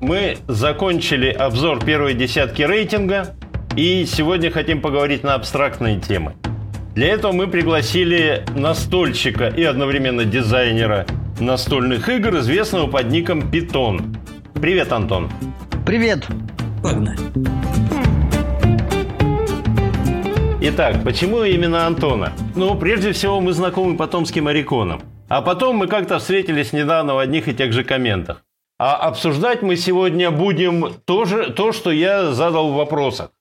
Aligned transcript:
Мы 0.00 0.38
закончили 0.46 1.28
обзор 1.28 1.84
первой 1.84 2.14
десятки 2.14 2.62
рейтинга 2.62 3.34
и 3.76 4.06
сегодня 4.06 4.48
хотим 4.48 4.80
поговорить 4.80 5.24
на 5.24 5.34
абстрактные 5.34 5.98
темы. 5.98 6.34
Для 6.94 7.08
этого 7.08 7.32
мы 7.32 7.48
пригласили 7.48 8.44
настольщика 8.54 9.48
и 9.48 9.64
одновременно 9.64 10.24
дизайнера 10.24 11.04
настольных 11.40 12.08
игр, 12.08 12.38
известного 12.38 12.88
под 12.88 13.06
ником 13.10 13.50
Питон. 13.50 14.16
Привет, 14.54 14.92
Антон. 14.92 15.30
Привет. 15.84 16.26
Погнали. 16.80 17.18
Итак, 20.60 21.02
почему 21.02 21.42
именно 21.42 21.86
Антона? 21.86 22.32
Ну, 22.54 22.76
прежде 22.76 23.12
всего, 23.12 23.40
мы 23.40 23.52
знакомы 23.52 23.96
по 23.96 24.06
томским 24.06 24.46
ориконам. 24.46 25.02
А 25.28 25.42
потом 25.42 25.76
мы 25.76 25.88
как-то 25.88 26.18
встретились 26.18 26.72
недавно 26.72 27.14
в 27.14 27.18
одних 27.18 27.48
и 27.48 27.54
тех 27.54 27.72
же 27.72 27.82
комментах. 27.82 28.42
А 28.78 28.94
обсуждать 28.94 29.62
мы 29.62 29.76
сегодня 29.76 30.30
будем 30.30 30.94
тоже 31.04 31.52
то, 31.52 31.72
что 31.72 31.90
я 31.90 32.32
задал 32.32 32.70
в 32.70 32.76
вопросах. 32.76 33.32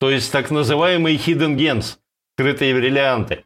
То 0.00 0.10
есть 0.10 0.32
так 0.32 0.50
называемые 0.50 1.16
hidden 1.16 1.56
gens, 1.56 1.98
скрытые 2.34 2.74
бриллианты. 2.74 3.44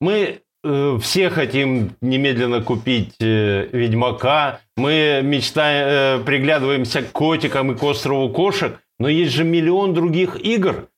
Мы 0.00 0.42
э, 0.62 0.98
все 1.00 1.30
хотим 1.30 1.96
немедленно 2.00 2.62
купить 2.62 3.16
э, 3.18 3.68
Ведьмака, 3.72 4.60
мы 4.76 5.22
мечтаем, 5.24 6.20
э, 6.20 6.24
приглядываемся 6.24 7.02
к 7.02 7.10
котикам 7.10 7.72
и 7.72 7.76
к 7.76 7.82
острову 7.82 8.28
кошек, 8.28 8.78
но 8.98 9.08
есть 9.08 9.32
же 9.32 9.42
миллион 9.42 9.94
других 9.94 10.36
игр, 10.36 10.88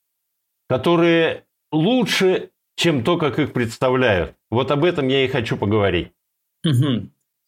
которые 0.69 1.45
лучше, 1.73 2.51
чем 2.77 3.05
то, 3.05 3.17
как 3.17 3.39
их 3.39 3.53
представляют. 3.53 4.35
Вот 4.51 4.71
об 4.71 4.85
этом 4.85 5.09
я 5.09 5.25
и 5.25 5.29
хочу 5.29 5.57
поговорить. 5.57 6.13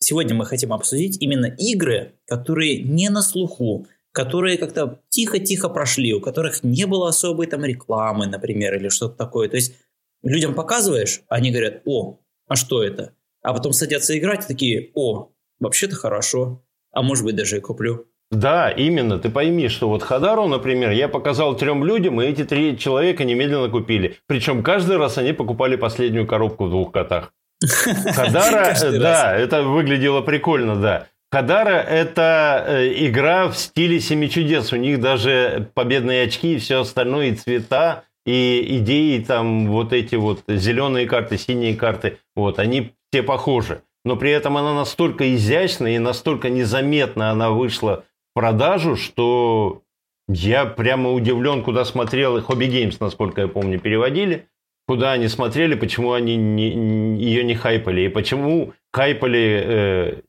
Сегодня 0.03 0.35
мы 0.35 0.47
хотим 0.47 0.73
обсудить 0.73 1.19
именно 1.21 1.47
игры, 1.47 2.15
которые 2.27 2.83
не 2.83 3.11
на 3.11 3.21
слуху, 3.21 3.87
которые 4.13 4.57
как-то 4.57 5.01
тихо-тихо 5.11 5.69
прошли, 5.69 6.15
у 6.15 6.21
которых 6.21 6.65
не 6.65 6.87
было 6.87 7.09
особой 7.09 7.47
там 7.47 7.65
рекламы, 7.65 8.27
например, 8.27 8.75
или 8.75 8.89
что-то 8.89 9.17
такое. 9.17 9.49
То 9.49 9.57
есть 9.57 9.77
людям 10.23 10.55
показываешь, 10.55 11.21
они 11.29 11.51
говорят, 11.51 11.83
о, 11.85 12.19
а 12.49 12.57
что 12.57 12.83
это? 12.83 13.13
А 13.43 13.53
потом 13.53 13.73
садятся 13.73 14.19
играть 14.19 14.45
и 14.45 14.49
такие, 14.49 14.91
о, 14.95 15.31
вообще-то 15.61 15.97
хорошо, 15.97 16.65
а 16.93 17.03
может 17.03 17.25
быть 17.25 17.37
даже 17.37 17.59
и 17.59 17.61
куплю. 17.61 18.07
Да, 18.31 18.71
именно. 18.71 19.19
Ты 19.19 19.29
пойми, 19.29 19.69
что 19.69 19.89
вот 19.89 20.03
Хадару, 20.03 20.47
например, 20.47 20.93
я 20.93 21.09
показал 21.09 21.57
трем 21.57 21.85
людям, 21.85 22.21
и 22.23 22.27
эти 22.27 22.45
три 22.45 22.79
человека 22.79 23.25
немедленно 23.25 23.69
купили. 23.69 24.17
Причем 24.27 24.63
каждый 24.63 24.97
раз 24.97 25.19
они 25.19 25.33
покупали 25.33 25.77
последнюю 25.77 26.27
коробку 26.27 26.67
в 26.67 26.71
двух 26.71 26.93
котах. 26.93 27.33
Хадара, 28.15 28.75
да, 28.99 29.37
это 29.37 29.63
выглядело 29.63 30.23
прикольно, 30.23 30.77
да. 30.77 31.07
Хадара– 31.33 31.81
это 31.89 32.65
э, 32.67 33.07
игра 33.07 33.49
в 33.49 33.57
стиле 33.57 34.01
«Семи 34.01 34.29
чудес». 34.29 34.73
У 34.73 34.77
них 34.77 35.01
даже 35.01 35.71
победные 35.75 36.25
очки 36.25 36.55
и 36.55 36.59
все 36.59 36.81
остальное, 36.81 37.29
и 37.29 37.35
цвета, 37.35 38.03
и 38.27 38.79
идеи, 38.79 39.21
там 39.21 39.69
вот 39.69 39.93
эти 39.93 40.17
вот 40.17 40.43
зеленые 40.49 41.07
карты, 41.07 41.39
синие 41.39 41.77
карты, 41.77 42.19
вот, 42.35 42.59
они 42.59 42.95
все 43.13 43.23
похожи. 43.23 43.83
Но 44.05 44.17
при 44.17 44.33
этом 44.33 44.57
она 44.57 44.75
настолько 44.75 45.35
изящная 45.35 45.97
и 45.97 45.99
настолько 45.99 46.49
незаметно 46.49 47.31
она 47.31 47.51
вышла 47.51 48.05
в 48.33 48.41
продажу, 48.41 48.97
что 48.97 49.83
я 50.29 50.65
прямо 50.65 51.13
удивлен, 51.13 51.63
куда 51.63 51.85
смотрел. 51.85 52.41
Хобби 52.41 52.65
Геймс, 52.65 52.99
насколько 52.99 53.43
я 53.43 53.49
помню, 53.49 53.79
переводили 53.79 54.49
куда 54.91 55.13
они 55.13 55.29
смотрели, 55.29 55.77
почему 55.77 56.15
они 56.15 56.35
не, 56.35 57.17
ее 57.17 57.45
не 57.45 57.55
хайпали, 57.55 58.01
и 58.01 58.09
почему 58.09 58.73
хайпали 58.93 59.63
э, 59.65 60.21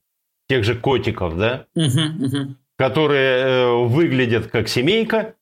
тех 0.48 0.64
же 0.64 0.76
котиков, 0.76 1.36
да, 1.36 1.66
угу, 1.74 2.26
угу. 2.26 2.56
которые 2.78 3.40
э, 3.40 3.74
выглядят 3.88 4.52
как 4.52 4.68
семейка, 4.68 5.34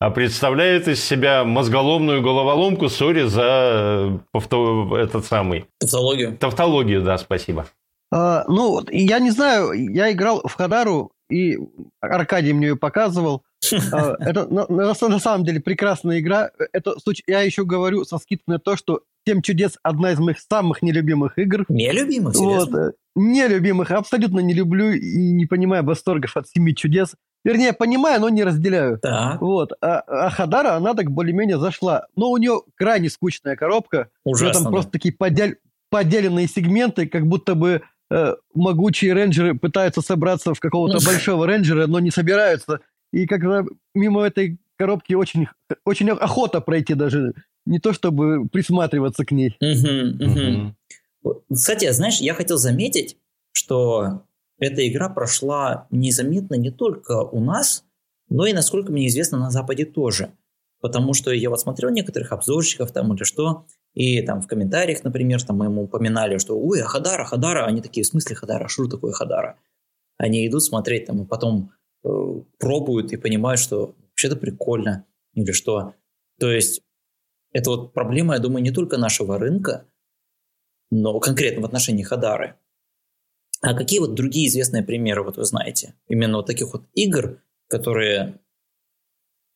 а 0.00 0.08
представляют 0.08 0.88
из 0.88 1.04
себя 1.04 1.44
мозголомную 1.44 2.22
головоломку, 2.22 2.88
сори 2.88 3.24
за 3.24 4.18
э, 4.32 4.96
этот 4.96 5.26
самый... 5.26 5.66
Тавтологию. 5.78 6.38
Тавтологию, 6.38 7.02
да, 7.02 7.18
спасибо. 7.18 7.66
А, 8.10 8.46
ну, 8.48 8.80
я 8.90 9.18
не 9.18 9.30
знаю, 9.30 9.72
я 9.72 10.10
играл 10.10 10.40
в 10.42 10.54
Хадару, 10.54 11.12
и 11.28 11.58
Аркадий 12.00 12.54
мне 12.54 12.68
ее 12.68 12.76
показывал. 12.76 13.42
А, 13.92 14.16
это 14.20 14.46
на, 14.46 15.18
самом 15.18 15.44
деле 15.44 15.60
прекрасная 15.60 16.20
игра. 16.20 16.50
Это 16.72 16.94
я 17.26 17.40
еще 17.40 17.64
говорю 17.64 18.04
со 18.04 18.18
скидкой 18.18 18.54
на 18.54 18.58
то, 18.58 18.76
что 18.76 19.02
«Семь 19.26 19.42
чудес» 19.42 19.76
одна 19.82 20.12
из 20.12 20.18
моих 20.18 20.38
самых 20.38 20.82
нелюбимых 20.82 21.38
игр. 21.38 21.64
Нелюбимых? 21.68 22.34
Вот, 22.36 22.74
э, 22.74 22.92
нелюбимых. 23.14 23.90
Абсолютно 23.90 24.40
не 24.40 24.54
люблю 24.54 24.92
и 24.92 25.32
не 25.32 25.46
понимаю 25.46 25.84
восторгов 25.84 26.36
от 26.36 26.48
«Семи 26.48 26.74
чудес». 26.74 27.14
Вернее, 27.44 27.72
понимаю, 27.72 28.20
но 28.20 28.28
не 28.28 28.42
разделяю. 28.42 28.98
Так. 28.98 29.40
Вот. 29.40 29.72
А, 29.80 30.00
а 30.06 30.30
Хадара, 30.30 30.74
она 30.74 30.94
так 30.94 31.10
более-менее 31.10 31.58
зашла. 31.58 32.06
Но 32.16 32.30
у 32.30 32.36
нее 32.36 32.62
крайне 32.74 33.10
скучная 33.10 33.56
коробка. 33.56 34.08
Ужасно. 34.24 34.54
Там 34.54 34.64
да. 34.64 34.70
просто 34.70 34.90
такие 34.90 35.14
подел... 35.14 35.52
поделенные 35.88 36.48
сегменты, 36.48 37.06
как 37.06 37.26
будто 37.26 37.54
бы 37.54 37.82
э, 38.10 38.34
могучие 38.54 39.14
рейнджеры 39.14 39.54
пытаются 39.54 40.02
собраться 40.02 40.52
в 40.52 40.60
какого-то 40.60 40.98
большого 41.06 41.46
рейнджера, 41.46 41.86
но 41.86 42.00
не 42.00 42.10
собираются. 42.10 42.80
И 43.12 43.26
когда 43.26 43.64
мимо 43.94 44.22
этой 44.22 44.58
коробки 44.76 45.14
очень, 45.14 45.46
очень 45.84 46.10
охота 46.10 46.60
пройти 46.60 46.94
даже, 46.94 47.34
не 47.66 47.78
то 47.78 47.92
чтобы 47.92 48.48
присматриваться 48.48 49.24
к 49.24 49.32
ней. 49.32 49.56
Угу, 49.60 50.24
угу. 50.24 51.36
Кстати, 51.52 51.90
знаешь, 51.90 52.20
я 52.20 52.34
хотел 52.34 52.58
заметить, 52.58 53.16
что 53.52 54.22
эта 54.58 54.86
игра 54.88 55.08
прошла 55.08 55.86
незаметно 55.90 56.54
не 56.54 56.70
только 56.70 57.22
у 57.22 57.40
нас, 57.40 57.84
но 58.28 58.46
и, 58.46 58.52
насколько 58.52 58.92
мне 58.92 59.06
известно, 59.08 59.38
на 59.38 59.50
Западе 59.50 59.84
тоже. 59.84 60.32
Потому 60.80 61.12
что 61.12 61.32
я 61.32 61.50
вот 61.50 61.60
смотрел 61.60 61.90
некоторых 61.90 62.32
обзорщиков 62.32 62.92
там 62.92 63.12
или 63.12 63.24
что, 63.24 63.66
и 63.94 64.22
там 64.22 64.40
в 64.40 64.46
комментариях, 64.46 65.02
например, 65.02 65.42
там 65.42 65.56
мы 65.56 65.66
ему 65.66 65.82
упоминали, 65.84 66.38
что 66.38 66.58
«Ой, 66.58 66.82
а 66.82 66.86
Хадара, 66.86 67.24
Хадара», 67.24 67.66
они 67.66 67.82
такие, 67.82 68.04
в 68.04 68.06
смысле 68.06 68.36
Хадара, 68.36 68.68
что 68.68 68.86
такое 68.86 69.12
Хадара? 69.12 69.58
Они 70.18 70.46
идут 70.46 70.62
смотреть 70.62 71.06
там, 71.06 71.22
и 71.22 71.26
потом 71.26 71.72
пробуют 72.02 73.12
и 73.12 73.16
понимают, 73.16 73.60
что 73.60 73.94
вообще-то 74.10 74.36
прикольно, 74.36 75.04
или 75.34 75.52
что. 75.52 75.94
То 76.38 76.50
есть 76.50 76.82
это 77.52 77.70
вот 77.70 77.92
проблема, 77.92 78.34
я 78.34 78.40
думаю, 78.40 78.62
не 78.62 78.70
только 78.70 78.98
нашего 78.98 79.38
рынка, 79.38 79.86
но 80.90 81.18
конкретно 81.20 81.62
в 81.62 81.66
отношении 81.66 82.02
Хадары. 82.02 82.54
А 83.60 83.74
какие 83.74 83.98
вот 83.98 84.14
другие 84.14 84.48
известные 84.48 84.84
примеры 84.84 85.22
вот 85.22 85.36
вы 85.36 85.44
знаете? 85.44 85.94
Именно 86.06 86.38
вот 86.38 86.46
таких 86.46 86.72
вот 86.72 86.84
игр, 86.94 87.42
которые 87.68 88.38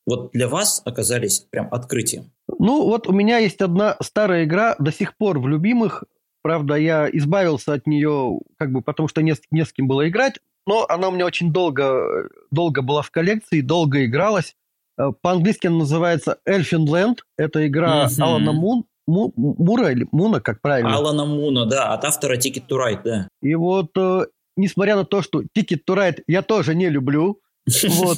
вот 0.05 0.31
для 0.31 0.49
вас 0.49 0.81
оказались 0.85 1.39
прям 1.39 1.69
открытием? 1.71 2.31
Ну, 2.47 2.85
вот 2.85 3.07
у 3.07 3.13
меня 3.13 3.37
есть 3.37 3.61
одна 3.61 3.95
старая 4.01 4.43
игра, 4.43 4.75
до 4.77 4.91
сих 4.91 5.15
пор 5.15 5.39
в 5.39 5.47
любимых. 5.47 6.03
Правда, 6.41 6.75
я 6.75 7.09
избавился 7.09 7.73
от 7.73 7.87
нее, 7.87 8.39
как 8.57 8.71
бы, 8.71 8.81
потому 8.81 9.07
что 9.07 9.21
не, 9.21 9.33
не 9.51 9.63
с 9.63 9.71
кем 9.71 9.87
было 9.87 10.07
играть. 10.09 10.39
Но 10.65 10.85
она 10.87 11.09
у 11.09 11.11
меня 11.11 11.25
очень 11.25 11.51
долго, 11.51 12.29
долго 12.51 12.81
была 12.81 13.01
в 13.01 13.11
коллекции, 13.11 13.61
долго 13.61 14.05
игралась. 14.05 14.55
Э, 14.97 15.11
по-английски 15.21 15.67
она 15.67 15.79
называется 15.79 16.37
Elfin 16.47 16.85
Land. 16.85 17.17
Это 17.37 17.67
игра 17.67 18.05
mm-hmm. 18.05 18.21
Алана 18.21 18.53
Мун, 18.53 18.85
Му, 19.07 19.33
Мура 19.35 19.91
или 19.91 20.07
Муна, 20.11 20.39
как 20.39 20.61
правильно? 20.61 20.95
Алана 20.95 21.25
Муна, 21.25 21.65
да, 21.65 21.93
от 21.93 22.05
автора 22.05 22.37
Ticket 22.37 22.63
to 22.69 22.77
Ride, 22.77 23.01
да. 23.03 23.27
И 23.41 23.55
вот, 23.55 23.91
э, 23.97 24.25
несмотря 24.55 24.95
на 24.95 25.05
то, 25.05 25.21
что 25.21 25.41
Ticket 25.41 25.81
to 25.87 25.95
Ride 25.95 26.23
я 26.27 26.41
тоже 26.41 26.75
не 26.75 26.89
люблю, 26.89 27.39
вот. 27.87 28.17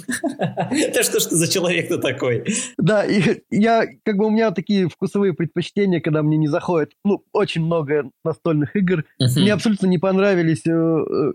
Да 0.93 1.03
что 1.03 1.19
ж 1.19 1.25
ты 1.25 1.35
за 1.35 1.51
человек-то 1.51 1.99
такой? 1.99 2.45
Да, 2.77 3.05
и 3.05 3.41
я, 3.51 3.85
как 4.03 4.17
бы 4.17 4.25
у 4.25 4.29
меня 4.31 4.49
такие 4.51 4.89
вкусовые 4.89 5.33
предпочтения, 5.33 6.01
когда 6.01 6.23
мне 6.23 6.37
не 6.37 6.47
заходит, 6.47 6.93
ну, 7.03 7.23
очень 7.31 7.63
много 7.63 8.09
настольных 8.23 8.75
игр. 8.75 9.05
Мне 9.19 9.53
абсолютно 9.53 9.85
не 9.85 9.99
понравились, 9.99 10.65
э, 10.65 11.33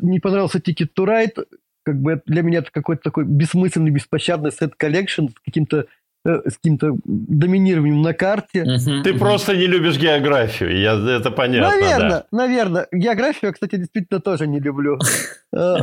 не 0.00 0.20
понравился 0.20 0.58
Ticket 0.58 0.90
to 0.96 1.06
Ride, 1.06 1.46
как 1.84 2.00
бы 2.00 2.22
для 2.26 2.42
меня 2.42 2.58
это 2.60 2.70
какой-то 2.70 3.02
такой 3.02 3.24
бессмысленный, 3.24 3.90
беспощадный 3.90 4.52
set 4.52 4.74
collection 4.76 5.28
с 5.28 5.34
каким-то 5.44 5.86
Э, 6.24 6.40
с 6.48 6.56
каким-то 6.56 6.96
доминированием 7.04 8.00
на 8.00 8.14
карте. 8.14 8.62
Угу, 8.62 9.02
Ты 9.02 9.10
угу. 9.10 9.18
просто 9.18 9.56
не 9.56 9.66
любишь 9.66 9.98
географию, 9.98 10.78
я, 10.78 10.94
это 10.94 11.32
понятно. 11.32 11.70
Наверное, 11.70 12.08
да. 12.08 12.26
наверное. 12.30 12.88
Географию 12.92 13.48
я, 13.48 13.52
кстати, 13.52 13.74
действительно 13.76 14.20
тоже 14.20 14.46
не 14.46 14.60
люблю. 14.60 14.98
Э, 15.54 15.80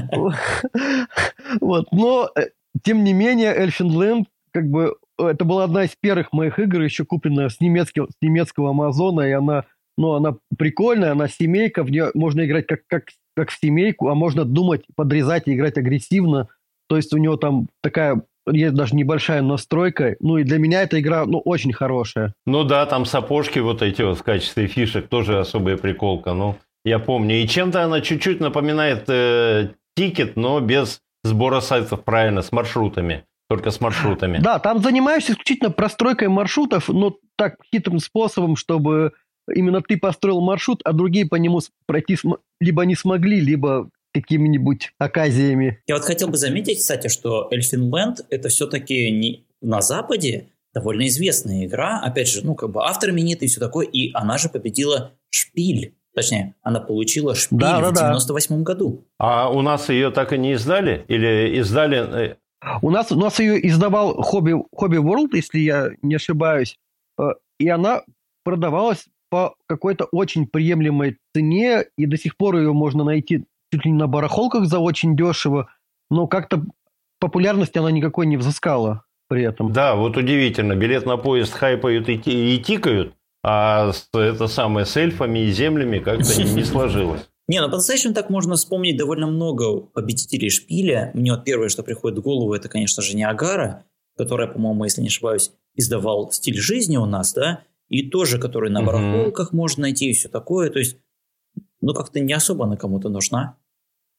вот, 1.62 1.92
но, 1.92 2.32
э, 2.36 2.48
тем 2.84 3.04
не 3.04 3.14
менее, 3.14 3.54
Elfenland, 3.54 4.28
как 4.52 4.68
бы, 4.68 4.96
это 5.20 5.46
была 5.46 5.66
одна 5.66 5.84
из 5.84 5.92
первых 6.02 6.34
моих 6.34 6.58
игр, 6.58 6.82
еще 6.82 7.06
купленная 7.06 7.50
с 7.50 7.62
немецкого, 7.62 8.08
с 8.08 8.16
немецкого 8.20 8.72
Амазона, 8.72 9.22
и 9.22 9.32
она, 9.32 9.66
ну, 9.96 10.14
она 10.14 10.38
прикольная, 10.58 11.12
она 11.12 11.28
семейка, 11.28 11.84
в 11.84 11.92
нее 11.92 12.10
можно 12.16 12.44
играть 12.46 12.66
как, 12.66 12.80
как, 12.88 13.04
как 13.40 13.52
в 13.52 13.60
семейку, 13.60 14.10
а 14.10 14.16
можно 14.16 14.46
думать, 14.46 14.84
подрезать 14.96 15.48
и 15.48 15.54
играть 15.54 15.78
агрессивно. 15.78 16.48
То 16.88 16.98
есть 16.98 17.14
у 17.14 17.18
него 17.18 17.38
там 17.38 17.68
такая 17.82 18.24
есть 18.52 18.74
даже 18.74 18.96
небольшая 18.96 19.42
настройка. 19.42 20.16
Ну 20.20 20.38
и 20.38 20.44
для 20.44 20.58
меня 20.58 20.82
эта 20.84 21.00
игра, 21.00 21.26
ну, 21.26 21.40
очень 21.40 21.74
хорошая. 21.74 22.34
Ну 22.46 22.64
да, 22.64 22.86
там 22.86 23.06
сапожки 23.06 23.60
вот 23.60 23.82
эти 23.82 24.02
вот 24.02 24.18
в 24.18 24.24
качестве 24.24 24.68
фишек 24.68 25.08
тоже 25.08 25.40
особая 25.40 25.78
приколка. 25.78 26.34
Ну, 26.34 26.56
я 26.84 27.00
помню. 27.00 27.36
И 27.36 27.48
чем-то 27.48 27.84
она 27.84 28.02
чуть-чуть 28.02 28.40
напоминает 28.40 29.06
э, 29.08 29.70
тикет, 29.96 30.36
но 30.36 30.60
без 30.60 31.00
сбора 31.24 31.60
сайтов, 31.62 32.04
правильно, 32.04 32.42
с 32.42 32.52
маршрутами. 32.52 33.24
Только 33.50 33.72
с 33.72 33.82
маршрутами. 33.82 34.38
Да, 34.38 34.60
там 34.60 34.80
занимаешься 34.80 35.34
исключительно 35.34 35.72
простройкой 35.72 36.28
маршрутов, 36.28 36.88
но 36.88 37.16
так 37.36 37.56
хитрым 37.74 38.00
способом, 38.00 38.56
чтобы 38.56 39.14
именно 39.54 39.82
ты 39.82 39.98
построил 39.98 40.42
маршрут, 40.42 40.82
а 40.84 40.94
другие 40.94 41.28
по 41.28 41.36
нему 41.36 41.60
пройти 41.86 42.18
либо 42.60 42.86
не 42.86 42.96
смогли, 42.96 43.40
либо 43.40 43.90
какими-нибудь 44.14 44.92
оказиями. 44.98 45.82
Я 45.88 45.96
вот 45.96 46.04
хотел 46.04 46.30
бы 46.30 46.38
заметить, 46.38 46.80
кстати, 46.80 47.08
что 47.08 47.48
Эльфинленд 47.52 48.22
это 48.30 48.50
все-таки 48.50 49.12
не 49.12 49.46
на 49.62 49.82
Западе 49.82 50.50
довольно 50.74 51.08
известная 51.08 51.66
игра. 51.66 52.00
Опять 52.02 52.30
же, 52.30 52.46
ну, 52.46 52.56
как 52.56 52.72
бы 52.72 52.84
автор 52.84 53.12
именитый 53.12 53.48
и 53.48 53.50
все 53.50 53.60
такое. 53.60 53.86
И 53.88 54.12
она 54.14 54.38
же 54.38 54.50
победила 54.50 55.12
Шпиль. 55.30 55.96
Точнее, 56.16 56.56
она 56.64 56.80
получила 56.80 57.36
Шпиль 57.36 57.60
да, 57.60 57.80
в 57.80 57.94
да, 57.94 58.10
98 58.10 58.58
да. 58.58 58.64
году. 58.64 59.06
А 59.18 59.50
у 59.50 59.62
нас 59.62 59.90
ее 59.90 60.12
так 60.12 60.34
и 60.34 60.38
не 60.38 60.54
издали? 60.54 61.06
Или 61.08 61.60
издали... 61.60 62.32
Э, 62.32 62.36
у 62.82 62.90
нас, 62.90 63.12
у 63.12 63.16
нас 63.16 63.40
ее 63.40 63.66
издавал 63.68 64.22
Хобби, 64.22 64.56
Хобби 64.76 64.98
World, 64.98 65.30
если 65.34 65.60
я 65.60 65.92
не 66.02 66.16
ошибаюсь. 66.16 66.78
Э, 67.20 67.34
и 67.60 67.70
она 67.70 68.04
продавалась 68.44 69.06
по 69.30 69.56
какой-то 69.68 70.06
очень 70.06 70.48
приемлемой 70.48 71.18
цене, 71.36 71.86
и 71.98 72.06
до 72.06 72.18
сих 72.18 72.38
пор 72.38 72.58
ее 72.58 72.74
можно 72.74 73.04
найти 73.04 73.46
чуть 73.72 73.86
ли 73.86 73.92
не 73.92 73.98
на 73.98 74.08
барахолках 74.08 74.66
за 74.66 74.80
очень 74.80 75.16
дешево, 75.16 75.70
но 76.10 76.28
как-то 76.28 76.64
популярности 77.20 77.78
она 77.78 77.92
никакой 77.92 78.26
не 78.26 78.38
взыскала 78.38 79.04
при 79.28 79.44
этом. 79.44 79.72
Да, 79.72 79.96
вот 79.96 80.18
удивительно. 80.18 80.76
Билет 80.76 81.06
на 81.06 81.18
поезд 81.18 81.54
хайпают 81.54 82.10
и, 82.10 82.16
и 82.16 82.58
тикают, 82.60 83.14
а 83.44 83.92
с, 83.94 84.10
это 84.14 84.48
самое 84.48 84.86
с 84.86 84.98
эльфами 84.98 85.40
и 85.40 85.52
землями 85.52 86.00
как-то 86.00 86.44
не, 86.44 86.52
не 86.52 86.64
сложилось. 86.64 87.22
Не, 87.50 87.62
ну 87.62 87.68
по-настоящему 87.68 88.14
так 88.14 88.30
можно 88.30 88.58
вспомнить 88.58 88.96
довольно 88.96 89.26
много 89.26 89.80
победителей 89.80 90.52
шпиля. 90.52 91.10
Мне 91.16 91.32
вот 91.32 91.46
первое, 91.46 91.70
что 91.70 91.82
приходит 91.82 92.20
в 92.20 92.22
голову, 92.22 92.54
это, 92.54 92.70
конечно 92.70 93.02
же, 93.02 93.16
Ниагара, 93.16 93.86
которая, 94.16 94.48
по-моему, 94.48 94.84
если 94.84 95.02
не 95.02 95.08
ошибаюсь, 95.08 95.52
издавал 95.74 96.32
«Стиль 96.32 96.60
жизни» 96.60 96.98
у 96.98 97.08
нас, 97.08 97.34
да, 97.34 97.64
и 97.90 98.10
тоже, 98.10 98.40
который 98.40 98.70
на 98.70 98.84
барахолках 98.84 99.52
можно 99.52 99.82
найти 99.82 100.10
и 100.10 100.14
все 100.14 100.30
такое. 100.30 100.70
То 100.70 100.80
есть, 100.80 100.98
ну, 101.82 101.94
как-то 101.94 102.20
не 102.20 102.34
особо 102.34 102.66
она 102.66 102.78
кому-то 102.78 103.10
нужна. 103.10 103.58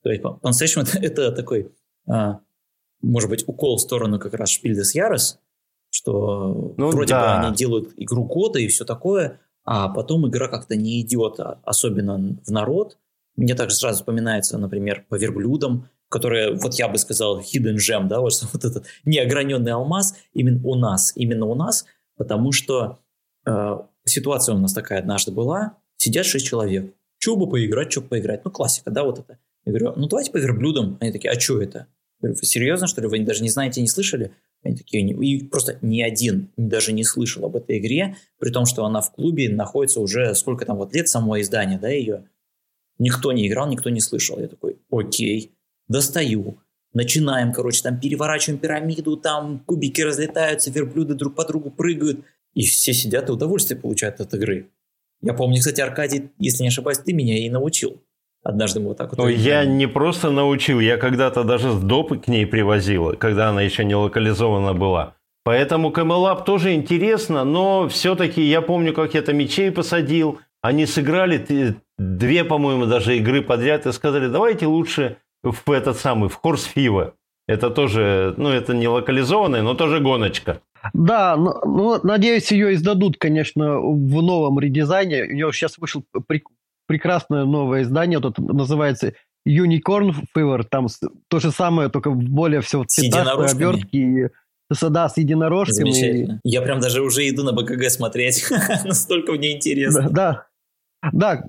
То 0.02 0.10
есть, 0.10 0.22
по-настоящему, 0.22 0.84
это, 0.92 0.98
это 0.98 1.32
такой, 1.32 1.72
а, 2.06 2.40
может 3.00 3.30
быть, 3.30 3.44
укол 3.46 3.76
в 3.76 3.80
сторону 3.80 4.18
как 4.18 4.34
раз 4.34 4.50
Шпиль 4.50 4.74
дес 4.74 4.94
Ярос, 4.94 5.38
что 5.90 6.74
ну, 6.76 6.90
вроде 6.90 7.14
да. 7.14 7.40
бы 7.40 7.46
они 7.46 7.56
делают 7.56 7.92
игру 7.96 8.24
года 8.24 8.58
и 8.58 8.68
все 8.68 8.84
такое, 8.84 9.40
а 9.64 9.88
потом 9.88 10.28
игра 10.28 10.48
как-то 10.48 10.76
не 10.76 11.00
идет, 11.00 11.38
а, 11.38 11.60
особенно 11.64 12.38
в 12.44 12.50
народ. 12.50 12.98
Мне 13.36 13.54
также 13.54 13.76
сразу 13.76 13.98
вспоминается, 13.98 14.58
например, 14.58 15.06
по 15.08 15.14
верблюдам, 15.14 15.88
которые, 16.08 16.54
вот 16.54 16.74
я 16.74 16.88
бы 16.88 16.98
сказал, 16.98 17.40
hidden 17.40 17.76
gem, 17.76 18.08
да, 18.08 18.20
вот, 18.20 18.32
вот 18.52 18.64
этот 18.64 18.86
неограненный 19.04 19.72
алмаз 19.72 20.16
именно 20.32 20.60
у 20.64 20.74
нас, 20.74 21.12
именно 21.14 21.46
у 21.46 21.54
нас, 21.54 21.86
потому 22.16 22.50
что 22.52 22.98
ситуация 24.04 24.54
у 24.54 24.58
нас 24.58 24.72
такая 24.72 25.00
однажды 25.00 25.32
была, 25.32 25.78
сидят 25.96 26.26
шесть 26.26 26.46
человек, 26.46 26.94
что 27.18 27.36
бы 27.36 27.48
поиграть, 27.48 27.96
бы 27.96 28.02
поиграть, 28.02 28.44
ну 28.44 28.50
классика, 28.50 28.90
да, 28.90 29.04
вот 29.04 29.18
это. 29.18 29.38
Я 29.64 29.72
говорю, 29.72 29.92
ну 29.96 30.08
давайте 30.08 30.32
по 30.32 30.38
верблюдам. 30.38 30.96
Они 31.00 31.12
такие, 31.12 31.30
а 31.30 31.38
что 31.38 31.60
это? 31.60 31.86
Я 32.22 32.28
говорю, 32.28 32.36
серьезно, 32.42 32.86
что 32.86 33.00
ли, 33.00 33.08
вы 33.08 33.20
даже 33.20 33.42
не 33.42 33.50
знаете, 33.50 33.80
не 33.80 33.88
слышали? 33.88 34.32
Они 34.62 34.76
такие, 34.76 35.08
и 35.08 35.44
просто 35.46 35.78
ни 35.80 36.02
один 36.02 36.50
даже 36.56 36.92
не 36.92 37.04
слышал 37.04 37.44
об 37.46 37.56
этой 37.56 37.78
игре, 37.78 38.16
при 38.38 38.50
том, 38.50 38.66
что 38.66 38.84
она 38.84 39.00
в 39.00 39.12
клубе 39.12 39.48
находится 39.48 40.00
уже 40.00 40.34
сколько 40.34 40.66
там 40.66 40.76
вот 40.76 40.94
лет 40.94 41.08
само 41.08 41.40
издание, 41.40 41.78
да, 41.78 41.88
ее. 41.88 42.24
Никто 42.98 43.32
не 43.32 43.48
играл, 43.48 43.68
никто 43.68 43.88
не 43.88 44.00
слышал. 44.00 44.38
Я 44.38 44.48
такой, 44.48 44.78
окей, 44.90 45.52
достаю. 45.88 46.58
Начинаем, 46.92 47.52
короче, 47.52 47.82
там 47.82 47.98
переворачиваем 47.98 48.60
пирамиду, 48.60 49.16
там 49.16 49.60
кубики 49.60 50.02
разлетаются, 50.02 50.70
верблюды 50.70 51.14
друг 51.14 51.34
по 51.34 51.46
другу 51.46 51.70
прыгают. 51.70 52.20
И 52.54 52.62
все 52.64 52.92
сидят 52.92 53.28
и 53.28 53.32
удовольствие 53.32 53.80
получают 53.80 54.20
от 54.20 54.34
игры. 54.34 54.70
Я 55.22 55.34
помню, 55.34 55.58
кстати, 55.58 55.80
Аркадий, 55.80 56.30
если 56.38 56.62
не 56.62 56.68
ошибаюсь, 56.68 56.98
ты 56.98 57.12
меня 57.12 57.38
и 57.38 57.50
научил. 57.50 58.02
Однажды 58.42 58.80
мы 58.80 58.88
вот 58.88 58.96
так 58.96 59.10
вот... 59.10 59.18
Ну, 59.18 59.28
я 59.28 59.64
не 59.66 59.86
просто 59.86 60.30
научил, 60.30 60.80
я 60.80 60.96
когда-то 60.96 61.44
даже 61.44 61.72
с 61.72 61.80
допы 61.80 62.18
к 62.18 62.26
ней 62.26 62.46
привозил, 62.46 63.14
когда 63.16 63.50
она 63.50 63.60
еще 63.60 63.84
не 63.84 63.94
локализована 63.94 64.72
была. 64.72 65.14
Поэтому 65.44 65.90
Камелап 65.90 66.44
тоже 66.44 66.74
интересно, 66.74 67.44
но 67.44 67.88
все-таки 67.88 68.42
я 68.42 68.62
помню, 68.62 68.94
как 68.94 69.14
я 69.14 69.22
там 69.22 69.36
мечей 69.36 69.70
посадил. 69.70 70.38
Они 70.62 70.86
сыграли 70.86 71.76
две, 71.98 72.44
по-моему, 72.44 72.86
даже 72.86 73.16
игры 73.16 73.42
подряд 73.42 73.86
и 73.86 73.92
сказали, 73.92 74.28
давайте 74.28 74.66
лучше 74.66 75.16
в 75.42 75.70
этот 75.70 75.98
самый, 75.98 76.28
в 76.28 76.34
Хорс 76.34 76.64
Фива. 76.64 77.14
Это 77.50 77.68
тоже, 77.70 78.32
ну, 78.36 78.48
это 78.50 78.74
не 78.74 78.86
локализованная, 78.86 79.62
но 79.62 79.74
тоже 79.74 79.98
гоночка. 79.98 80.60
Да, 80.94 81.36
ну, 81.36 81.52
ну, 81.64 82.00
надеюсь, 82.04 82.52
ее 82.52 82.74
издадут, 82.74 83.16
конечно, 83.18 83.80
в 83.80 84.22
новом 84.22 84.60
редизайне. 84.60 85.24
У 85.24 85.32
нее 85.32 85.52
сейчас 85.52 85.76
вышел 85.78 86.04
прекрасное 86.86 87.44
новое 87.44 87.82
издание, 87.82 88.20
вот 88.20 88.38
это 88.38 88.40
называется 88.40 89.14
Unicorn 89.48 90.14
Fever, 90.36 90.64
там 90.70 90.86
то 91.26 91.40
же 91.40 91.50
самое, 91.50 91.88
только 91.88 92.10
более 92.10 92.60
все 92.60 92.84
в 92.84 92.86
цветах, 92.86 93.52
обертки 93.52 93.96
и 93.96 94.28
да, 94.88 95.08
с 95.08 95.16
единорожками. 95.16 95.90
Замечательно. 95.90 96.40
Я 96.44 96.62
прям 96.62 96.78
даже 96.78 97.02
уже 97.02 97.28
иду 97.28 97.42
на 97.42 97.52
БКГ 97.52 97.90
смотреть. 97.90 98.44
Настолько 98.84 99.32
мне 99.32 99.56
интересно. 99.56 100.02
Да, 100.02 100.08
да. 100.10 100.46
Да, 101.12 101.42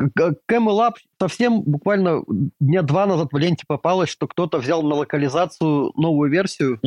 Camel 0.50 0.80
Up 0.80 0.94
совсем 1.20 1.62
буквально 1.62 2.24
дня 2.60 2.82
два 2.82 3.06
назад 3.06 3.30
в 3.32 3.38
ленте 3.38 3.64
попалось, 3.68 4.10
что 4.10 4.28
кто-то 4.28 4.60
взял 4.60 4.82
на 4.84 4.96
локализацию 4.96 5.92
новую 5.96 6.32
версию 6.32 6.80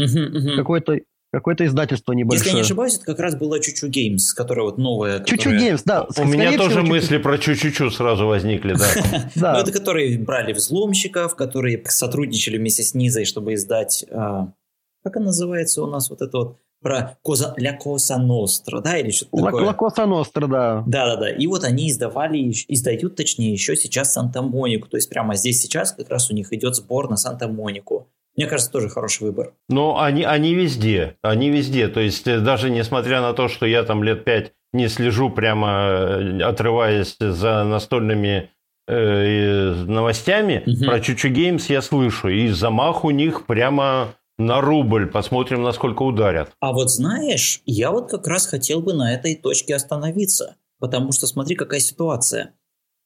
какой-то 0.57 1.01
Какое-то 1.35 1.67
издательство 1.67 2.13
небольшое. 2.13 2.39
Если 2.39 2.51
я 2.51 2.55
не 2.55 2.61
ошибаюсь, 2.61 2.95
это 2.95 3.07
как 3.07 3.19
раз 3.19 3.35
была 3.35 3.59
Чучу 3.59 3.89
Games, 3.89 4.33
которая 4.33 4.67
вот 4.67 4.79
новая. 4.79 5.19
Чучу 5.25 5.51
Games, 5.51 5.83
да. 5.83 6.07
У 6.17 6.25
меня 6.27 6.57
тоже 6.57 6.83
мысли 6.83 7.19
про 7.19 7.39
Чучу 7.39 7.91
сразу 7.91 8.29
возникли, 8.29 8.77
да. 9.35 9.55
Ну, 9.55 9.59
это 9.59 9.73
которые 9.73 10.17
брали 10.17 10.53
взломщиков, 10.53 11.35
которые 11.35 11.83
сотрудничали 11.87 12.57
вместе 12.57 12.85
с 12.85 12.95
Низой, 12.95 13.25
чтобы 13.25 13.55
издать... 13.55 14.05
А, 14.13 14.53
как 15.03 15.17
она 15.17 15.27
называется 15.27 15.83
у 15.83 15.87
нас 15.89 16.09
вот 16.09 16.23
это 16.23 16.39
вот 16.39 16.59
про 16.85 17.17
Коза, 17.23 17.55
La 17.57 17.73
Cosa 17.73 18.19
Nostra, 18.19 18.81
да, 18.81 18.99
или 18.99 19.11
что-то 19.11 19.43
такое? 19.43 19.65
La 19.65 19.73
Cosa 19.73 20.07
Nostra, 20.07 20.47
да. 20.47 20.85
Да-да-да, 20.87 21.31
и 21.31 21.47
вот 21.49 21.65
они 21.65 21.91
издавали, 21.91 22.53
издают, 22.69 23.17
точнее, 23.17 23.53
еще 23.53 23.75
сейчас 23.75 24.13
Санта-Монику, 24.13 24.89
то 24.89 24.97
есть 24.97 25.09
прямо 25.09 25.35
здесь 25.35 25.61
сейчас 25.61 25.93
как 25.93 26.11
раз 26.11 26.31
у 26.31 26.35
них 26.35 26.53
идет 26.53 26.77
сбор 26.77 27.11
на 27.11 27.17
Санта-Монику. 27.17 28.07
Мне 28.37 28.47
кажется, 28.47 28.71
тоже 28.71 28.89
хороший 28.89 29.23
выбор. 29.25 29.53
Но 29.69 30.01
они, 30.01 30.25
они 30.25 30.55
везде, 30.55 31.17
они 31.23 31.51
везде. 31.51 31.89
То 31.89 32.01
есть 32.01 32.27
э, 32.27 32.41
даже 32.41 32.69
несмотря 32.69 33.21
на 33.21 33.33
то, 33.33 33.49
что 33.49 33.65
я 33.65 33.85
там 33.85 34.03
лет 34.03 34.25
пять 34.25 34.53
не 34.73 34.89
слежу 34.89 35.31
прямо 35.31 35.69
э, 35.71 36.43
отрываясь 36.43 37.17
за 37.21 37.63
настольными 37.63 38.51
э, 38.89 39.73
новостями, 39.87 40.65
угу. 40.67 40.85
про 40.85 41.01
Чучу 41.01 41.29
Геймс 41.29 41.71
я 41.71 41.81
слышу. 41.81 42.29
И 42.29 42.49
замах 42.49 43.05
у 43.05 43.11
них 43.11 43.47
прямо 43.47 44.17
на 44.39 44.61
рубль. 44.61 45.11
Посмотрим, 45.11 45.63
насколько 45.63 46.03
ударят. 46.03 46.53
А 46.61 46.73
вот 46.73 46.91
знаешь, 46.91 47.63
я 47.67 47.91
вот 47.91 48.11
как 48.11 48.27
раз 48.27 48.47
хотел 48.47 48.81
бы 48.81 48.93
на 48.93 49.15
этой 49.15 49.37
точке 49.37 49.75
остановиться. 49.75 50.57
Потому 50.79 51.13
что 51.13 51.27
смотри, 51.27 51.57
какая 51.57 51.81
ситуация. 51.81 52.55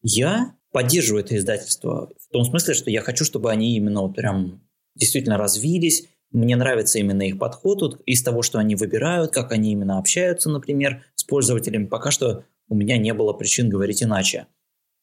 Я 0.02 0.54
поддерживаю 0.73 1.25
это 1.25 1.37
издательство 1.37 2.11
в 2.18 2.32
том 2.32 2.44
смысле, 2.44 2.75
что 2.75 2.90
я 2.90 3.02
хочу, 3.02 3.25
чтобы 3.25 3.50
они 3.50 3.76
именно 3.76 4.02
вот 4.02 4.14
прям 4.14 4.62
действительно 4.94 5.37
развились. 5.37 6.08
Мне 6.30 6.56
нравится 6.56 6.99
именно 6.99 7.23
их 7.23 7.38
подход 7.38 7.80
вот, 7.82 8.00
из 8.04 8.23
того, 8.23 8.42
что 8.42 8.58
они 8.58 8.75
выбирают, 8.75 9.32
как 9.32 9.52
они 9.52 9.73
именно 9.73 9.99
общаются, 9.99 10.50
например, 10.50 11.04
с 11.14 11.25
пользователями. 11.25 11.87
Пока 11.87 12.11
что 12.11 12.44
у 12.68 12.75
меня 12.75 12.99
не 12.99 13.14
было 13.14 13.32
причин 13.32 13.68
говорить 13.68 14.02
иначе. 14.02 14.47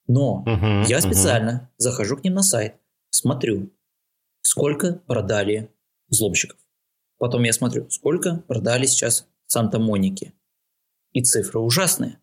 Но 0.08 0.44
uh-huh, 0.48 0.86
я 0.88 1.01
специально 1.01 1.50
uh-huh. 1.50 1.75
захожу 1.77 2.17
к 2.17 2.24
ним 2.24 2.36
на 2.36 2.44
сайт, 2.44 2.75
смотрю, 3.10 3.72
сколько 4.41 5.01
продали 5.08 5.72
взломщиков. 6.15 6.60
Потом 7.17 7.43
я 7.43 7.53
смотрю, 7.53 7.89
сколько 7.89 8.43
продали 8.48 8.86
сейчас 8.86 9.27
Санта-Моники. 9.48 10.34
И 11.13 11.24
цифры 11.24 11.60
ужасные. 11.60 12.19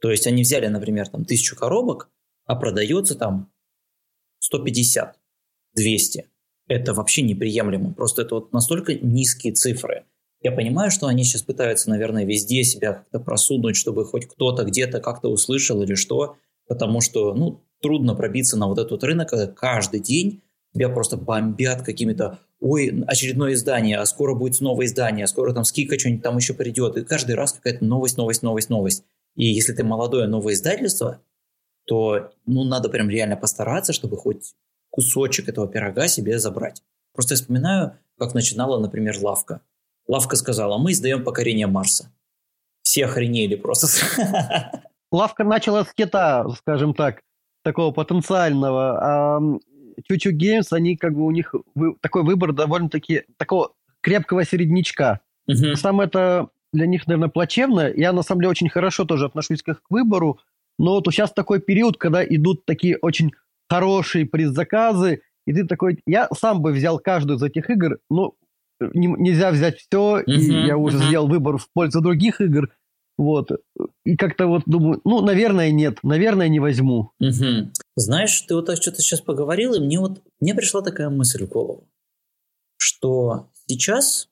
То 0.00 0.10
есть 0.10 0.26
они 0.26 0.42
взяли, 0.42 0.66
например, 0.66 1.08
там 1.08 1.24
тысячу 1.24 1.56
коробок, 1.56 2.10
а 2.44 2.56
продается 2.56 3.14
там 3.14 3.50
150, 4.40 5.18
200 5.74 6.28
это 6.68 6.92
вообще 6.94 7.22
неприемлемо. 7.22 7.92
Просто 7.94 8.22
это 8.22 8.36
вот 8.36 8.52
настолько 8.52 8.94
низкие 8.94 9.54
цифры. 9.54 10.04
Я 10.40 10.52
понимаю, 10.52 10.90
что 10.90 11.06
они 11.06 11.24
сейчас 11.24 11.42
пытаются, 11.42 11.90
наверное, 11.90 12.24
везде 12.24 12.62
себя 12.62 12.92
как-то 12.92 13.18
просунуть, 13.18 13.74
чтобы 13.74 14.04
хоть 14.04 14.26
кто-то 14.26 14.64
где-то 14.64 15.00
как-то 15.00 15.28
услышал 15.28 15.82
или 15.82 15.94
что, 15.94 16.36
потому 16.68 17.00
что, 17.00 17.34
ну, 17.34 17.64
трудно 17.80 18.14
пробиться 18.14 18.56
на 18.56 18.68
вот 18.68 18.78
этот 18.78 19.02
рынок, 19.02 19.30
когда 19.30 19.46
каждый 19.48 20.00
день 20.00 20.42
тебя 20.74 20.88
просто 20.88 21.16
бомбят 21.16 21.82
какими-то 21.82 22.38
ой, 22.60 23.04
очередное 23.06 23.52
издание, 23.54 23.98
а 23.98 24.06
скоро 24.06 24.34
будет 24.34 24.60
новое 24.60 24.86
издание, 24.86 25.24
а 25.24 25.28
скоро 25.28 25.52
там 25.52 25.64
скидка 25.64 25.98
что-нибудь 25.98 26.22
там 26.22 26.36
еще 26.36 26.54
придет. 26.54 26.96
И 26.96 27.04
каждый 27.04 27.36
раз 27.36 27.52
какая-то 27.52 27.84
новость, 27.84 28.16
новость, 28.16 28.42
новость, 28.42 28.70
новость. 28.70 29.04
И 29.36 29.46
если 29.46 29.72
ты 29.72 29.84
молодое 29.84 30.26
новое 30.26 30.54
издательство, 30.54 31.20
то 31.86 32.32
ну, 32.46 32.64
надо 32.64 32.88
прям 32.88 33.08
реально 33.08 33.36
постараться, 33.36 33.92
чтобы 33.92 34.16
хоть 34.16 34.54
кусочек 34.90 35.48
этого 35.48 35.68
пирога 35.68 36.08
себе 36.08 36.38
забрать. 36.38 36.82
Просто 37.14 37.34
я 37.34 37.36
вспоминаю, 37.36 37.98
как 38.18 38.34
начинала, 38.34 38.78
например, 38.78 39.16
Лавка. 39.20 39.60
Лавка 40.06 40.36
сказала, 40.36 40.78
мы 40.78 40.92
издаем 40.92 41.24
покорение 41.24 41.66
Марса. 41.66 42.12
Все 42.82 43.04
охренели 43.04 43.54
просто. 43.54 43.88
Лавка 45.12 45.44
начала 45.44 45.84
с 45.84 45.92
кита, 45.92 46.46
скажем 46.58 46.94
так, 46.94 47.20
такого 47.62 47.92
потенциального. 47.92 49.40
Чучу 50.06 50.30
Геймс, 50.30 50.72
они 50.72 50.96
как 50.96 51.14
бы 51.14 51.24
у 51.24 51.30
них 51.30 51.54
такой 52.00 52.22
выбор 52.22 52.52
довольно-таки 52.52 53.24
такого 53.36 53.72
крепкого 54.00 54.44
середнячка. 54.44 55.20
Угу. 55.46 55.74
Самое 55.76 56.08
это 56.08 56.48
для 56.72 56.86
них, 56.86 57.06
наверное, 57.06 57.28
плачевно. 57.28 57.90
Я, 57.94 58.12
на 58.12 58.22
самом 58.22 58.42
деле, 58.42 58.50
очень 58.50 58.68
хорошо 58.68 59.04
тоже 59.04 59.26
отношусь 59.26 59.62
к 59.62 59.68
их 59.68 59.82
выбору, 59.88 60.38
но 60.78 60.92
вот 60.92 61.06
сейчас 61.06 61.32
такой 61.32 61.60
период, 61.60 61.96
когда 61.96 62.24
идут 62.24 62.64
такие 62.64 62.98
очень 63.00 63.32
хорошие 63.68 64.26
предзаказы, 64.26 65.22
и 65.46 65.52
ты 65.52 65.66
такой, 65.66 66.00
я 66.06 66.28
сам 66.36 66.60
бы 66.60 66.72
взял 66.72 66.98
каждую 66.98 67.38
из 67.38 67.42
этих 67.42 67.70
игр, 67.70 67.98
но 68.10 68.34
не, 68.80 69.08
нельзя 69.08 69.50
взять 69.50 69.78
все, 69.78 70.20
uh-huh, 70.20 70.24
и 70.26 70.66
я 70.66 70.76
уже 70.76 70.98
uh-huh. 70.98 71.08
сделал 71.08 71.28
выбор 71.28 71.58
в 71.58 71.68
пользу 71.72 72.00
других 72.00 72.40
игр, 72.40 72.70
вот. 73.18 73.50
И 74.04 74.16
как-то 74.16 74.46
вот 74.46 74.62
думаю, 74.66 75.00
ну, 75.04 75.20
наверное, 75.20 75.70
нет, 75.70 75.98
наверное, 76.02 76.48
не 76.48 76.60
возьму. 76.60 77.10
Угу. 77.20 77.72
Знаешь, 77.96 78.40
ты 78.42 78.54
вот 78.54 78.66
так 78.66 78.76
что-то 78.80 79.02
сейчас 79.02 79.20
поговорил, 79.20 79.74
и 79.74 79.80
мне 79.80 79.98
вот 79.98 80.22
мне 80.40 80.54
пришла 80.54 80.80
такая 80.80 81.10
мысль 81.10 81.44
в 81.44 81.48
голову, 81.48 81.88
что 82.76 83.50
сейчас 83.66 84.28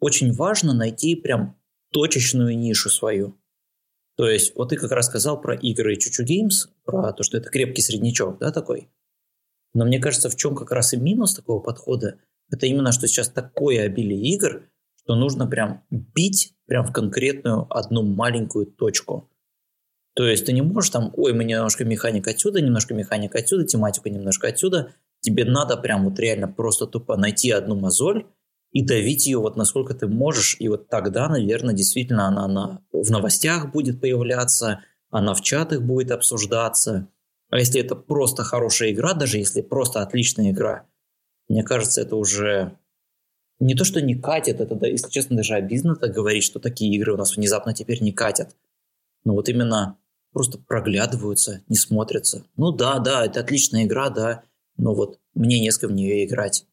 очень 0.00 0.32
важно 0.32 0.74
найти 0.74 1.14
прям 1.14 1.56
точечную 1.92 2.58
нишу 2.58 2.90
свою. 2.90 3.38
То 4.16 4.28
есть, 4.28 4.56
вот 4.56 4.70
ты 4.70 4.76
как 4.76 4.90
раз 4.90 5.06
сказал 5.06 5.40
про 5.40 5.54
игры 5.54 5.96
Чучу 5.96 6.24
Games, 6.24 6.68
про 6.84 7.12
то, 7.12 7.22
что 7.22 7.38
это 7.38 7.50
крепкий 7.50 7.82
среднячок, 7.82 8.38
да, 8.40 8.50
такой. 8.50 8.90
Но 9.74 9.84
мне 9.84 10.00
кажется, 10.00 10.28
в 10.28 10.34
чем 10.34 10.56
как 10.56 10.72
раз 10.72 10.92
и 10.92 10.96
минус 10.96 11.34
такого 11.34 11.60
подхода, 11.60 12.18
это 12.50 12.66
именно, 12.66 12.90
что 12.90 13.06
сейчас 13.06 13.28
такое 13.28 13.82
обилие 13.84 14.20
игр, 14.34 14.68
что 15.08 15.14
нужно 15.16 15.46
прям 15.46 15.84
бить 15.90 16.52
прям 16.66 16.84
в 16.84 16.92
конкретную 16.92 17.66
одну 17.70 18.02
маленькую 18.02 18.66
точку. 18.66 19.30
То 20.14 20.26
есть 20.26 20.44
ты 20.44 20.52
не 20.52 20.60
можешь 20.60 20.90
там, 20.90 21.14
ой, 21.16 21.32
мы 21.32 21.44
немножко 21.44 21.86
механика 21.86 22.32
отсюда, 22.32 22.60
немножко 22.60 22.92
механика 22.92 23.38
отсюда, 23.38 23.64
тематику 23.64 24.10
немножко 24.10 24.48
отсюда. 24.48 24.92
Тебе 25.20 25.46
надо 25.46 25.78
прям 25.78 26.04
вот 26.04 26.18
реально 26.18 26.46
просто 26.46 26.86
тупо 26.86 27.16
найти 27.16 27.50
одну 27.50 27.74
мозоль 27.74 28.26
и 28.72 28.84
давить 28.84 29.26
ее 29.26 29.38
вот 29.38 29.56
насколько 29.56 29.94
ты 29.94 30.08
можешь. 30.08 30.56
И 30.58 30.68
вот 30.68 30.90
тогда, 30.90 31.26
наверное, 31.30 31.74
действительно 31.74 32.26
она 32.26 32.46
на, 32.46 32.82
в 32.92 33.10
новостях 33.10 33.72
будет 33.72 34.02
появляться, 34.02 34.82
она 35.08 35.32
в 35.32 35.40
чатах 35.40 35.80
будет 35.80 36.10
обсуждаться. 36.10 37.08
А 37.48 37.58
если 37.58 37.80
это 37.80 37.96
просто 37.96 38.44
хорошая 38.44 38.90
игра, 38.90 39.14
даже 39.14 39.38
если 39.38 39.62
просто 39.62 40.02
отличная 40.02 40.50
игра, 40.50 40.86
мне 41.48 41.62
кажется, 41.62 42.02
это 42.02 42.14
уже 42.16 42.76
не 43.60 43.74
то, 43.74 43.84
что 43.84 44.00
не 44.00 44.14
катит, 44.14 44.60
это, 44.60 44.86
если 44.86 45.10
честно, 45.10 45.36
даже 45.36 45.54
обидно 45.54 45.96
так 45.96 46.12
говорить, 46.12 46.44
что 46.44 46.60
такие 46.60 46.94
игры 46.94 47.14
у 47.14 47.16
нас 47.16 47.36
внезапно 47.36 47.74
теперь 47.74 48.02
не 48.02 48.12
катят. 48.12 48.56
Но 49.24 49.34
вот 49.34 49.48
именно 49.48 49.96
просто 50.32 50.58
проглядываются, 50.58 51.62
не 51.68 51.76
смотрятся. 51.76 52.44
Ну 52.56 52.70
да, 52.70 52.98
да, 52.98 53.24
это 53.26 53.40
отличная 53.40 53.84
игра, 53.84 54.10
да, 54.10 54.42
но 54.76 54.94
вот 54.94 55.18
мне 55.34 55.58
не 55.60 55.70
с 55.70 55.78
кем 55.78 55.90
в 55.90 55.94
нее 55.94 56.24
играть. 56.24 56.66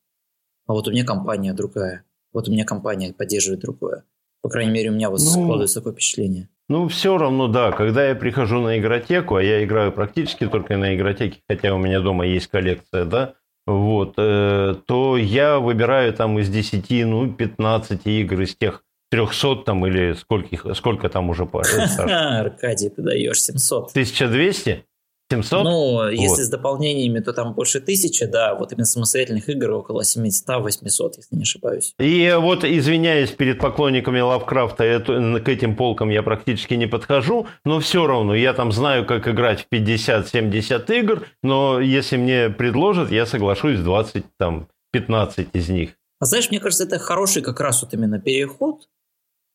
А 0.68 0.74
вот 0.74 0.88
у 0.88 0.92
меня 0.92 1.04
компания 1.04 1.54
другая. 1.54 2.04
Вот 2.34 2.48
у 2.48 2.52
меня 2.52 2.66
компания 2.66 3.14
поддерживает 3.14 3.62
другое. 3.62 4.04
По 4.42 4.50
крайней 4.50 4.72
мере, 4.72 4.90
у 4.92 4.94
меня 4.94 5.10
вот 5.10 5.22
ну, 5.22 5.26
складывается 5.26 5.80
такое 5.80 5.94
впечатление. 5.94 6.50
Ну, 6.68 6.88
все 6.88 7.18
равно, 7.18 7.48
да. 7.48 7.72
Когда 7.72 8.08
я 8.08 8.16
прихожу 8.16 8.60
на 8.60 8.78
игротеку, 8.78 9.36
а 9.36 9.44
я 9.44 9.64
играю 9.64 9.92
практически 9.92 10.48
только 10.48 10.78
на 10.78 10.96
игротеке, 10.96 11.42
хотя 11.48 11.74
у 11.74 11.78
меня 11.78 12.00
дома 12.02 12.28
есть 12.28 12.48
коллекция, 12.48 13.06
да, 13.06 13.36
вот, 13.66 14.14
э, 14.18 14.76
то 14.86 15.18
я 15.18 15.60
выбираю 15.60 16.14
там 16.14 16.40
из 16.40 16.50
10, 16.50 17.06
ну, 17.06 17.32
15 17.32 18.06
игр 18.06 18.42
из 18.42 18.56
тех 18.56 18.84
300 19.12 19.56
там 19.66 19.86
или 19.86 20.14
сколько, 20.14 20.74
сколько 20.74 21.10
там 21.10 21.30
уже 21.30 21.46
пар. 21.46 21.66
Аркадий, 22.00 22.90
ты 22.90 23.02
даешь 23.02 23.42
700. 23.42 23.90
1200? 23.92 24.86
700? 25.32 25.64
Ну, 25.64 25.92
вот. 25.92 26.10
если 26.12 26.44
с 26.44 26.50
дополнениями, 26.50 27.20
то 27.20 27.34
там 27.34 27.54
больше 27.54 27.80
тысячи, 27.80 28.26
да, 28.26 28.56
вот 28.56 28.72
именно 28.72 28.86
самостоятельных 28.86 29.50
игр 29.50 29.72
около 29.72 30.02
700-800, 30.02 31.14
если 31.18 31.36
не 31.36 31.42
ошибаюсь. 31.42 31.94
И 32.00 32.36
вот, 32.38 32.64
извиняюсь 32.64 33.32
перед 33.32 33.60
поклонниками 33.60 34.20
Лавкрафта, 34.20 35.00
к 35.44 35.50
этим 35.50 35.76
полкам 35.76 36.10
я 36.10 36.22
практически 36.24 36.76
не 36.76 36.88
подхожу, 36.88 37.48
но 37.64 37.80
все 37.80 38.06
равно, 38.06 38.36
я 38.36 38.54
там 38.54 38.72
знаю, 38.72 39.06
как 39.06 39.28
играть 39.28 39.66
в 39.70 39.74
50-70 39.74 41.00
игр, 41.00 41.28
но 41.42 41.80
если 41.80 42.18
мне 42.18 42.50
предложат, 42.50 43.12
я 43.12 43.26
соглашусь 43.26 43.80
20, 43.80 44.26
там, 44.38 44.68
15 44.92 45.50
из 45.54 45.70
них. 45.70 45.92
А 46.20 46.26
знаешь, 46.26 46.50
мне 46.50 46.60
кажется, 46.60 46.86
это 46.86 47.00
хороший 47.00 47.42
как 47.42 47.60
раз 47.60 47.82
вот 47.82 47.94
именно 47.94 48.20
переход 48.20 48.88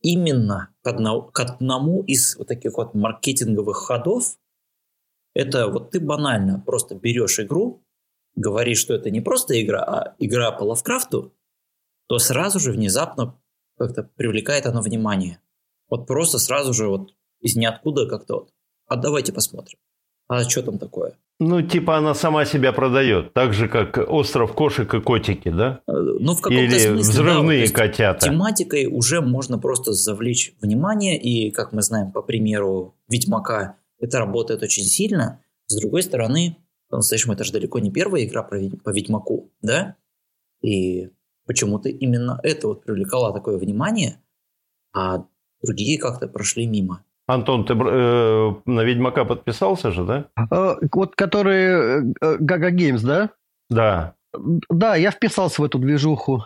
именно 0.02 0.70
к 0.82 0.88
одному, 0.88 1.22
к 1.22 1.40
одному 1.40 2.02
из 2.02 2.36
вот 2.36 2.48
таких 2.48 2.76
вот 2.76 2.94
маркетинговых 2.94 3.76
ходов, 3.76 4.36
это 5.34 5.68
вот 5.68 5.90
ты 5.90 6.00
банально 6.00 6.62
просто 6.64 6.94
берешь 6.94 7.38
игру, 7.40 7.82
говоришь, 8.34 8.78
что 8.78 8.94
это 8.94 9.10
не 9.10 9.20
просто 9.20 9.60
игра, 9.60 9.82
а 9.82 10.14
игра 10.18 10.52
по 10.52 10.64
Лавкрафту, 10.64 11.32
то 12.08 12.18
сразу 12.18 12.58
же 12.58 12.72
внезапно 12.72 13.40
как-то 13.78 14.02
привлекает 14.16 14.66
оно 14.66 14.80
внимание. 14.82 15.40
Вот 15.88 16.06
просто 16.06 16.38
сразу 16.38 16.72
же 16.72 16.88
вот 16.88 17.14
из 17.40 17.56
ниоткуда 17.56 18.06
как-то 18.06 18.34
вот. 18.34 18.50
А 18.86 18.96
давайте 18.96 19.32
посмотрим. 19.32 19.78
А 20.28 20.42
что 20.48 20.62
там 20.62 20.78
такое? 20.78 21.14
Ну, 21.40 21.62
типа 21.62 21.96
она 21.96 22.14
сама 22.14 22.44
себя 22.44 22.72
продает, 22.72 23.32
так 23.32 23.54
же, 23.54 23.66
как 23.66 23.96
остров 23.96 24.52
кошек 24.52 24.92
и 24.92 25.00
котики, 25.00 25.48
да? 25.48 25.80
Э, 25.88 25.92
ну, 25.92 26.34
в 26.34 26.42
каком-то 26.42 26.62
Или 26.62 26.78
смысле, 26.78 26.94
взрывные 26.96 27.66
да, 27.66 27.72
котята. 27.72 28.26
Тематикой 28.26 28.86
уже 28.86 29.22
можно 29.22 29.58
просто 29.58 29.94
завлечь 29.94 30.54
внимание, 30.60 31.18
и, 31.18 31.50
как 31.50 31.72
мы 31.72 31.80
знаем 31.80 32.12
по 32.12 32.20
примеру 32.20 32.94
Ведьмака, 33.08 33.76
это 34.00 34.18
работает 34.18 34.62
очень 34.62 34.84
сильно. 34.84 35.42
С 35.66 35.78
другой 35.80 36.02
стороны, 36.02 36.56
по-настоящему 36.88 37.34
это 37.34 37.44
же 37.44 37.52
далеко 37.52 37.78
не 37.78 37.90
первая 37.90 38.24
игра 38.24 38.42
по 38.42 38.90
Ведьмаку, 38.90 39.50
да? 39.62 39.96
И 40.62 41.10
почему-то 41.46 41.88
именно 41.88 42.40
это 42.42 42.68
вот 42.68 42.84
привлекало 42.84 43.32
такое 43.32 43.58
внимание, 43.58 44.20
а 44.92 45.24
другие 45.62 45.98
как-то 45.98 46.28
прошли 46.28 46.66
мимо. 46.66 47.04
Антон, 47.26 47.64
ты 47.64 47.74
э, 47.74 48.54
на 48.66 48.80
Ведьмака 48.82 49.24
подписался 49.24 49.92
же, 49.92 50.04
да? 50.04 50.28
Э, 50.50 50.76
вот 50.92 51.14
который 51.14 52.12
Гага 52.20 52.70
Геймс, 52.70 53.02
да? 53.02 53.30
Да. 53.68 54.14
Да, 54.68 54.96
я 54.96 55.10
вписался 55.10 55.62
в 55.62 55.64
эту 55.64 55.78
движуху. 55.78 56.44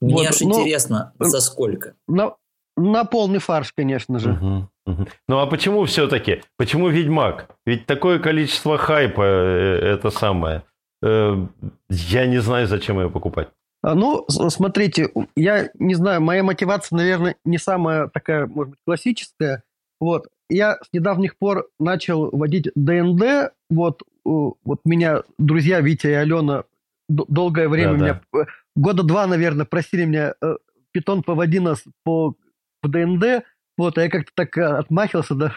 Мне 0.00 0.14
вот, 0.14 0.26
аж 0.26 0.40
ну, 0.40 0.60
интересно, 0.60 1.12
за 1.18 1.40
сколько? 1.40 1.94
На, 2.06 2.34
на 2.76 3.04
полный 3.04 3.38
фарш, 3.38 3.72
конечно 3.72 4.18
же. 4.18 4.32
Угу. 4.32 4.68
Ну 4.86 5.38
а 5.38 5.46
почему 5.46 5.84
все-таки? 5.84 6.42
Почему 6.56 6.88
Ведьмак? 6.88 7.48
Ведь 7.64 7.86
такое 7.86 8.18
количество 8.18 8.76
хайпа 8.76 9.22
э, 9.22 9.94
это 9.94 10.10
самое. 10.10 10.62
Э, 11.02 11.46
я 11.88 12.26
не 12.26 12.38
знаю, 12.38 12.66
зачем 12.66 13.00
ее 13.00 13.10
покупать. 13.10 13.48
А, 13.82 13.94
ну, 13.94 14.24
смотрите, 14.28 15.10
я 15.36 15.70
не 15.74 15.94
знаю, 15.94 16.22
моя 16.22 16.42
мотивация, 16.42 16.96
наверное, 16.96 17.36
не 17.44 17.58
самая 17.58 18.08
такая, 18.08 18.46
может 18.46 18.70
быть, 18.70 18.80
классическая. 18.86 19.62
Вот, 20.00 20.28
я 20.48 20.76
с 20.76 20.88
недавних 20.92 21.36
пор 21.36 21.68
начал 21.78 22.30
водить 22.30 22.70
ДНД. 22.74 23.52
Вот, 23.70 24.02
вот 24.24 24.80
меня 24.84 25.22
друзья 25.38 25.80
Витя 25.80 26.08
и 26.08 26.12
Алена 26.12 26.64
долгое 27.08 27.68
время 27.68 27.92
да, 27.92 27.96
меня 27.96 28.20
да. 28.32 28.46
года 28.74 29.02
два, 29.02 29.26
наверное, 29.26 29.66
просили 29.66 30.04
меня 30.04 30.34
э, 30.40 30.56
питон 30.92 31.22
поводи 31.22 31.60
нас 31.60 31.84
по, 32.04 32.34
по 32.80 32.88
ДНД. 32.88 33.44
Вот, 33.76 33.98
а 33.98 34.02
я 34.02 34.08
как-то 34.08 34.30
так 34.34 34.56
э, 34.56 34.62
отмахивался, 34.62 35.34
да, 35.34 35.54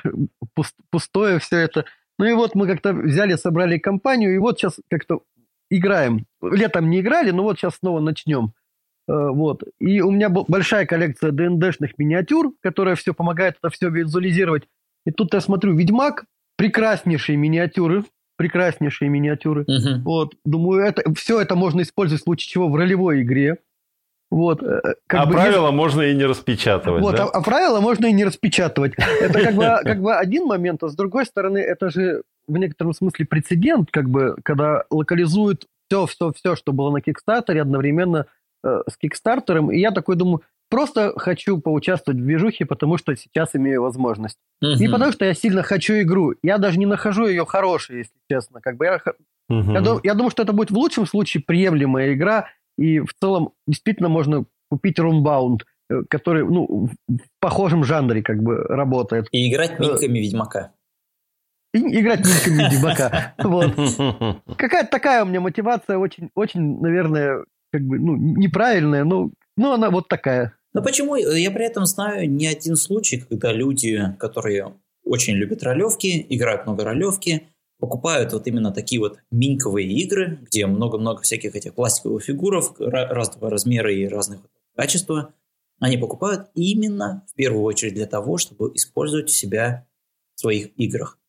пустое 0.89 1.39
все 1.39 1.57
это. 1.57 1.86
Ну 2.17 2.25
и 2.25 2.33
вот 2.33 2.55
мы 2.55 2.67
как-то 2.67 2.93
взяли, 2.93 3.36
собрали 3.36 3.77
компанию, 3.77 4.33
и 4.33 4.39
вот 4.39 4.57
сейчас 4.57 4.79
как-то 4.89 5.21
играем. 5.69 6.25
Летом 6.41 6.89
не 6.89 7.01
играли, 7.01 7.31
но 7.31 7.43
вот 7.43 7.57
сейчас 7.57 7.75
снова 7.75 8.00
начнем. 8.00 8.53
Э, 9.07 9.29
вот. 9.29 9.63
И 9.79 10.01
у 10.01 10.12
меня 10.12 10.29
большая 10.29 10.86
коллекция 10.86 11.31
ДНДшных 11.31 11.97
миниатюр, 11.97 12.53
которая 12.62 12.95
все 12.95 13.13
помогает 13.13 13.57
это 13.62 13.69
все 13.74 13.89
визуализировать. 13.89 14.63
И 15.05 15.12
тут 15.12 15.33
я 15.33 15.41
смотрю, 15.41 15.75
Ведьмак, 15.75 16.25
прекраснейшие 16.57 17.38
миниатюры, 17.38 18.03
прекраснейшие 18.36 19.09
миниатюры. 19.09 19.63
Uh-huh. 19.63 20.01
Вот, 20.03 20.36
думаю, 20.43 20.83
это 20.83 21.13
все 21.13 21.39
это 21.39 21.55
можно 21.55 21.81
использовать 21.81 22.21
в 22.21 22.25
случае 22.25 22.50
чего 22.50 22.69
в 22.69 22.75
ролевой 22.75 23.21
игре. 23.21 23.57
Вот, 24.29 24.62
э, 24.62 24.81
как 25.07 25.22
а 25.22 25.25
бы 25.25 25.34
правила 25.34 25.67
есть... 25.67 25.75
можно 25.75 26.01
и 26.01 26.13
не 26.13 26.25
распечатывать. 26.25 27.01
Вот, 27.01 27.15
да? 27.15 27.25
а, 27.25 27.38
а 27.38 27.41
правила 27.41 27.79
можно 27.79 28.07
и 28.07 28.12
не 28.12 28.25
распечатывать. 28.25 28.93
Это 29.22 29.41
как 29.41 29.55
бы, 29.55 29.63
как 29.84 30.01
бы 30.01 30.13
один 30.15 30.46
момент, 30.46 30.84
а 30.84 30.89
с 30.89 30.96
другой 30.96 31.25
стороны, 31.25 31.60
это 31.60 31.89
же 31.89 32.24
в 32.48 32.57
некотором 32.57 32.93
смысле 32.93 33.25
прецедент, 33.25 33.89
как 33.91 34.10
бы, 34.10 34.36
когда 34.43 34.84
локализуют 34.89 35.67
все, 35.88 36.05
все, 36.05 36.31
все, 36.34 36.55
что 36.55 36.74
было 36.74 36.91
на 36.91 37.01
Кикстартере, 37.01 37.62
одновременно 37.62 38.25
э, 38.63 38.81
с 38.89 38.98
Кикстартером. 38.98 39.72
И 39.72 39.79
я 39.79 39.91
такой 39.91 40.17
думаю, 40.17 40.41
просто 40.69 41.13
хочу 41.17 41.60
поучаствовать 41.60 42.19
в 42.19 42.24
движухе, 42.24 42.65
потому 42.65 42.98
что 42.98 43.15
сейчас 43.15 43.55
имею 43.55 43.81
возможность. 43.81 44.38
Угу. 44.62 44.79
Не 44.79 44.89
потому 44.89 45.13
что 45.13 45.24
я 45.25 45.34
сильно 45.34 45.63
хочу 45.63 45.93
игру. 46.01 46.34
Я 46.43 46.57
даже 46.57 46.77
не 46.79 46.86
нахожу 46.86 47.27
ее 47.27 47.46
хорошей, 47.46 48.00
если 48.00 48.13
честно. 48.29 48.60
Как 48.60 48.75
бы 48.75 48.86
я, 48.86 49.01
угу. 49.50 49.72
я, 49.72 49.81
я 50.03 50.13
думаю, 50.13 50.31
что 50.31 50.43
это 50.43 50.51
будет 50.51 50.72
в 50.72 50.77
лучшем 50.77 51.05
случае 51.05 51.43
приемлемая 51.46 52.13
игра 52.13 52.50
И 52.77 53.00
в 53.00 53.13
целом 53.19 53.53
действительно 53.65 54.10
можно 54.10 54.46
купить 54.69 55.00
Runbound, 55.00 55.62
э, 55.89 56.03
который 56.10 56.43
ну, 56.43 56.89
в 57.07 57.22
похожем 57.39 57.84
жанре 57.84 58.22
как 58.22 58.41
бы 58.41 58.57
работает. 58.57 59.27
И 59.31 59.51
играть 59.51 59.79
минками 59.79 60.19
Ведьмака. 60.19 60.74
И 61.74 61.79
играть 61.79 62.25
минками 62.25 62.69
Ведьмака. 62.69 63.34
Вот. 63.43 63.74
Какая-то 64.57 64.89
такая 64.89 65.24
у 65.24 65.27
меня 65.27 65.41
мотивация 65.41 65.98
очень, 65.98 66.29
очень, 66.36 66.79
наверное, 66.79 67.46
как 67.72 67.81
бы, 67.81 68.00
ну, 68.00 68.15
неправильная, 68.15 69.03
но, 69.03 69.31
но 69.55 69.74
она 69.74 69.89
вот 69.89 70.07
такая. 70.07 70.53
Но 70.74 70.84
почему? 70.84 71.15
Я 71.15 71.51
при 71.51 71.65
этом 71.65 71.86
знаю 71.86 72.29
не 72.29 72.48
один 72.48 72.75
случай, 72.75 73.17
когда 73.17 73.51
люди, 73.51 74.15
которые 74.19 74.75
очень 75.03 75.34
любят 75.34 75.63
ролевки, 75.63 76.25
играют 76.29 76.65
много 76.65 76.84
ролевки, 76.84 77.48
покупают 77.79 78.34
вот 78.34 78.48
именно 78.48 78.72
такие 78.72 79.00
вот 79.00 79.19
миньковые 79.31 79.88
игры, 79.88 80.39
где 80.41 80.65
много-много 80.65 81.22
всяких 81.22 81.55
этих 81.55 81.74
пластиковых 81.74 82.24
фигуров 82.24 82.75
разного 82.79 83.50
размера 83.50 83.93
и 83.93 84.07
разных 84.07 84.41
качества. 84.75 85.34
Они 85.79 85.98
покупают 85.98 86.50
именно 86.55 87.24
в 87.31 87.36
первую 87.36 87.63
очередь 87.63 87.93
для 87.93 88.07
того, 88.07 88.38
чтобы 88.38 88.72
использовать 88.74 89.29
себя 89.29 89.88
в 90.36 90.39
своих 90.39 90.69
играх. 90.77 91.19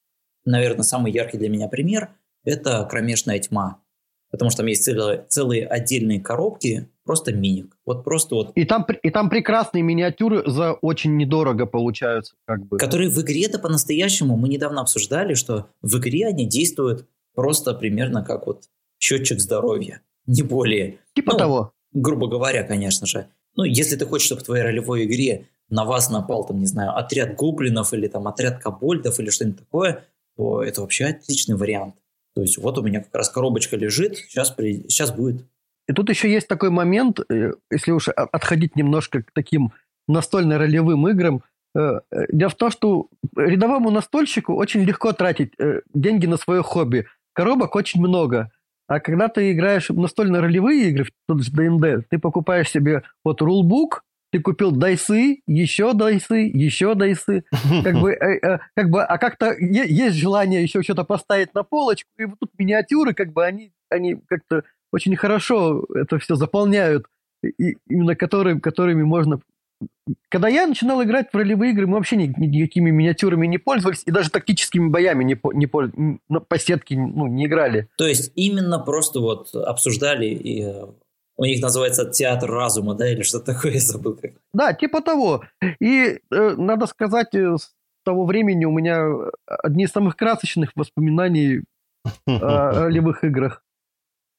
Наверное, 0.45 0.85
самый 0.85 1.13
яркий 1.13 1.37
для 1.37 1.51
меня 1.51 1.69
пример– 1.69 2.11
это 2.45 2.87
«Кромешная 2.91 3.39
тьма». 3.39 3.83
Потому 4.31 4.51
что 4.51 4.59
там 4.59 4.67
есть 4.67 4.85
целые, 4.85 5.25
целые 5.29 5.67
отдельные 5.67 6.21
коробки, 6.21 6.89
просто 7.05 7.33
миник. 7.33 7.77
Вот 7.87 8.05
просто 8.05 8.35
вот. 8.35 8.53
И 8.55 8.65
там, 8.65 8.85
и 9.03 9.11
там 9.11 9.31
прекрасные 9.31 9.83
миниатюры 9.83 10.43
за 10.51 10.73
очень 10.75 11.17
недорого 11.17 11.65
получаются. 11.65 12.35
Как 12.45 12.67
бы. 12.67 12.77
Которые 12.77 13.09
в 13.09 13.19
игре-то 13.21 13.59
по-настоящему, 13.59 14.37
мы 14.37 14.49
недавно 14.49 14.83
обсуждали, 14.83 15.35
что 15.35 15.69
в 15.81 15.99
игре 15.99 16.27
они 16.27 16.47
действуют 16.47 17.07
просто 17.35 17.73
примерно 17.73 18.23
как 18.23 18.47
вот 18.47 18.65
счетчик 18.99 19.41
здоровья, 19.41 20.03
не 20.27 20.43
более. 20.43 20.99
Типа 21.15 21.33
ну, 21.33 21.39
того. 21.39 21.73
Грубо 21.93 22.29
говоря, 22.29 22.65
конечно 22.65 23.07
же. 23.07 23.29
Ну, 23.57 23.65
если 23.65 23.97
ты 23.97 24.05
хочешь, 24.05 24.27
чтобы 24.27 24.43
в 24.43 24.45
твоей 24.45 24.63
ролевой 24.63 25.05
игре 25.05 25.47
на 25.71 25.85
вас 25.85 26.11
напал, 26.11 26.47
там, 26.47 26.61
не 26.61 26.67
знаю, 26.67 26.97
отряд 26.97 27.37
гоблинов 27.37 27.93
или 27.93 28.09
там 28.09 28.29
отряд 28.29 28.63
кобольдов 28.63 29.19
или 29.19 29.31
что-нибудь 29.31 29.61
такое, 29.61 30.05
то 30.37 30.63
это 30.63 30.81
вообще 30.83 31.07
отличный 31.07 31.57
вариант. 31.57 31.95
То 32.39 32.43
есть 32.43 32.57
вот 32.57 32.79
у 32.79 32.83
меня 32.83 33.01
как 33.01 33.13
раз 33.17 33.31
коробочка 33.31 33.75
лежит, 33.75 34.17
сейчас, 34.17 34.53
при... 34.53 34.85
сейчас 34.89 35.11
будет. 35.11 35.45
И 35.89 35.93
тут 35.93 36.09
еще 36.09 36.31
есть 36.31 36.47
такой 36.47 36.71
момент, 36.71 37.19
э, 37.19 37.55
если 37.69 37.91
уж 37.91 38.07
отходить 38.07 38.77
немножко 38.77 39.25
к 39.25 39.33
таким 39.33 39.73
настольно-ролевым 40.07 41.09
играм, 41.09 41.43
э, 41.75 41.99
э, 42.13 42.27
Дело 42.31 42.51
в 42.51 42.55
том, 42.55 42.71
что 42.71 43.09
рядовому 43.37 43.91
настольщику 43.91 44.55
очень 44.55 44.85
легко 44.85 45.13
тратить 45.13 45.55
деньги 45.93 46.27
на 46.27 46.37
свое 46.37 46.63
хобби. 46.63 47.07
Коробок 47.33 47.75
очень 47.75 48.01
много. 48.01 48.53
А 48.87 49.01
когда 49.01 49.27
ты 49.27 49.51
играешь 49.51 49.89
настольно-ролевые 49.89 50.91
игры, 50.91 51.09
тот 51.27 51.43
же 51.43 51.51
ДНД, 51.51 52.09
ты 52.09 52.21
покупаешь 52.21 52.71
себе 52.71 53.03
вот 53.25 53.43
рулбук, 53.43 54.05
ты 54.31 54.41
купил 54.41 54.73
дайсы, 54.73 55.41
еще 55.47 55.95
дайсы, 55.95 56.51
еще 56.53 56.95
дайсы, 56.95 57.45
как 57.83 57.99
бы, 58.01 58.13
э, 58.13 58.39
э, 58.43 58.59
как 58.75 58.91
бы, 58.91 59.03
а 59.03 59.19
как-то 59.19 59.55
есть 59.59 60.17
желание 60.17 60.63
еще 60.63 60.83
что-то 60.83 61.05
поставить 61.05 61.55
на 61.55 61.63
полочку, 61.63 62.11
и 62.19 62.25
вот 62.25 62.39
тут 62.39 62.51
миниатюры, 62.59 63.15
как 63.15 63.33
бы, 63.33 63.45
они, 63.45 63.73
они 63.89 64.17
как-то 64.29 64.65
очень 64.93 65.17
хорошо 65.17 65.85
это 65.95 66.19
все 66.19 66.35
заполняют, 66.35 67.07
и, 67.43 67.77
именно 67.89 68.17
которые, 68.17 68.61
которыми 68.61 69.03
можно... 69.03 69.41
Когда 70.29 70.49
я 70.49 70.67
начинал 70.67 71.03
играть 71.05 71.29
в 71.33 71.37
ролевые 71.37 71.71
игры, 71.71 71.87
мы 71.87 71.99
вообще 71.99 72.17
ни, 72.17 72.27
никакими 72.27 72.91
миниатюрами 72.91 73.47
не 73.47 73.59
пользовались, 73.59 74.03
и 74.07 74.11
даже 74.11 74.31
тактическими 74.31 74.89
боями 74.89 75.23
не, 75.23 75.41
не, 75.55 75.67
по 75.67 76.59
сетке 76.59 76.97
ну, 76.97 77.29
не 77.29 77.47
играли. 77.47 77.89
То 77.97 78.07
есть 78.07 78.33
именно 78.35 78.81
просто 78.81 79.21
вот 79.21 79.55
обсуждали 79.55 80.27
и 80.27 80.65
э, 80.65 80.87
у 81.39 81.45
них 81.45 81.63
называется 81.63 82.05
театр 82.05 82.51
разума, 82.51 82.95
да, 82.95 83.11
или 83.11 83.23
что 83.23 83.39
такое, 83.39 83.73
я 83.75 83.81
забыл 83.81 84.17
как. 84.21 84.33
Да, 84.53 84.75
типа 84.75 85.01
того. 85.01 85.45
И 85.81 86.19
э, 86.31 86.55
надо 86.57 86.87
сказать, 86.87 87.35
э, 87.35 87.57
с 87.57 87.71
того 88.05 88.27
времени 88.27 88.65
у 88.65 88.73
меня 88.73 89.07
одни 89.47 89.85
из 89.85 89.91
самых 89.91 90.17
красочных 90.17 90.73
воспоминаний 90.75 91.63
о 92.27 92.73
ролевых 92.85 93.25
играх. 93.25 93.63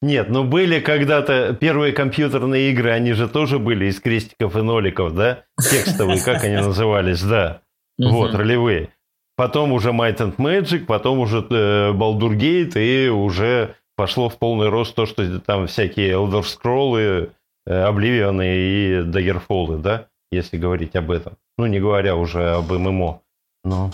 Нет, 0.02 0.30
ну 0.30 0.46
были 0.46 0.80
когда-то 0.80 1.58
первые 1.60 1.92
компьютерные 1.92 2.72
игры, 2.72 2.92
они 2.92 3.14
же 3.14 3.28
тоже 3.28 3.60
были 3.60 3.86
из 3.86 4.00
крестиков 4.00 4.56
и 4.56 4.62
ноликов, 4.62 5.14
да? 5.14 5.44
Текстовые, 5.60 6.22
как 6.22 6.44
они 6.44 6.56
назывались, 6.56 7.22
да. 7.22 7.62
Вот, 7.98 8.34
ролевые. 8.34 8.94
Потом 9.36 9.74
уже 9.74 9.90
Might 9.92 10.18
and 10.18 10.36
Magic, 10.38 10.86
потом 10.86 11.20
уже 11.20 11.40
э, 11.50 11.92
Baldur 11.92 12.36
Gate 12.36 12.78
и 12.78 13.10
уже 13.10 13.76
пошло 14.00 14.30
в 14.30 14.38
полный 14.38 14.70
рост 14.70 14.96
то, 14.96 15.06
что 15.06 15.42
там 15.42 15.68
всякие 15.68 16.14
Elder 16.14 16.42
Scrolls, 16.42 17.32
Oblivion 17.68 18.42
и 18.42 19.02
Daggerfall, 19.04 19.78
да, 19.80 20.08
если 20.32 20.56
говорить 20.56 20.96
об 20.96 21.12
этом. 21.12 21.36
Ну, 21.58 21.66
не 21.66 21.82
говоря 21.82 22.16
уже 22.16 22.52
об 22.52 22.72
ММО. 22.72 23.22
Но... 23.66 23.92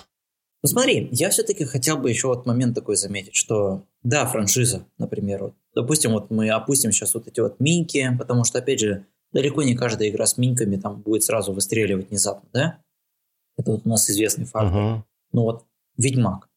Ну 0.61 0.67
смотри, 0.69 1.09
я 1.11 1.31
все-таки 1.31 1.65
хотел 1.65 1.97
бы 1.97 2.11
еще 2.11 2.27
вот 2.27 2.45
момент 2.45 2.75
такой 2.75 2.97
заметить, 2.97 3.33
что 3.33 3.81
да, 4.03 4.27
франшиза, 4.27 4.85
например, 4.99 5.41
вот, 5.41 5.53
допустим, 5.73 6.11
вот 6.11 6.29
мы 6.29 6.51
опустим 6.51 6.91
сейчас 6.91 7.15
вот 7.15 7.27
эти 7.27 7.39
вот 7.39 7.59
миньки, 7.59 8.15
потому 8.19 8.43
что, 8.43 8.59
опять 8.59 8.81
же, 8.81 9.07
далеко 9.31 9.63
не 9.63 9.75
каждая 9.75 10.09
игра 10.09 10.27
с 10.27 10.37
миньками 10.37 10.75
там 10.75 11.01
будет 11.01 11.23
сразу 11.23 11.51
выстреливать 11.51 12.11
внезапно, 12.11 12.47
да? 12.53 12.77
Это 13.57 13.71
вот 13.71 13.81
у 13.85 13.89
нас 13.89 14.07
известный 14.07 14.45
факт. 14.45 14.71
Uh-huh. 14.71 15.01
Ну 15.31 15.41
вот, 15.41 15.65
Ведьмак. 15.97 16.47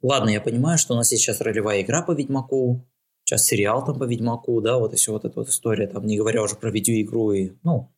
Ладно, 0.00 0.30
я 0.30 0.40
понимаю, 0.40 0.78
что 0.78 0.94
у 0.94 0.96
нас 0.96 1.12
есть 1.12 1.22
сейчас 1.22 1.42
ролевая 1.42 1.82
игра 1.82 2.02
по 2.02 2.12
Ведьмаку, 2.12 2.80
сейчас 3.24 3.44
сериал 3.44 3.84
там 3.84 3.98
по 3.98 4.04
Ведьмаку, 4.04 4.60
да, 4.60 4.78
вот 4.78 4.92
и 4.92 4.96
все 4.96 5.12
вот 5.12 5.24
эта 5.24 5.38
вот 5.38 5.48
история, 5.48 5.86
там, 5.86 6.06
не 6.06 6.16
говоря 6.16 6.42
уже 6.42 6.56
про 6.56 6.70
видеоигру 6.70 7.32
и, 7.32 7.52
ну, 7.62 7.92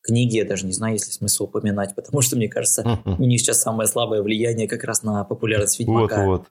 книги, 0.00 0.36
я 0.36 0.44
даже 0.44 0.66
не 0.66 0.72
знаю, 0.72 0.94
есть 0.94 1.06
ли 1.06 1.12
смысл 1.12 1.44
упоминать, 1.44 1.94
потому 1.96 2.22
что, 2.22 2.36
мне 2.36 2.48
кажется, 2.48 3.00
у 3.04 3.24
них 3.24 3.40
сейчас 3.40 3.60
самое 3.60 3.88
слабое 3.88 4.22
влияние 4.22 4.68
как 4.68 4.84
раз 4.84 5.02
на 5.02 5.24
популярность 5.24 5.78
Ведьмака. 5.78 6.24
Вот, 6.24 6.38
вот. 6.40 6.48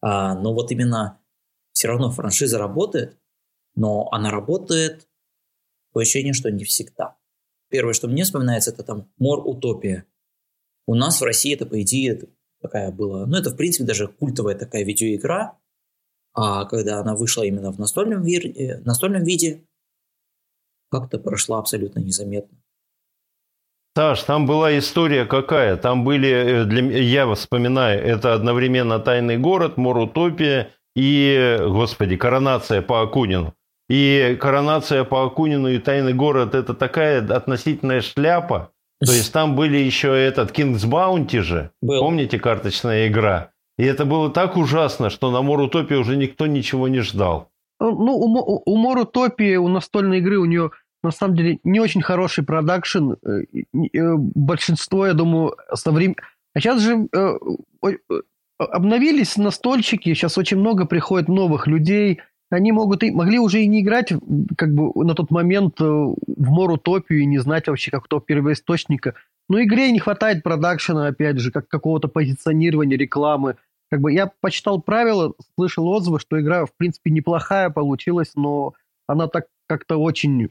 А, 0.00 0.34
но 0.34 0.52
вот 0.52 0.70
именно 0.70 1.18
все 1.72 1.88
равно 1.88 2.10
франшиза 2.10 2.58
работает, 2.58 3.18
но 3.74 4.08
она 4.12 4.30
работает 4.30 5.08
по 5.92 6.00
ощущению, 6.00 6.34
что 6.34 6.50
не 6.50 6.64
всегда. 6.64 7.16
Первое, 7.70 7.94
что 7.94 8.08
мне 8.08 8.24
вспоминается, 8.24 8.70
это 8.70 8.82
там 8.82 9.10
Мор 9.18 9.46
Утопия. 9.46 10.04
У 10.86 10.94
нас 10.94 11.20
в 11.20 11.24
России 11.24 11.54
это, 11.54 11.66
по 11.66 11.80
идее, 11.80 12.28
такая 12.60 12.92
была, 12.92 13.26
ну, 13.26 13.36
это, 13.36 13.50
в 13.50 13.56
принципе, 13.56 13.84
даже 13.84 14.08
культовая 14.08 14.54
такая 14.54 14.84
видеоигра, 14.84 15.58
а 16.34 16.64
когда 16.64 17.00
она 17.00 17.14
вышла 17.14 17.44
именно 17.44 17.72
в 17.72 17.78
настольном, 17.78 18.22
вир... 18.22 18.46
Э, 18.46 18.80
настольном 18.80 19.22
виде, 19.22 19.64
как-то 20.90 21.18
прошла 21.18 21.58
абсолютно 21.58 22.00
незаметно. 22.00 22.58
Саш, 23.96 24.24
там 24.24 24.44
была 24.44 24.76
история 24.76 25.24
какая? 25.24 25.76
Там 25.76 26.04
были, 26.04 26.28
э, 26.28 26.64
для, 26.64 26.82
я 27.00 27.32
вспоминаю, 27.32 28.04
это 28.04 28.34
одновременно 28.34 28.98
«Тайный 28.98 29.38
город», 29.38 29.76
«Морутопия» 29.76 30.72
и, 30.96 31.58
господи, 31.60 32.16
«Коронация 32.16 32.82
по 32.82 33.02
Акунину». 33.02 33.54
И 33.88 34.36
«Коронация 34.40 35.04
по 35.04 35.24
Акунину» 35.24 35.68
и 35.68 35.78
«Тайный 35.78 36.14
город»– 36.14 36.54
это 36.56 36.74
такая 36.74 37.24
относительная 37.24 38.00
шляпа. 38.00 38.72
То 39.04 39.12
есть 39.12 39.32
там 39.32 39.54
были 39.54 39.76
еще 39.76 40.08
этот 40.08 40.50
«King's 40.50 40.84
Bounty» 40.84 41.38
же. 41.38 41.70
Был. 41.80 42.00
Помните 42.00 42.40
карточная 42.40 43.06
игра? 43.06 43.52
И 43.78 43.84
это 43.84 44.04
было 44.04 44.30
так 44.30 44.56
ужасно, 44.56 45.10
что 45.10 45.30
на 45.30 45.42
Мор. 45.42 45.63
Утопии 45.63 45.94
уже 45.94 46.16
никто 46.16 46.46
ничего 46.46 46.88
не 46.88 47.00
ждал. 47.00 47.50
Ну, 47.80 47.90
у, 47.90 48.62
у 48.64 48.76
Мор. 48.76 49.05
Утопии, 49.05 49.56
у 49.56 49.68
настольной 49.68 50.18
игры, 50.18 50.38
у 50.38 50.44
нее 50.44 50.70
на 51.02 51.10
самом 51.10 51.36
деле 51.36 51.58
не 51.64 51.80
очень 51.80 52.02
хороший 52.02 52.44
продакшн. 52.44 53.12
Э, 53.12 53.42
э, 53.92 54.14
большинство, 54.16 55.06
я 55.06 55.12
думаю, 55.12 55.56
со 55.72 55.92
временем... 55.92 56.16
А 56.54 56.60
сейчас 56.60 56.80
же 56.80 57.08
э, 57.12 57.38
обновились 58.58 59.36
настольщики, 59.36 60.14
сейчас 60.14 60.38
очень 60.38 60.58
много 60.58 60.86
приходит 60.86 61.28
новых 61.28 61.66
людей. 61.66 62.20
Они 62.50 62.70
могут 62.70 63.02
и, 63.02 63.10
могли 63.10 63.40
уже 63.40 63.62
и 63.62 63.66
не 63.66 63.80
играть 63.80 64.12
как 64.56 64.72
бы 64.72 65.04
на 65.04 65.14
тот 65.14 65.32
момент 65.32 65.80
в 65.80 66.16
Морутопию 66.26 67.22
и 67.22 67.26
не 67.26 67.38
знать 67.38 67.66
вообще 67.66 67.90
как 67.90 68.06
то 68.06 68.20
первоисточника. 68.20 69.14
Ну, 69.48 69.62
игре 69.62 69.90
не 69.92 69.98
хватает 69.98 70.42
продакшена, 70.42 71.08
опять 71.08 71.38
же, 71.38 71.50
как 71.50 71.68
какого-то 71.68 72.08
позиционирования, 72.08 72.96
рекламы. 72.96 73.56
Как 73.90 74.00
бы 74.00 74.12
я 74.12 74.30
почитал 74.40 74.80
правила, 74.80 75.34
слышал 75.56 75.86
отзывы, 75.88 76.18
что 76.18 76.40
игра, 76.40 76.64
в 76.64 76.74
принципе, 76.76 77.10
неплохая 77.10 77.70
получилась, 77.70 78.32
но 78.34 78.74
она 79.06 79.28
так 79.28 79.46
как-то 79.66 79.96
очень... 79.96 80.50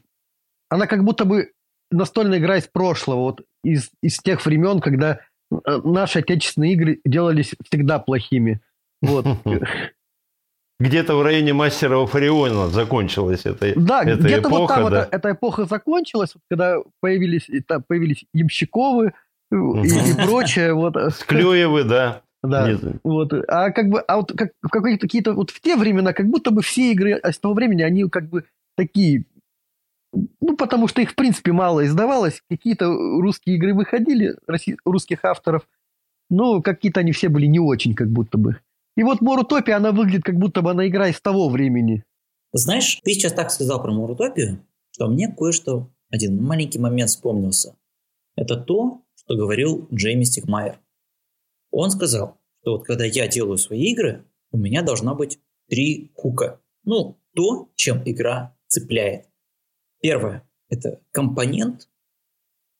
Она 0.69 0.87
как 0.87 1.03
будто 1.03 1.25
бы 1.25 1.51
настольная 1.91 2.39
игра 2.39 2.57
из 2.57 2.67
прошлого, 2.67 3.19
вот 3.19 3.41
из, 3.63 3.91
из 4.01 4.19
тех 4.19 4.45
времен, 4.45 4.79
когда 4.79 5.19
э, 5.51 5.55
наши 5.83 6.19
отечественные 6.19 6.73
игры 6.73 7.01
делались 7.05 7.55
всегда 7.67 7.99
плохими. 7.99 8.61
Вот. 9.01 9.25
Где-то 10.79 11.15
в 11.15 11.21
районе 11.21 11.53
мастера 11.53 12.05
Фариона 12.05 12.67
закончилась 12.67 13.45
эта, 13.45 13.73
да, 13.79 14.03
эта 14.03 14.23
где-то 14.23 14.49
эпоха. 14.49 14.59
Вот 14.59 14.67
там 14.67 14.91
да. 14.91 15.03
эта, 15.03 15.15
эта 15.15 15.31
эпоха 15.31 15.65
закончилась, 15.65 16.31
вот, 16.33 16.41
когда 16.49 16.77
появились, 16.99 17.47
там, 17.67 17.83
появились 17.87 18.25
Ямщиковы 18.33 19.13
и, 19.51 19.55
и 19.55 20.15
прочее. 20.25 20.73
Вот. 20.73 20.95
Склеевы, 21.13 21.83
да. 21.83 22.21
Да, 22.41 22.69
Нет. 22.69 22.81
вот, 23.05 23.31
а 23.47 23.71
как 23.71 23.87
бы, 23.87 24.01
а 24.01 24.17
вот 24.17 24.33
как, 24.35 24.51
в 24.61 24.67
какие-то, 24.67 25.01
какие-то, 25.07 25.33
вот 25.33 25.49
в 25.49 25.61
те 25.61 25.77
времена, 25.77 26.11
как 26.11 26.27
будто 26.27 26.51
бы 26.51 26.61
все 26.61 26.91
игры 26.91 27.17
с 27.23 27.39
того 27.39 27.53
времени, 27.53 27.83
они 27.83 28.09
как 28.09 28.27
бы 28.27 28.43
такие 28.75 29.23
Ну, 30.11 30.57
потому 30.57 30.89
что 30.89 31.01
их, 31.01 31.11
в 31.11 31.15
принципе, 31.15 31.53
мало 31.53 31.85
издавалось. 31.85 32.41
Какие-то 32.49 32.87
русские 32.87 33.55
игры 33.55 33.73
выходили, 33.73 34.35
русских 34.83 35.23
авторов, 35.23 35.69
но 36.29 36.61
какие-то 36.61 36.99
они 36.99 37.13
все 37.13 37.29
были 37.29 37.45
не 37.45 37.59
очень, 37.59 37.93
как 37.93 38.09
будто 38.09 38.37
бы. 38.37 38.59
И 38.95 39.03
вот 39.03 39.21
Морутопия, 39.21 39.77
она 39.77 39.91
выглядит, 39.91 40.23
как 40.23 40.37
будто 40.37 40.61
бы 40.61 40.71
она 40.71 40.87
игра 40.87 41.09
из 41.09 41.19
того 41.19 41.49
времени. 41.49 42.03
Знаешь, 42.51 42.99
ты 43.03 43.13
сейчас 43.13 43.33
так 43.33 43.49
сказал 43.51 43.81
про 43.81 43.91
Морутопию, 43.91 44.65
что 44.91 45.07
мне 45.07 45.27
кое-что, 45.27 45.89
один 46.09 46.41
маленький 46.41 46.77
момент 46.77 47.09
вспомнился. 47.09 47.75
Это 48.35 48.57
то, 48.57 49.03
что 49.15 49.35
говорил 49.35 49.87
Джейми 49.91 50.23
Стигмайер. 50.23 50.79
Он 51.71 51.89
сказал, 51.89 52.37
что 52.61 52.73
вот 52.73 52.85
когда 52.85 53.05
я 53.05 53.27
делаю 53.27 53.57
свои 53.57 53.91
игры, 53.91 54.25
у 54.51 54.57
меня 54.57 54.83
должна 54.83 55.15
быть 55.15 55.39
три 55.67 56.11
хука. 56.15 56.61
Ну, 56.83 57.19
то, 57.33 57.71
чем 57.75 58.03
игра 58.05 58.55
цепляет. 58.67 59.27
Первое– 60.01 60.47
это 60.69 61.01
компонент. 61.11 61.89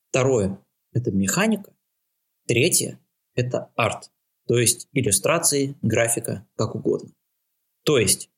Второе– 0.10 0.60
это 0.93 1.12
механика. 1.12 1.73
Третье– 2.45 2.99
это 3.36 3.71
арт. 3.76 4.12
То 4.47 4.58
есть 4.58 4.88
иллюстрации, 4.93 5.75
графика, 5.82 6.45
как 6.56 6.75
угодно. 6.75 7.12
То 7.84 7.97
есть 7.97 8.29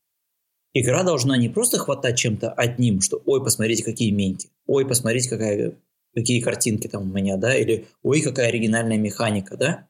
игра 0.74 1.04
должна 1.04 1.38
не 1.38 1.50
просто 1.50 1.78
хватать 1.78 2.18
чем-то 2.18 2.52
одним, 2.52 3.02
что 3.02 3.22
ой, 3.26 3.44
посмотрите, 3.44 3.84
какие 3.84 4.12
меньки, 4.12 4.50
ой, 4.68 4.88
посмотрите, 4.88 5.30
какая, 5.30 5.78
какие 6.14 6.42
картинки 6.42 6.88
там 6.88 7.10
у 7.10 7.14
меня, 7.14 7.38
да, 7.38 7.56
или 7.56 7.88
ой, 8.04 8.22
какая 8.22 8.50
оригинальная 8.50 8.98
механика, 8.98 9.58
да. 9.58 9.88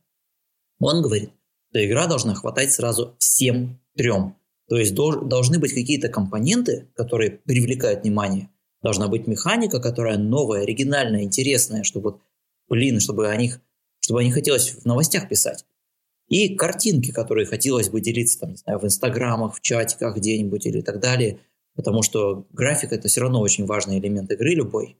Он 0.80 1.02
говорит, 1.02 1.32
что 1.70 1.86
игра 1.86 2.08
должна 2.08 2.36
хватать 2.36 2.72
сразу 2.72 3.16
всем 3.20 3.80
трем. 3.96 4.36
То 4.68 4.78
есть 4.78 4.96
дол- 4.96 5.26
должны 5.26 5.60
быть 5.60 5.74
какие-то 5.74 6.10
компоненты, 6.10 6.88
которые 6.96 7.32
привлекают 7.32 8.04
внимание. 8.04 8.50
Должна 8.82 9.08
быть 9.08 9.28
механика, 9.28 9.80
которая 9.80 10.18
новая, 10.18 10.62
оригинальная, 10.62 11.24
интересная, 11.24 11.84
чтобы, 11.84 12.20
блин, 12.68 13.00
чтобы 13.00 13.30
о 13.30 13.36
них, 13.36 13.60
чтобы 14.00 14.22
о 14.22 14.24
них 14.24 14.34
хотелось 14.34 14.72
в 14.72 14.86
новостях 14.86 15.28
писать. 15.28 15.66
И 16.28 16.56
картинки, 16.56 17.12
которые 17.12 17.46
хотелось 17.46 17.90
бы 17.90 18.02
делиться, 18.02 18.40
там, 18.40 18.52
не 18.52 18.58
знаю, 18.58 18.80
в 18.80 18.86
инстаграмах, 18.86 19.56
в 19.56 19.62
чатиках 19.62 20.18
где-нибудь 20.18 20.66
или 20.66 20.82
так 20.82 21.00
далее. 21.00 21.40
Потому 21.76 22.02
что 22.02 22.48
графика– 22.52 22.96
это 22.96 23.08
все 23.08 23.22
равно 23.22 23.42
очень 23.42 23.66
важный 23.66 24.00
элемент 24.00 24.32
игры 24.32 24.52
любой. 24.52 24.98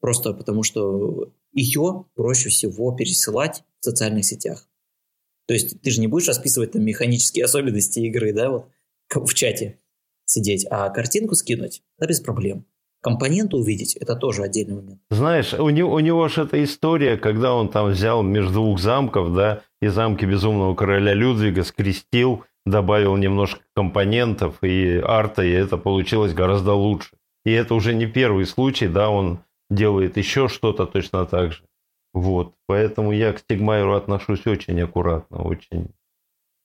Просто 0.00 0.32
потому 0.32 0.62
что 0.62 1.32
ее 1.52 2.06
проще 2.14 2.48
всего 2.48 2.92
пересылать 2.92 3.64
в 3.80 3.84
социальных 3.84 4.24
сетях. 4.24 4.68
То 5.46 5.54
есть 5.54 5.80
ты 5.82 5.90
же 5.90 6.00
не 6.00 6.06
будешь 6.06 6.28
расписывать 6.28 6.72
там 6.72 6.84
механические 6.84 7.44
особенности 7.44 8.00
игры, 8.00 8.32
да, 8.32 8.50
вот 8.50 8.70
в 9.08 9.34
чате 9.34 9.80
сидеть, 10.24 10.66
а 10.70 10.88
картинку 10.90 11.34
скинуть, 11.34 11.82
да, 11.98 12.06
без 12.06 12.20
проблем. 12.20 12.66
Компоненты 13.04 13.58
увидеть– 13.58 13.96
это 14.00 14.16
тоже 14.16 14.44
отдельный 14.44 14.76
момент. 14.76 15.00
Знаешь, 15.10 15.52
у 15.52 15.68
него, 15.68 15.92
у 15.92 16.00
него 16.00 16.26
же 16.28 16.44
эта 16.44 16.64
история, 16.64 17.18
когда 17.18 17.54
он 17.54 17.68
там 17.68 17.90
взял 17.90 18.22
между 18.22 18.54
двух 18.54 18.80
замков, 18.80 19.34
да, 19.34 19.60
и 19.82 19.88
замки 19.88 20.24
Безумного 20.24 20.74
Короля 20.74 21.12
Людвига 21.12 21.64
скрестил, 21.64 22.44
добавил 22.64 23.14
немножко 23.16 23.60
компонентов 23.76 24.56
и 24.62 25.02
арта, 25.04 25.42
и 25.42 25.50
это 25.50 25.76
получилось 25.76 26.32
гораздо 26.32 26.72
лучше. 26.72 27.10
И 27.44 27.52
это 27.52 27.74
уже 27.74 27.92
не 27.92 28.06
первый 28.06 28.46
случай, 28.46 28.88
да, 28.88 29.10
он 29.10 29.40
делает 29.68 30.16
еще 30.16 30.48
что-то 30.48 30.86
точно 30.86 31.26
так 31.26 31.52
же. 31.52 31.62
Вот, 32.14 32.54
поэтому 32.66 33.12
я 33.12 33.34
к 33.34 33.40
Стигмайеру 33.40 33.96
отношусь 33.96 34.46
очень 34.46 34.80
аккуратно, 34.80 35.42
очень 35.42 35.90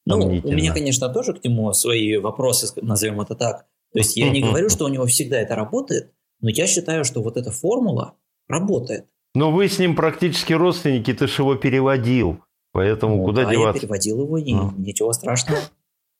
ну, 0.05 0.25
у 0.25 0.51
меня, 0.51 0.73
конечно, 0.73 1.09
тоже 1.09 1.33
к 1.33 1.43
нему 1.43 1.73
свои 1.73 2.15
вопросы, 2.15 2.67
назовем 2.81 3.19
это 3.19 3.35
так. 3.35 3.65
То 3.91 3.99
есть 3.99 4.15
я 4.15 4.29
не 4.29 4.41
говорю, 4.41 4.69
что 4.69 4.85
у 4.85 4.87
него 4.87 5.05
всегда 5.05 5.37
это 5.41 5.55
работает, 5.55 6.13
но 6.41 6.49
я 6.49 6.67
считаю, 6.67 7.03
что 7.03 7.21
вот 7.21 7.37
эта 7.37 7.51
формула 7.51 8.15
работает. 8.47 9.05
Но 9.35 9.51
вы 9.51 9.67
с 9.67 9.77
ним 9.77 9.95
практически 9.95 10.53
родственники, 10.53 11.13
ты 11.13 11.27
же 11.27 11.43
его 11.43 11.55
переводил. 11.55 12.39
Поэтому 12.71 13.17
ну, 13.17 13.25
куда 13.25 13.45
да, 13.45 13.51
деваться? 13.51 13.77
я 13.77 13.81
переводил 13.81 14.23
его, 14.23 14.37
и 14.37 14.53
а. 14.53 14.73
ничего 14.77 15.13
страшного. 15.13 15.59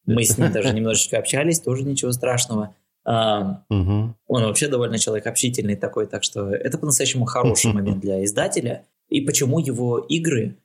Мы 0.05 0.23
с 0.23 0.37
ним 0.37 0.51
даже 0.51 0.69
немножечко 0.73 1.17
общались, 1.17 1.59
тоже 1.59 1.83
ничего 1.83 2.11
страшного. 2.11 2.75
А. 3.05 3.63
Он 3.69 4.15
вообще 4.27 4.67
довольно 4.67 4.99
человек 4.99 5.27
общительный 5.27 5.75
такой, 5.75 6.07
так 6.07 6.23
что 6.23 6.49
это 6.49 6.77
по-настоящему 6.77 7.25
хороший 7.25 7.71
момент 7.73 7.99
для 7.99 8.23
издателя. 8.23 8.85
И 9.09 9.21
почему 9.21 9.59
его 9.59 9.97
игры 9.97 10.57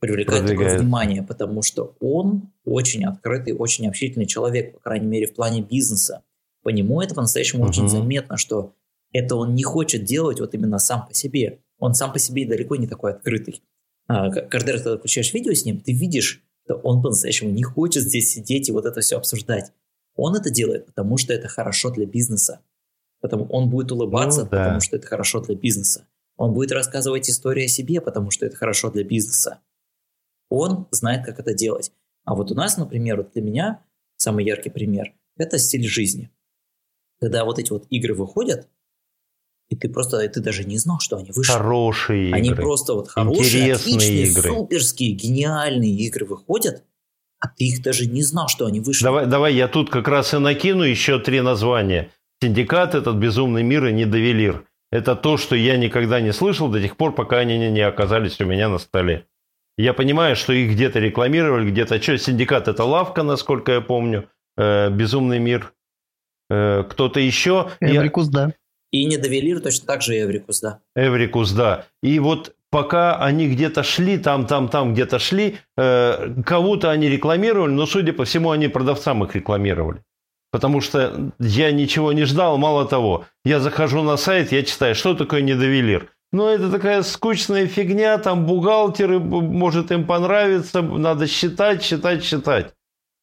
привлекают 0.00 0.46
такое 0.46 0.78
внимание? 0.78 1.22
Потому 1.22 1.62
что 1.62 1.94
он 2.00 2.50
очень 2.64 3.04
открытый, 3.04 3.54
очень 3.54 3.88
общительный 3.88 4.26
человек, 4.26 4.74
по 4.74 4.80
крайней 4.80 5.06
мере, 5.06 5.26
в 5.26 5.34
плане 5.34 5.62
бизнеса. 5.62 6.22
По 6.62 6.68
нему 6.68 7.00
это 7.00 7.14
по-настоящему 7.14 7.64
очень 7.64 7.88
заметно, 7.88 8.36
что 8.36 8.74
это 9.12 9.36
он 9.36 9.54
не 9.54 9.62
хочет 9.62 10.04
делать 10.04 10.40
вот 10.40 10.54
именно 10.54 10.78
сам 10.78 11.06
по 11.06 11.14
себе. 11.14 11.60
Он 11.78 11.94
сам 11.94 12.12
по 12.12 12.18
себе 12.18 12.46
далеко 12.46 12.76
не 12.76 12.86
такой 12.86 13.12
открытый. 13.12 13.62
А, 14.06 14.30
каждый 14.30 14.72
раз, 14.72 14.82
когда 14.82 14.98
включаешь 14.98 15.32
видео 15.32 15.52
с 15.52 15.64
ним, 15.64 15.80
ты 15.80 15.92
видишь, 15.92 16.42
что 16.64 16.76
он 16.76 17.02
по-настоящему 17.02 17.50
не 17.50 17.62
хочет 17.62 18.02
здесь 18.02 18.30
сидеть 18.30 18.68
и 18.68 18.72
вот 18.72 18.84
это 18.84 19.00
все 19.00 19.16
обсуждать. 19.16 19.72
Он 20.14 20.36
это 20.36 20.50
делает, 20.50 20.86
потому 20.86 21.16
что 21.16 21.32
это 21.32 21.48
хорошо 21.48 21.90
для 21.90 22.06
бизнеса. 22.06 22.60
Потому 23.20 23.44
он 23.46 23.70
будет 23.70 23.92
улыбаться, 23.92 24.44
ну, 24.44 24.50
да. 24.50 24.58
потому 24.64 24.80
что 24.80 24.96
это 24.96 25.06
хорошо 25.06 25.40
для 25.40 25.54
бизнеса. 25.54 26.06
Он 26.36 26.54
будет 26.54 26.72
рассказывать 26.72 27.28
историю 27.28 27.66
о 27.66 27.68
себе, 27.68 28.00
потому 28.00 28.30
что 28.30 28.46
это 28.46 28.56
хорошо 28.56 28.90
для 28.90 29.04
бизнеса. 29.04 29.60
Он 30.48 30.88
знает, 30.90 31.24
как 31.24 31.38
это 31.38 31.54
делать. 31.54 31.92
А 32.24 32.34
вот 32.34 32.50
у 32.50 32.54
нас, 32.54 32.76
например, 32.76 33.18
вот 33.18 33.32
для 33.32 33.42
меня 33.42 33.84
самый 34.16 34.44
яркий 34.44 34.70
пример– 34.70 35.14
это 35.36 35.58
стиль 35.58 35.86
жизни. 35.86 36.30
Когда 37.20 37.44
вот 37.44 37.58
эти 37.58 37.70
вот 37.70 37.86
игры 37.90 38.14
выходят, 38.14 38.68
и 39.70 39.76
ты 39.76 39.88
просто, 39.88 40.28
ты 40.28 40.40
даже 40.40 40.64
не 40.64 40.76
знал, 40.78 40.98
что 41.00 41.16
они 41.16 41.30
вышли. 41.30 41.52
Хорошие 41.52 42.34
они 42.34 42.48
игры. 42.50 42.62
просто 42.62 42.94
вот 42.94 43.08
хорошие, 43.08 43.44
Интересные 43.44 43.74
отличные, 43.74 44.26
игры. 44.26 44.50
суперские, 44.50 45.12
гениальные 45.12 45.92
игры 45.92 46.26
выходят, 46.26 46.82
а 47.38 47.48
ты 47.48 47.64
их 47.64 47.82
даже 47.82 48.06
не 48.06 48.22
знал, 48.22 48.48
что 48.48 48.66
они 48.66 48.80
вышли. 48.80 49.04
Давай, 49.04 49.26
давай 49.26 49.54
я 49.54 49.68
тут 49.68 49.88
как 49.88 50.08
раз 50.08 50.34
и 50.34 50.38
накину 50.38 50.82
еще 50.82 51.20
три 51.20 51.40
названия. 51.40 52.10
Синдикат, 52.42 52.96
этот 52.96 53.16
безумный 53.16 53.62
мир 53.62 53.86
и 53.86 53.92
Нидавеллир. 53.92 54.64
Это 54.90 55.14
то, 55.14 55.36
что 55.36 55.54
я 55.54 55.76
никогда 55.76 56.20
не 56.20 56.32
слышал 56.32 56.68
до 56.68 56.82
тех 56.82 56.96
пор, 56.96 57.14
пока 57.14 57.38
они 57.38 57.56
не 57.56 57.80
оказались 57.80 58.40
у 58.40 58.46
меня 58.46 58.68
на 58.68 58.78
столе. 58.78 59.26
Я 59.78 59.94
понимаю, 59.94 60.34
что 60.34 60.52
их 60.52 60.72
где-то 60.72 60.98
рекламировали, 60.98 61.70
где-то 61.70 62.02
что. 62.02 62.18
Синдикат 62.18 62.66
это 62.66 62.84
лавка, 62.84 63.22
насколько 63.22 63.72
я 63.72 63.80
помню. 63.80 64.28
Э, 64.56 64.90
безумный 64.90 65.38
мир. 65.38 65.72
Э, 66.50 66.82
кто-то 66.90 67.20
еще. 67.20 67.70
Эврикус, 67.80 68.26
я... 68.26 68.32
да. 68.32 68.52
И 68.92 69.04
Нидавеллир 69.04 69.60
точно 69.60 69.86
так 69.86 70.02
же 70.02 70.18
Эврикус, 70.18 70.60
да. 70.60 70.80
Эврикус, 70.96 71.52
да. 71.52 71.86
И 72.02 72.18
вот 72.18 72.54
пока 72.70 73.16
они 73.16 73.48
где-то 73.48 73.82
шли, 73.82 74.18
там, 74.18 74.46
там, 74.46 74.68
там 74.68 74.94
где-то 74.94 75.18
шли, 75.18 75.58
э, 75.76 76.34
кого-то 76.44 76.90
они 76.90 77.08
рекламировали, 77.08 77.70
но, 77.70 77.86
судя 77.86 78.12
по 78.12 78.24
всему, 78.24 78.50
они 78.50 78.68
продавцам 78.68 79.22
их 79.24 79.34
рекламировали. 79.34 80.02
Потому 80.52 80.80
что 80.80 81.32
я 81.38 81.70
ничего 81.70 82.12
не 82.12 82.24
ждал, 82.24 82.58
мало 82.58 82.84
того, 82.84 83.26
я 83.44 83.60
захожу 83.60 84.02
на 84.02 84.16
сайт, 84.16 84.50
я 84.50 84.64
читаю, 84.64 84.94
что 84.96 85.14
такое 85.14 85.42
недовелир. 85.42 86.10
Ну, 86.32 86.48
это 86.48 86.70
такая 86.70 87.02
скучная 87.02 87.66
фигня, 87.66 88.18
там 88.18 88.46
бухгалтеры, 88.46 89.18
может 89.18 89.90
им 89.92 90.06
понравится, 90.06 90.82
надо 90.82 91.26
считать, 91.26 91.82
считать, 91.82 92.24
считать. 92.24 92.74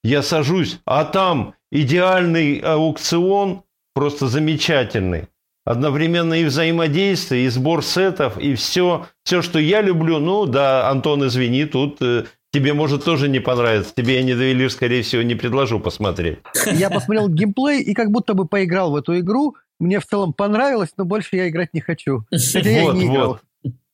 Я 0.03 0.21
сажусь, 0.21 0.79
а 0.85 1.03
там 1.03 1.55
идеальный 1.71 2.59
аукцион, 2.59 3.63
просто 3.93 4.27
замечательный 4.27 5.27
одновременно 5.67 6.33
и 6.33 6.45
взаимодействие, 6.45 7.45
и 7.45 7.49
сбор 7.49 7.83
сетов, 7.83 8.37
и 8.37 8.55
все, 8.55 9.07
все, 9.23 9.41
что 9.41 9.59
я 9.59 9.81
люблю. 9.81 10.19
Ну 10.19 10.45
да, 10.45 10.89
Антон, 10.89 11.27
извини, 11.27 11.65
тут 11.65 12.01
э, 12.01 12.23
тебе 12.53 12.73
может 12.73 13.03
тоже 13.03 13.27
не 13.27 13.39
понравиться. 13.39 13.93
Тебе 13.93 14.15
я 14.15 14.23
не 14.23 14.33
довели, 14.33 14.69
скорее 14.69 15.01
всего, 15.01 15.21
не 15.23 15.35
предложу 15.35 15.79
посмотреть. 15.79 16.39
Я 16.71 16.89
посмотрел 16.89 17.27
геймплей 17.27 17.81
и 17.81 17.93
как 17.93 18.11
будто 18.11 18.33
бы 18.33 18.47
поиграл 18.47 18.91
в 18.91 18.95
эту 18.95 19.19
игру. 19.19 19.55
Мне 19.79 19.99
в 19.99 20.05
целом 20.05 20.33
понравилось, 20.33 20.89
но 20.97 21.05
больше 21.05 21.35
я 21.35 21.49
играть 21.49 21.71
не 21.73 21.81
хочу. 21.81 22.23
Хотя 22.31 22.67
я 22.67 22.91
не 22.93 23.05
играл. 23.05 23.39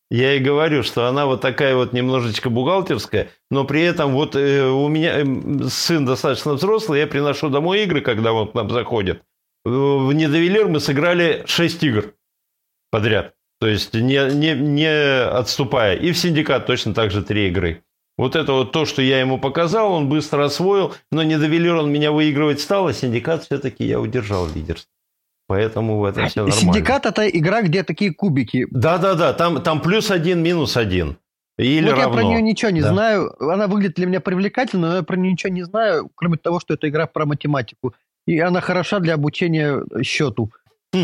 Я 0.10 0.36
и 0.36 0.40
говорю, 0.40 0.84
что 0.84 1.08
она 1.08 1.26
вот 1.26 1.42
такая 1.42 1.76
вот 1.76 1.92
немножечко 1.92 2.50
бухгалтерская, 2.50 3.30
но 3.50 3.66
при 3.66 3.82
этом 3.82 4.14
вот 4.14 4.36
э, 4.36 4.64
у 4.64 4.88
меня 4.88 5.22
э, 5.22 5.26
сын 5.70 6.06
достаточно 6.06 6.54
взрослый, 6.54 7.00
я 7.00 7.08
приношу 7.08 7.50
домой 7.50 7.84
игры, 7.84 8.02
когда 8.02 8.32
он 8.32 8.48
к 8.50 8.54
нам 8.54 8.70
заходит 8.70 9.24
в 9.66 10.12
недовелир 10.14 10.68
мы 10.68 10.80
сыграли 10.80 11.44
6 11.46 11.84
игр 11.84 12.14
подряд. 12.92 13.34
То 13.60 13.68
есть 13.68 13.94
не, 13.94 14.34
не, 14.34 14.54
не 14.56 15.24
отступая. 15.24 15.96
И 15.96 16.12
в 16.12 16.18
синдикат 16.18 16.66
точно 16.66 16.94
так 16.94 17.12
же 17.12 17.24
3 17.24 17.48
игры. 17.48 17.84
Вот 18.18 18.36
это 18.36 18.54
вот 18.54 18.72
то, 18.72 18.86
что 18.86 19.02
я 19.02 19.20
ему 19.20 19.40
показал, 19.40 19.94
он 19.94 20.08
быстро 20.08 20.46
освоил, 20.46 20.94
но 21.12 21.24
Нидавеллир 21.24 21.76
он 21.76 21.92
меня 21.92 22.12
выигрывать 22.12 22.62
стал, 22.62 22.88
а 22.88 22.94
синдикат 22.94 23.46
все-таки 23.46 23.86
я 23.86 24.00
удержал 24.00 24.48
лидерство. 24.48 24.92
Поэтому 25.48 26.00
в 26.00 26.06
этом 26.06 26.28
все 26.28 26.42
нормально. 26.46 26.62
Синдикат 26.62 27.06
это 27.06 27.28
игра, 27.28 27.62
где 27.64 27.84
такие 27.84 28.14
кубики. 28.14 28.68
Да-да-да, 28.70 29.34
там, 29.34 29.62
там 29.64 29.82
плюс 29.82 30.12
один, 30.12 30.44
минус 30.44 30.78
один. 30.78 31.18
Или 31.58 31.90
вот 31.90 32.00
равно. 32.00 32.04
я 32.04 32.10
про 32.10 32.24
нее 32.24 32.42
ничего 32.42 32.72
не 32.72 32.82
да. 32.82 32.90
знаю. 32.90 33.36
Она 33.40 33.68
выглядит 33.68 33.96
для 33.96 34.08
меня 34.08 34.20
привлекательно, 34.20 34.90
но 34.90 34.96
я 34.98 35.04
про 35.04 35.16
нее 35.16 35.34
ничего 35.34 35.52
не 35.52 35.64
знаю, 35.64 36.10
кроме 36.16 36.38
того, 36.38 36.60
что 36.60 36.74
это 36.74 36.88
игра 36.90 37.08
про 37.08 37.26
математику 37.26 37.94
и 38.26 38.40
она 38.40 38.62
хороша 38.62 39.00
для 39.00 39.16
обучения 39.16 39.84
счету. 40.04 40.52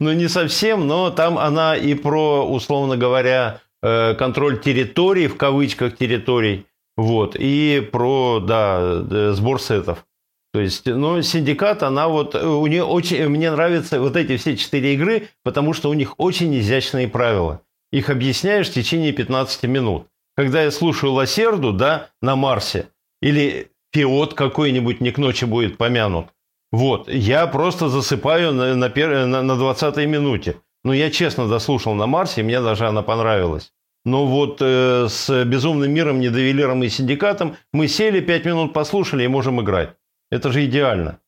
Ну, 0.00 0.12
не 0.12 0.28
совсем, 0.28 0.86
но 0.86 1.10
там 1.10 1.38
она 1.38 1.74
и 1.76 1.94
про, 1.94 2.48
условно 2.48 2.96
говоря, 2.96 3.62
э, 3.82 4.14
контроль 4.14 4.60
территорий, 4.60 5.26
в 5.26 5.36
кавычках 5.36 5.96
территорий, 5.96 6.66
вот, 6.96 7.34
и 7.36 7.80
про, 7.90 8.38
да, 8.38 9.32
сбор 9.32 9.60
сетов. 9.60 10.04
То 10.52 10.60
есть, 10.60 10.86
ну, 10.86 11.20
синдикат, 11.20 11.82
она 11.82 12.08
вот, 12.08 12.34
у 12.34 12.66
нее 12.68 12.84
очень, 12.84 13.28
мне 13.28 13.50
нравятся 13.50 14.00
вот 14.00 14.16
эти 14.16 14.36
все 14.36 14.56
четыре 14.56 14.94
игры, 14.94 15.28
потому 15.42 15.72
что 15.74 15.90
у 15.90 15.94
них 15.94 16.14
очень 16.18 16.56
изящные 16.58 17.08
правила. 17.08 17.60
Их 17.92 18.08
объясняешь 18.08 18.68
в 18.68 18.74
течение 18.74 19.12
15 19.12 19.64
минут. 19.64 20.06
Когда 20.36 20.62
я 20.62 20.70
слушаю 20.70 21.12
Лосерду, 21.12 21.72
да, 21.72 22.10
на 22.22 22.36
Марсе, 22.36 22.88
или 23.20 23.70
Фиот 23.92 24.34
какой-нибудь 24.34 25.00
не 25.00 25.10
к 25.10 25.18
ночи 25.18 25.44
будет 25.44 25.78
помянут, 25.78 26.28
вот, 26.70 27.08
я 27.08 27.46
просто 27.46 27.88
засыпаю 27.88 28.52
на, 28.52 28.74
на, 28.74 28.88
на, 28.88 29.42
на 29.42 29.52
20-й 29.52 30.06
минуте. 30.06 30.56
Ну, 30.84 30.92
я 30.92 31.10
честно 31.10 31.48
дослушал 31.48 31.94
на 31.94 32.06
Марсе, 32.06 32.42
мне 32.42 32.60
даже 32.60 32.86
она 32.86 33.02
понравилась. 33.02 33.72
Но 34.04 34.26
вот 34.26 34.58
э, 34.60 35.06
с 35.08 35.44
«Безумным 35.44 35.90
миром», 35.90 36.20
«Недовелиром» 36.20 36.82
и 36.82 36.88
«Синдикатом» 36.88 37.56
мы 37.72 37.88
сели, 37.88 38.20
пять 38.20 38.44
минут 38.44 38.72
послушали 38.72 39.24
и 39.24 39.28
можем 39.28 39.60
играть. 39.60 39.94
Это 40.30 40.52
же 40.52 40.64
идеально. 40.64 41.20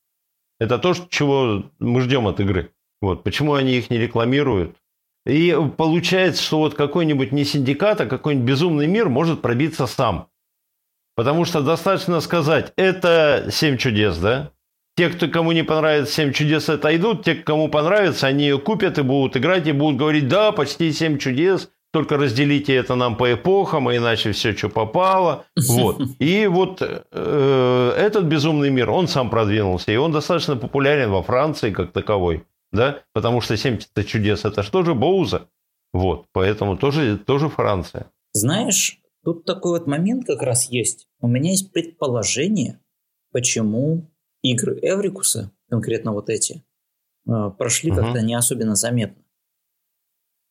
Это 0.59 0.79
то, 0.79 0.94
чего 1.09 1.64
мы 1.79 2.01
ждем 2.03 2.27
от 2.27 2.38
игры. 2.40 2.70
Вот. 3.01 3.25
Почему 3.25 3.55
они 3.55 3.77
их 3.77 3.90
не 3.90 3.99
рекламируют? 3.99 4.77
И 5.27 5.57
получается, 5.77 6.42
что 6.42 6.59
вот 6.59 6.75
какой-нибудь 6.75 7.33
не 7.33 7.44
синдикат, 7.44 8.01
а 8.03 8.07
какой-нибудь 8.07 8.46
безумный 8.46 8.87
мир 8.87 9.09
может 9.09 9.42
пробиться 9.42 9.87
сам. 9.87 10.29
Потому 11.20 11.44
что 11.44 11.61
достаточно 11.61 12.18
сказать, 12.20 12.72
это 12.76 13.48
«Семь 13.52 13.76
чудес», 13.76 14.16
да? 14.16 14.52
Те, 14.96 15.11
кто, 15.11 15.28
кому 15.28 15.52
не 15.52 15.62
понравится 15.62 16.14
«Семь 16.14 16.33
чудес», 16.33 16.70
отойдут. 16.70 17.24
Те, 17.24 17.35
кому 17.35 17.68
понравится, 17.68 18.26
они 18.26 18.44
ее 18.44 18.59
купят 18.59 18.96
и 18.96 19.02
будут 19.02 19.37
играть, 19.37 19.66
и 19.66 19.72
будут 19.72 19.98
говорить, 19.98 20.28
да, 20.28 20.50
почти 20.50 20.90
«Семь 20.94 21.18
чудес», 21.18 21.68
только 21.92 22.16
разделите 22.16 22.74
это 22.74 22.94
нам 22.94 23.16
по 23.16 23.35
эпохам, 23.35 23.88
а 23.88 23.94
иначе 23.94 24.33
все, 24.33 24.56
что 24.56 24.70
попало. 24.70 25.44
Вот. 25.68 26.00
И 26.20 26.46
вот 26.46 26.78
э, 26.80 27.94
этот 27.98 28.24
безумный 28.24 28.70
мир, 28.70 28.88
он 28.88 29.06
сам 29.06 29.28
продвинулся, 29.28 29.92
и 29.92 29.96
он 29.96 30.12
достаточно 30.12 30.56
популярен 30.56 31.11
во 31.11 31.22
Франции 31.22 31.70
как 31.70 31.92
таковой, 31.92 32.46
да, 32.72 33.00
потому 33.12 33.42
что 33.42 33.59
70 33.59 34.06
чудес 34.06 34.46
это 34.46 34.62
что 34.62 34.85
же 34.85 34.94
Боуза, 34.94 35.48
вот, 35.92 36.24
поэтому 36.33 36.78
тоже, 36.78 37.18
тоже 37.18 37.50
Франция. 37.50 38.06
Знаешь, 38.33 38.99
тут 39.24 39.44
такой 39.44 39.78
вот 39.78 39.87
момент 39.87 40.26
как 40.26 40.42
раз 40.42 40.70
есть. 40.70 41.09
У 41.20 41.28
меня 41.28 41.50
есть 41.50 41.72
предположение, 41.72 42.80
почему 43.33 44.11
игры 44.42 44.78
Эврикуса, 44.83 45.52
конкретно 45.68 46.12
вот 46.12 46.30
эти, 46.30 46.64
э, 47.28 47.50
прошли 47.59 47.90
угу. 47.90 48.00
как-то 48.00 48.22
не 48.22 48.35
особенно 48.35 48.74
заметно. 48.74 49.22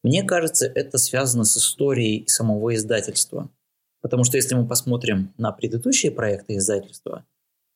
Мне 0.04 0.24
кажется, 0.24 0.66
это 0.66 0.98
связано 0.98 1.44
с 1.44 1.58
историей 1.58 2.26
самого 2.28 2.74
издательства. 2.74 3.50
Потому 4.02 4.24
что 4.24 4.38
если 4.38 4.56
мы 4.56 4.66
посмотрим 4.66 5.34
на 5.38 5.52
предыдущие 5.52 6.12
проекты 6.12 6.56
издательства, 6.56 7.26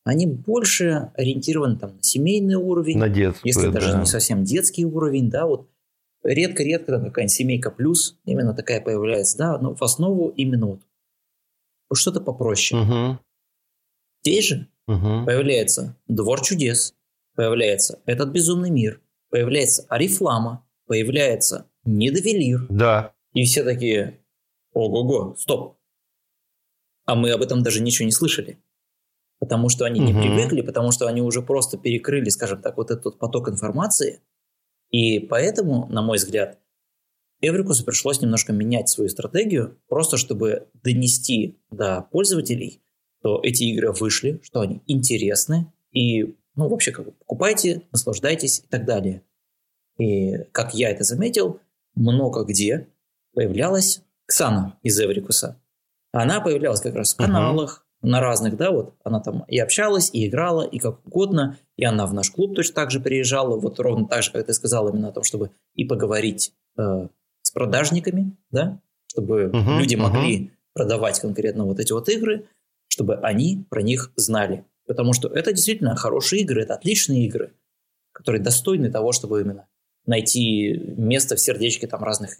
они 0.05 0.25
больше 0.25 1.11
ориентированы 1.15 1.77
там, 1.77 1.97
на 1.97 2.03
семейный 2.03 2.55
уровень. 2.55 2.97
На 2.97 3.09
детский, 3.09 3.49
Если 3.49 3.67
да. 3.67 3.71
даже 3.71 3.97
не 3.97 4.05
совсем 4.05 4.43
детский 4.43 4.85
уровень, 4.85 5.29
да, 5.29 5.45
вот 5.45 5.69
редко-редко 6.23 6.93
там 6.93 7.05
какая-нибудь 7.05 7.33
семейка 7.33 7.71
плюс 7.71 8.17
именно 8.25 8.53
такая 8.53 8.81
появляется, 8.81 9.37
да, 9.37 9.57
но 9.57 9.75
в 9.75 9.81
основу 9.81 10.29
именно 10.29 10.67
вот 10.67 10.81
что-то 11.93 12.21
попроще. 12.21 12.81
Угу. 12.81 13.19
Здесь 14.23 14.45
же 14.45 14.67
угу. 14.87 15.25
появляется 15.25 15.95
Двор 16.07 16.41
чудес, 16.41 16.95
появляется 17.35 17.99
Этот 18.05 18.29
безумный 18.29 18.71
мир, 18.71 19.01
появляется 19.29 19.85
Арифлама, 19.89 20.65
появляется 20.87 21.67
недовелир. 21.85 22.65
Да. 22.69 23.13
И 23.33 23.43
все 23.43 23.63
такие, 23.63 24.19
ого-го, 24.73 25.35
стоп. 25.35 25.77
А 27.05 27.15
мы 27.15 27.31
об 27.31 27.41
этом 27.41 27.63
даже 27.63 27.81
ничего 27.81 28.05
не 28.05 28.11
слышали. 28.11 28.57
Потому 29.39 29.67
что 29.67 29.83
они 29.83 29.99
не 29.99 30.13
привыкли, 30.13 30.61
потому 30.61 30.91
что 30.91 31.05
они 31.07 31.21
уже 31.21 31.41
просто 31.41 31.77
перекрыли, 31.77 32.29
скажем 32.29 32.61
так, 32.61 32.77
вот 32.77 32.91
этот 32.91 33.19
поток 33.19 33.49
информации. 33.49 34.21
И 34.93 35.19
поэтому, 35.19 35.87
на 35.87 36.03
мой 36.03 36.17
взгляд, 36.17 36.59
Эврикусу 37.41 37.83
пришлось 37.83 38.21
немножко 38.21 38.53
менять 38.53 38.89
свою 38.89 39.09
стратегию, 39.09 39.75
просто 39.87 40.17
чтобы 40.17 40.67
донести 40.83 41.57
до 41.71 42.07
пользователей, 42.11 42.79
что 43.19 43.41
эти 43.43 43.63
игры 43.63 43.91
вышли, 43.91 44.39
что 44.43 44.61
они 44.61 44.83
интересны, 44.85 45.73
и, 45.91 46.35
ну, 46.55 46.69
вообще, 46.69 46.91
как 46.91 47.05
бы, 47.05 47.11
покупайте, 47.11 47.81
наслаждайтесь 47.91 48.59
и 48.59 48.67
так 48.67 48.85
далее. 48.85 49.23
И, 49.97 50.37
как 50.51 50.75
я 50.75 50.91
это 50.91 51.03
заметил, 51.03 51.59
много 51.95 52.43
где 52.43 52.87
появлялась 53.33 54.03
Ксана 54.27 54.77
из 54.83 54.99
Эврикуса. 54.99 55.59
Она 56.11 56.39
появлялась 56.39 56.81
как 56.81 56.93
раз 56.93 57.15
в 57.15 57.17
каналах. 57.17 57.82
На 58.03 58.19
разных, 58.19 58.57
да, 58.57 58.71
вот 58.71 58.95
она 59.03 59.21
там 59.21 59.45
и 59.47 59.57
общалась, 59.57 60.09
и 60.13 60.27
играла, 60.27 60.63
и 60.63 60.77
как 60.77 61.05
угодно, 61.07 61.57
и 61.77 61.85
она 61.85 62.05
в 62.05 62.13
наш 62.13 62.29
клуб 62.31 62.55
точно 62.55 62.75
так 62.75 62.91
же 62.91 62.99
приезжала, 62.99 63.57
вот 63.57 63.79
ровно 63.79 64.07
так 64.07 64.23
же, 64.23 64.31
как 64.31 64.45
ты 64.45 64.53
сказал, 64.53 64.89
именно 64.89 65.07
о 65.07 65.11
том, 65.13 65.23
чтобы 65.23 65.51
и 65.73 65.85
поговорить 65.85 66.53
э, 66.77 67.07
с 67.41 67.51
продажниками, 67.51 68.35
да, 68.51 68.79
чтобы 69.07 69.45
uh-huh, 69.45 69.79
люди 69.79 69.95
могли 69.95 70.45
uh-huh. 70.45 70.49
продавать 70.73 71.19
конкретно 71.19 71.65
вот 71.65 71.79
эти 71.79 71.93
вот 71.93 72.09
игры, 72.09 72.45
чтобы 72.89 73.15
они 73.15 73.65
про 73.69 73.81
них 73.81 74.11
знали. 74.17 74.65
Потому 74.85 75.13
что 75.13 75.29
это 75.29 75.53
действительно 75.53 75.95
хорошие 75.95 76.41
игры, 76.41 76.61
это 76.61 76.73
отличные 76.73 77.25
игры, 77.25 77.53
которые 78.11 78.41
достойны 78.41 78.91
того, 78.91 79.13
чтобы 79.13 79.41
именно 79.41 79.67
найти 80.05 80.73
место 80.97 81.37
в 81.37 81.39
сердечке 81.39 81.87
там 81.87 82.03
разных, 82.03 82.37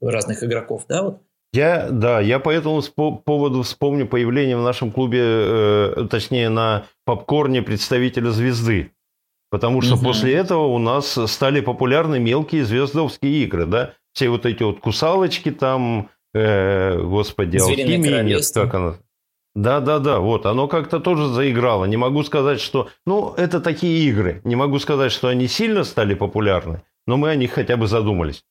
разных 0.00 0.42
игроков, 0.42 0.86
да, 0.88 1.02
вот? 1.02 1.22
Я, 1.52 1.90
да, 1.90 2.20
я 2.20 2.38
по 2.38 2.48
этому 2.48 2.80
поводу 2.82 3.62
вспомню 3.62 4.06
появление 4.06 4.56
в 4.56 4.62
нашем 4.62 4.90
клубе, 4.90 5.20
э, 5.22 6.06
точнее, 6.10 6.48
на 6.48 6.86
попкорне 7.04 7.60
представителя 7.60 8.30
звезды. 8.30 8.92
Потому 9.50 9.82
что 9.82 9.96
угу. 9.96 10.04
после 10.04 10.32
этого 10.32 10.64
у 10.64 10.78
нас 10.78 11.18
стали 11.30 11.60
популярны 11.60 12.18
мелкие 12.18 12.64
звездовские 12.64 13.44
игры, 13.44 13.66
да? 13.66 13.92
Все 14.14 14.30
вот 14.30 14.46
эти 14.46 14.62
вот 14.62 14.80
кусалочки 14.80 15.50
там, 15.50 16.08
э, 16.32 16.98
господи, 16.98 17.58
алхимия, 17.58 18.22
нет, 18.22 18.42
как 18.54 18.74
она... 18.74 18.94
Да, 19.54 19.80
да, 19.80 19.98
да, 19.98 20.20
вот, 20.20 20.46
оно 20.46 20.68
как-то 20.68 21.00
тоже 21.00 21.28
заиграло. 21.28 21.84
Не 21.84 21.98
могу 21.98 22.22
сказать, 22.22 22.62
что... 22.62 22.88
Ну, 23.04 23.34
это 23.36 23.60
такие 23.60 24.08
игры. 24.08 24.40
Не 24.44 24.56
могу 24.56 24.78
сказать, 24.78 25.12
что 25.12 25.28
они 25.28 25.46
сильно 25.48 25.84
стали 25.84 26.14
популярны, 26.14 26.82
но 27.06 27.18
мы 27.18 27.28
о 27.28 27.36
них 27.36 27.52
хотя 27.52 27.76
бы 27.76 27.86
задумались, 27.86 28.46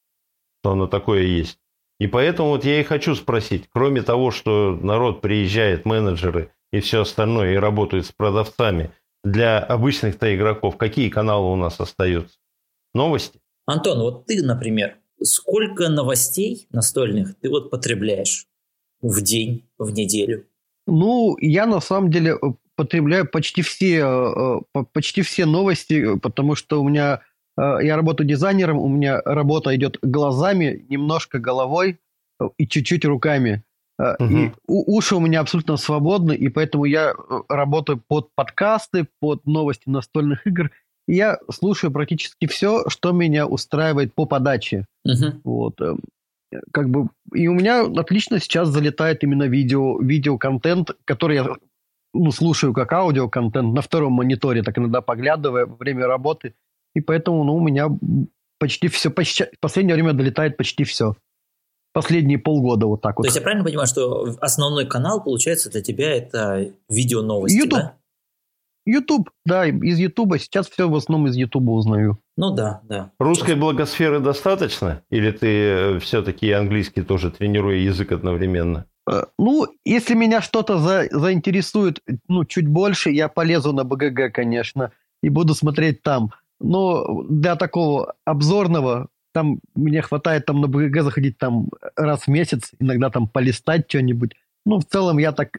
что 0.62 0.74
оно 0.74 0.86
такое 0.86 1.24
есть. 1.24 1.58
И 2.02 2.08
поэтому 2.08 2.50
вот 2.50 2.66
я 2.66 2.80
и 2.80 2.84
хочу 2.84 3.14
спросить, 3.14 3.66
кроме 3.72 4.02
того, 4.02 4.32
что 4.32 4.76
народ 4.82 5.22
приезжает, 5.22 5.86
менеджеры 5.86 6.52
и 6.72 6.80
все 6.80 7.02
остальное, 7.02 7.54
и 7.54 7.58
работают 7.58 8.08
с 8.08 8.12
продавцами, 8.12 8.90
для 9.24 9.60
обычных-то 9.60 10.36
игроков 10.36 10.78
какие 10.78 11.10
каналы 11.10 11.52
у 11.52 11.56
нас 11.56 11.80
остаются? 11.80 12.40
Новости? 12.96 13.40
Антон, 13.68 14.00
вот 14.00 14.26
ты, 14.26 14.42
например, 14.42 14.98
сколько 15.22 15.90
новостей 15.90 16.66
настольных 16.72 17.36
ты 17.40 17.52
вот 17.52 17.70
потребляешь 17.70 18.48
в 19.04 19.22
день, 19.22 19.70
в 19.78 19.92
неделю? 19.92 20.48
Ну, 20.88 21.38
я 21.38 21.68
на 21.68 21.82
самом 21.82 22.10
деле 22.10 22.36
потребляю 22.76 23.30
почти 23.30 23.62
все, 23.62 24.00
э, 24.00 24.60
э, 24.74 24.84
почти 24.92 25.22
все 25.22 25.46
новости, 25.46 26.18
потому 26.18 26.56
что 26.56 26.82
у 26.82 26.90
меня 26.90 27.22
Э, 27.22 27.31
я 27.62 27.96
работаю 27.96 28.28
дизайнером, 28.28 28.78
у 28.80 28.88
меня 28.88 29.22
работа 29.24 29.76
идет 29.76 29.98
глазами, 30.02 30.86
немножко 30.90 31.40
головой 31.40 32.00
э, 32.40 32.50
и 32.58 32.68
чуть-чуть 32.68 33.06
руками. 33.06 33.64
Угу. 34.00 34.26
И 34.26 34.52
уши 34.68 35.16
у 35.16 35.20
меня 35.20 35.42
абсолютно 35.42 35.78
свободны, 35.78 36.34
и 36.34 36.50
поэтому 36.50 36.86
я 36.86 37.14
работаю 37.48 38.02
под 38.08 38.30
подкасты, 38.34 39.08
под 39.20 39.46
новости 39.46 39.90
настольных 39.90 40.48
игр. 40.48 40.72
И 41.08 41.16
я 41.16 41.38
слушаю 41.52 41.92
практически 41.92 42.48
все, 42.48 42.90
что 42.90 43.12
меня 43.12 43.46
устраивает 43.46 44.16
по 44.16 44.26
подаче. 44.26 44.86
Угу. 45.06 45.42
Вот. 45.44 45.80
Как 46.72 46.90
бы, 46.90 47.10
и 47.34 47.48
у 47.48 47.54
меня 47.54 47.86
отлично 47.86 48.40
сейчас 48.40 48.70
залетает 48.70 49.24
именно 49.24 49.44
видео, 49.44 50.00
видеоконтент, 50.00 50.92
который 51.06 51.36
я 51.36 51.56
ну, 52.14 52.32
слушаю 52.32 52.74
как 52.74 52.92
аудиоконтент 52.92 53.74
на 53.74 53.82
втором 53.82 54.14
мониторе, 54.14 54.64
так 54.64 54.78
иногда 54.78 55.02
поглядывая 55.02 55.66
во 55.66 55.76
время 55.76 56.08
работы. 56.08 56.56
И 56.96 57.02
поэтому 57.02 57.44
ну, 57.44 57.56
у 57.56 57.62
меня 57.62 57.88
почти 58.60 58.88
все, 58.88 59.10
почти, 59.10 59.46
в 59.46 59.60
последнее 59.60 59.96
время 59.96 60.14
долетает 60.14 60.58
почти 60.58 60.84
все. 60.84 61.16
Последние 61.94 62.38
полгода 62.38 62.88
вот 62.88 63.02
так 63.02 63.18
вот. 63.18 63.24
То 63.24 63.28
есть 63.28 63.36
я 63.36 63.42
правильно 63.42 63.66
понимаю, 63.66 63.88
что 63.88 64.36
основной 64.40 64.86
канал, 64.88 65.22
получается, 65.22 65.70
для 65.70 65.82
тебя 65.82 66.16
это 66.16 66.72
видео 66.88 67.22
новости, 67.22 67.58
YouTube. 67.58 67.72
да? 67.72 67.98
YouTube, 68.86 69.30
да, 69.46 69.68
из 69.68 70.00
YouTube. 70.00 70.40
Сейчас 70.40 70.70
все 70.70 70.90
в 70.90 70.96
основном 70.96 71.28
из 71.28 71.36
YouTube 71.36 71.70
узнаю. 71.70 72.18
Ну 72.38 72.54
да, 72.56 72.82
да. 72.84 73.12
Русской 73.20 73.56
благосферы 73.56 74.20
достаточно? 74.20 75.04
Или 75.10 75.32
ты 75.32 75.48
э, 75.48 76.00
все-таки 76.00 76.52
английский 76.52 77.02
тоже 77.02 77.30
тренируя 77.30 77.76
язык 77.76 78.12
одновременно? 78.12 78.86
Э, 79.10 79.26
ну, 79.38 79.68
если 79.86 80.16
меня 80.16 80.42
что-то 80.42 80.80
за, 80.80 81.08
заинтересует, 81.12 82.00
ну, 82.28 82.46
чуть 82.46 82.68
больше, 82.68 83.12
я 83.12 83.28
полезу 83.28 83.74
на 83.74 83.84
БГГ, 83.84 84.34
конечно, 84.34 84.92
и 85.22 85.30
буду 85.30 85.54
смотреть 85.54 86.02
там. 86.02 86.32
Но 86.62 87.24
для 87.30 87.56
такого 87.56 88.16
обзорного 88.26 89.08
там 89.34 89.60
мне 89.76 90.02
хватает 90.02 90.46
там 90.46 90.62
на 90.62 90.68
БГГ 90.68 91.04
заходить 91.04 91.38
там 91.38 91.70
раз 91.96 92.24
в 92.24 92.28
месяц, 92.28 92.72
иногда 92.80 93.10
там 93.10 93.28
полистать 93.28 93.86
что-нибудь. 93.88 94.36
Ну, 94.66 94.80
в 94.80 94.86
целом 94.86 95.18
я 95.18 95.32
так 95.32 95.58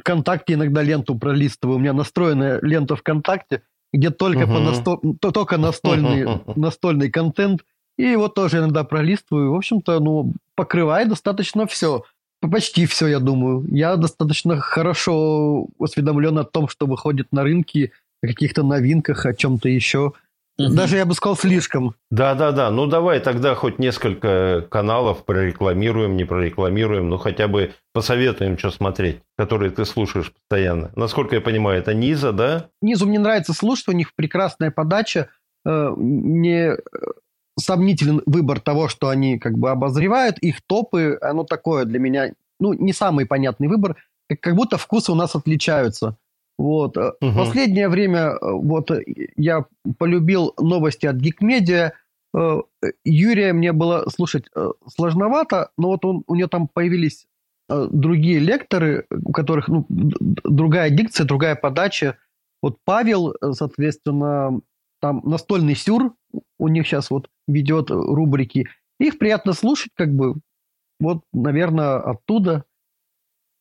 ВКонтакте 0.00 0.54
иногда 0.54 0.82
ленту 0.82 1.16
пролистываю. 1.16 1.76
У 1.76 1.80
меня 1.80 1.92
настроенная 1.92 2.58
лента 2.62 2.96
ВКонтакте, 2.96 3.62
где 3.92 4.10
только, 4.10 4.40
uh-huh. 4.40 4.54
по 4.54 4.60
насто... 4.60 5.32
только 5.32 5.56
настольный, 5.56 6.42
настольный 6.56 7.10
контент. 7.10 7.64
И 7.96 8.02
его 8.02 8.28
тоже 8.28 8.58
иногда 8.58 8.84
пролистываю. 8.84 9.52
В 9.52 9.56
общем-то, 9.56 10.00
ну, 10.00 10.34
покрывает 10.54 11.08
достаточно 11.08 11.66
все. 11.66 12.04
Почти 12.40 12.84
все, 12.84 13.06
я 13.06 13.20
думаю. 13.20 13.66
Я 13.70 13.96
достаточно 13.96 14.60
хорошо 14.60 15.68
осведомлен 15.80 16.38
о 16.38 16.44
том, 16.44 16.68
что 16.68 16.86
выходит 16.86 17.32
на 17.32 17.42
рынке, 17.42 17.92
о 18.22 18.26
каких-то 18.26 18.62
новинках, 18.62 19.26
о 19.26 19.34
чем-то 19.34 19.68
еще. 19.68 20.12
Угу. 20.58 20.74
Даже, 20.74 20.96
я 20.96 21.04
бы 21.04 21.12
сказал, 21.12 21.36
слишком. 21.36 21.94
Да-да-да. 22.10 22.70
Ну, 22.70 22.86
давай 22.86 23.20
тогда 23.20 23.54
хоть 23.54 23.78
несколько 23.78 24.66
каналов 24.70 25.24
прорекламируем, 25.24 26.16
не 26.16 26.24
прорекламируем, 26.24 27.10
ну, 27.10 27.18
хотя 27.18 27.46
бы 27.46 27.74
посоветуем, 27.92 28.56
что 28.56 28.70
смотреть, 28.70 29.20
которые 29.36 29.70
ты 29.70 29.84
слушаешь 29.84 30.32
постоянно. 30.32 30.92
Насколько 30.96 31.34
я 31.36 31.40
понимаю, 31.42 31.80
это 31.80 31.92
Низа, 31.92 32.32
да? 32.32 32.70
Низу 32.80 33.06
мне 33.06 33.18
нравится 33.18 33.52
слушать, 33.52 33.88
у 33.88 33.92
них 33.92 34.14
прекрасная 34.14 34.70
подача, 34.70 35.28
э, 35.66 35.92
не 35.98 36.72
э, 36.72 36.76
сомнителен 37.58 38.22
выбор 38.24 38.60
того, 38.60 38.88
что 38.88 39.08
они 39.08 39.38
как 39.38 39.58
бы 39.58 39.70
обозревают, 39.70 40.38
их 40.38 40.62
топы, 40.66 41.18
оно 41.20 41.44
такое 41.44 41.84
для 41.84 41.98
меня, 41.98 42.32
ну, 42.60 42.72
не 42.72 42.94
самый 42.94 43.26
понятный 43.26 43.68
выбор, 43.68 43.96
как 44.40 44.54
будто 44.54 44.78
вкусы 44.78 45.12
у 45.12 45.14
нас 45.14 45.34
отличаются. 45.34 46.16
Вот. 46.58 46.96
Угу. 46.96 47.14
Последнее 47.20 47.88
время 47.88 48.30
э, 48.30 48.36
вот 48.40 48.90
я 49.36 49.64
полюбил 49.98 50.54
новости 50.58 51.06
от 51.06 51.16
Geekmedia. 51.16 51.92
Юрия 53.04 53.52
мне 53.54 53.72
было 53.72 54.10
слушать 54.10 54.44
сложновато, 54.86 55.70
но 55.78 55.88
вот 55.88 56.04
он, 56.04 56.22
у 56.26 56.34
него 56.34 56.48
там 56.48 56.68
появились 56.68 57.26
другие 57.68 58.40
лекторы, 58.40 59.06
у 59.10 59.32
которых 59.32 59.68
ну, 59.68 59.86
другая 59.88 60.90
дикция, 60.90 61.26
другая 61.26 61.56
подача. 61.56 62.18
Вот 62.62 62.76
Павел, 62.84 63.34
соответственно, 63.52 64.60
там 65.00 65.22
настольный 65.24 65.74
сюр 65.74 66.14
у 66.58 66.68
них 66.68 66.86
сейчас 66.86 67.10
вот 67.10 67.28
ведет 67.46 67.90
рубрики. 67.90 68.68
Их 68.98 69.18
приятно 69.18 69.52
слушать, 69.52 69.92
как 69.94 70.12
бы, 70.14 70.34
вот, 70.98 71.22
наверное, 71.32 71.96
оттуда. 71.96 72.64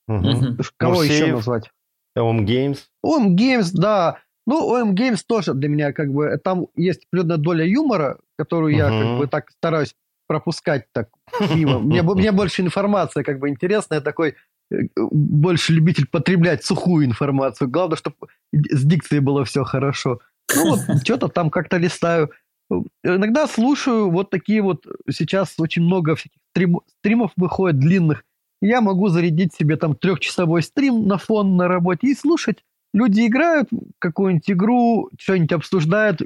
Угу. 0.08 0.58
Кого 0.78 0.96
Мурсеев. 0.96 1.12
еще 1.12 1.36
назвать? 1.36 1.72
OM 2.18 2.46
Games. 2.46 2.80
OM 3.06 3.36
Games, 3.36 3.70
да. 3.74 4.20
Ну, 4.48 4.76
OM 4.76 4.94
Games 4.94 5.22
тоже 5.28 5.54
для 5.54 5.70
меня 5.70 5.94
как 5.94 6.12
бы... 6.14 6.40
Там 6.44 6.68
есть 6.76 7.06
определенная 7.08 7.38
доля 7.38 7.66
юмора, 7.66 8.20
которую 8.38 8.74
uh-huh. 8.74 8.78
я 8.78 8.88
как 8.88 9.18
бы 9.18 9.28
так 9.28 9.50
стараюсь 9.52 9.96
пропускать 10.28 10.86
так 10.92 11.10
мимо. 11.54 11.80
Мне, 11.80 12.02
мне 12.02 12.32
больше 12.32 12.62
информация 12.62 13.24
как 13.24 13.40
бы 13.40 13.50
интересная. 13.50 14.02
Такой 14.02 14.36
э, 14.72 14.76
больше 14.96 15.74
любитель 15.74 16.08
потреблять 16.08 16.64
сухую 16.64 17.06
информацию. 17.06 17.70
Главное, 17.70 17.98
чтобы 17.98 18.28
с 18.52 18.84
дикцией 18.84 19.20
было 19.20 19.46
все 19.46 19.64
хорошо. 19.64 20.20
Ну 20.56 20.72
вот, 20.72 20.80
что-то 21.04 21.28
там 21.28 21.50
как-то 21.50 21.78
листаю. 21.78 22.32
Иногда 23.04 23.48
слушаю 23.48 24.10
вот 24.10 24.30
такие 24.30 24.62
вот... 24.62 24.86
Сейчас 25.12 25.56
очень 25.60 25.84
много 25.84 26.16
всяких 26.16 26.40
стрим, 26.52 26.82
стримов 27.00 27.32
выходит 27.36 27.80
длинных 27.80 28.24
я 28.62 28.82
могу 28.82 29.10
зарядить 29.10 29.54
себе 29.54 29.78
там 29.78 29.96
трехчасовой 29.96 30.64
стрим 30.64 31.08
на 31.08 31.18
фон 31.18 31.56
на 31.56 31.68
работе 31.68 32.08
и 32.08 32.16
слушать. 32.16 32.64
Люди 32.94 33.28
играют 33.28 33.70
какую-нибудь 34.00 34.50
игру, 34.50 35.10
что-нибудь 35.20 35.52
обсуждают, 35.52 36.22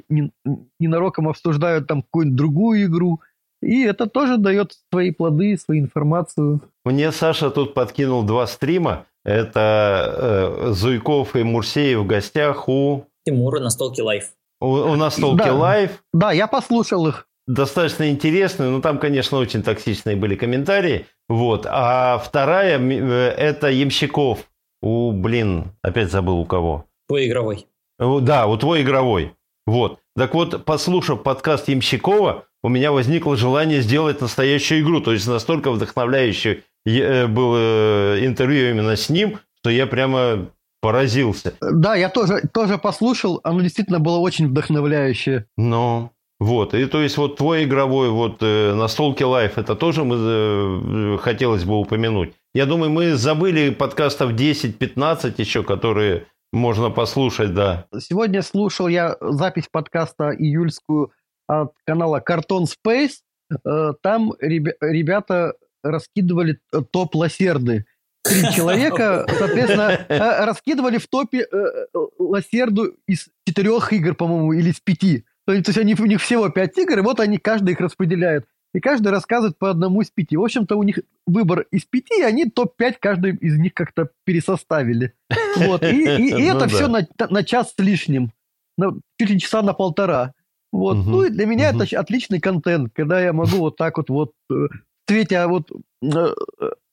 ненароком 0.78 1.28
обсуждают 1.28 1.88
там 1.88 2.02
какую-нибудь 2.02 2.36
другую 2.36 2.84
игру. 2.84 3.20
И 3.60 3.82
это 3.82 4.06
тоже 4.06 4.36
дает 4.36 4.74
свои 4.90 5.10
плоды, 5.10 5.58
свою 5.58 5.82
информацию. 5.82 6.60
Мне 6.84 7.12
Саша 7.12 7.50
тут 7.50 7.74
подкинул 7.74 8.22
два 8.22 8.46
стрима. 8.46 9.04
Это 9.24 10.68
э, 10.68 10.72
Зуйков 10.72 11.36
и 11.36 11.42
Мурсеев 11.42 12.00
в 12.00 12.06
гостях 12.06 12.68
у... 12.68 13.04
Тимура 13.26 13.60
Настолке 13.60 14.02
Live. 14.02 14.30
У, 14.60 14.66
у 14.66 14.96
Настолки 14.96 15.38
да, 15.38 15.54
Live. 15.54 16.04
Да, 16.12 16.32
я 16.32 16.46
послушал 16.46 17.06
их 17.06 17.26
достаточно 17.54 18.10
интересную, 18.10 18.70
но 18.70 18.80
там, 18.80 18.98
конечно, 18.98 19.38
очень 19.38 19.62
токсичные 19.62 20.16
были 20.16 20.36
комментарии. 20.36 21.06
Вот. 21.28 21.66
А 21.68 22.18
вторая 22.18 22.78
э,– 22.78 23.34
это 23.38 23.68
Ямщиков. 23.70 24.40
У, 24.82 25.12
блин, 25.12 25.72
опять 25.82 26.10
забыл 26.10 26.38
у 26.38 26.46
кого. 26.46 26.86
Твой 27.08 27.26
игровой. 27.26 27.66
Да, 27.98 28.46
у 28.46 28.56
твой 28.56 28.82
игровой. 28.82 29.34
Вот. 29.66 29.98
Так 30.16 30.34
вот, 30.34 30.64
послушав 30.64 31.22
подкаст 31.22 31.68
Ямщикова, 31.68 32.44
у 32.62 32.68
меня 32.68 32.92
возникло 32.92 33.36
желание 33.36 33.80
сделать 33.82 34.20
настоящую 34.20 34.82
игру. 34.82 35.00
То 35.00 35.12
есть 35.12 35.26
настолько 35.26 35.70
вдохновляющее 35.70 36.62
э, 36.86 37.26
было 37.26 38.24
интервью 38.24 38.70
именно 38.70 38.96
с 38.96 39.08
ним, 39.10 39.38
что 39.58 39.70
я 39.70 39.86
прямо 39.86 40.50
поразился. 40.80 41.54
Да, 41.60 41.94
я 41.94 42.08
тоже, 42.08 42.42
тоже 42.52 42.78
послушал. 42.78 43.40
Оно 43.44 43.60
действительно 43.60 43.98
было 43.98 44.18
очень 44.18 44.48
вдохновляющее. 44.48 45.46
Но 45.56 46.12
вот, 46.40 46.72
и 46.72 46.86
то 46.86 47.02
есть 47.02 47.18
вот 47.18 47.36
твой 47.36 47.64
игровой 47.64 48.08
вот 48.08 48.38
э, 48.40 48.72
настолки 48.74 49.22
лайф, 49.22 49.58
это 49.58 49.76
тоже 49.76 50.04
мы 50.04 50.16
э, 50.18 51.18
хотелось 51.18 51.64
бы 51.64 51.78
упомянуть. 51.78 52.32
Я 52.54 52.64
думаю, 52.64 52.90
мы 52.90 53.14
забыли 53.14 53.68
подкастов 53.68 54.32
10-15 54.32 55.34
еще, 55.36 55.62
которые 55.62 56.26
можно 56.50 56.90
послушать, 56.90 57.52
да. 57.52 57.86
Сегодня 57.98 58.40
слушал 58.40 58.88
я 58.88 59.16
запись 59.20 59.68
подкаста 59.70 60.30
июльскую 60.30 61.12
от 61.46 61.74
канала 61.84 62.22
Cartoon 62.26 62.64
Space. 62.64 63.18
Э, 63.64 63.92
там 64.02 64.32
ребята 64.40 65.52
раскидывали 65.82 66.58
э, 66.72 66.80
топ 66.90 67.16
лосерды. 67.16 67.84
Три 68.22 68.42
человека, 68.56 69.26
соответственно, 69.28 70.06
э, 70.08 70.44
раскидывали 70.46 70.96
в 70.96 71.06
топе 71.06 71.46
лосерду 72.18 72.96
из 73.06 73.28
четырех 73.46 73.92
игр, 73.92 74.14
по-моему, 74.14 74.54
или 74.54 74.70
из 74.70 74.80
пяти. 74.80 75.26
То 75.46 75.52
есть 75.52 75.76
они, 75.76 75.94
у 75.98 76.06
них 76.06 76.20
всего 76.20 76.48
пять 76.48 76.76
игр, 76.78 76.98
и 76.98 77.02
вот 77.02 77.20
они 77.20 77.38
каждый 77.38 77.72
их 77.72 77.80
распределяют. 77.80 78.46
И 78.72 78.78
каждый 78.78 79.08
рассказывает 79.08 79.58
по 79.58 79.70
одному 79.70 80.00
из 80.00 80.10
пяти. 80.10 80.36
В 80.36 80.44
общем-то, 80.44 80.76
у 80.76 80.82
них 80.84 81.00
выбор 81.26 81.66
из 81.72 81.84
пяти, 81.84 82.20
и 82.20 82.22
они 82.22 82.44
топ-5 82.44 82.94
каждый 83.00 83.34
из 83.36 83.58
них 83.58 83.74
как-то 83.74 84.10
пересоставили. 84.24 85.14
Вот. 85.56 85.82
И, 85.82 86.04
и, 86.04 86.28
и 86.28 86.44
это 86.44 86.60
ну, 86.60 86.68
все 86.68 86.86
на, 86.86 87.06
на 87.28 87.42
час 87.42 87.74
с 87.76 87.82
лишним. 87.82 88.32
На, 88.78 88.92
чуть 89.18 89.30
ли 89.30 89.40
часа 89.40 89.62
на 89.62 89.72
полтора. 89.72 90.32
Вот. 90.72 90.98
Угу, 90.98 91.10
ну 91.10 91.24
и 91.24 91.30
для 91.30 91.46
меня 91.46 91.70
угу. 91.70 91.82
это 91.82 91.98
отличный 91.98 92.40
контент, 92.40 92.92
когда 92.94 93.20
я 93.20 93.32
могу 93.32 93.56
вот 93.56 93.76
так 93.76 93.96
вот 93.96 94.08
вот 94.08 94.32
э, 94.52 94.54
цвете, 95.08 95.38
а 95.38 95.48
вот 95.48 95.70
э, 96.02 96.34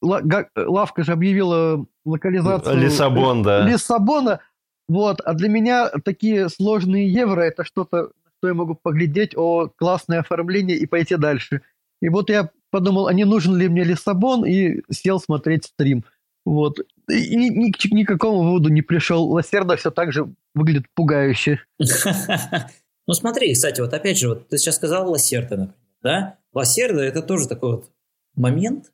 лавка 0.01 1.03
же 1.03 1.11
объявила 1.11 1.85
локализацию 2.03 2.77
Лиссабон, 2.77 3.43
да. 3.43 3.61
Лиссабона. 3.61 4.39
Вот, 4.87 5.21
а 5.21 5.33
для 5.33 5.49
меня 5.49 5.89
такие 6.03 6.49
сложные 6.49 7.11
евро 7.11 7.41
это 7.41 7.63
что-то 7.63 8.11
что 8.37 8.47
я 8.47 8.53
могу 8.53 8.75
поглядеть, 8.75 9.35
о, 9.35 9.67
классное 9.67 10.19
оформление 10.19 10.77
и 10.77 10.85
пойти 10.85 11.15
дальше. 11.15 11.61
И 12.01 12.09
вот 12.09 12.29
я 12.29 12.51
подумал, 12.69 13.07
а 13.07 13.13
не 13.13 13.25
нужен 13.25 13.55
ли 13.55 13.67
мне 13.67 13.83
Лиссабон, 13.83 14.45
и 14.45 14.81
сел 14.91 15.19
смотреть 15.19 15.65
стрим. 15.65 16.05
Вот. 16.45 16.79
И 17.09 17.35
ни, 17.35 17.49
ни, 17.49 17.93
ни 17.93 18.03
к 18.03 18.07
какому 18.07 18.43
выводу 18.43 18.69
не 18.69 18.81
пришел. 18.81 19.27
Лассерда 19.29 19.75
все 19.75 19.91
так 19.91 20.13
же 20.13 20.33
выглядит 20.53 20.85
пугающе. 20.93 21.59
Ну 23.09 23.13
смотри, 23.13 23.53
кстати, 23.53 23.79
вот 23.79 23.93
опять 23.93 24.17
же, 24.17 24.27
вот 24.27 24.49
ты 24.49 24.57
сейчас 24.57 24.75
сказал 24.75 25.09
Лассерда, 25.09 25.55
например, 25.55 25.75
да? 26.01 26.39
Лассерда 26.51 27.03
это 27.03 27.21
тоже 27.21 27.47
такой 27.47 27.77
вот 27.77 27.91
момент, 28.35 28.91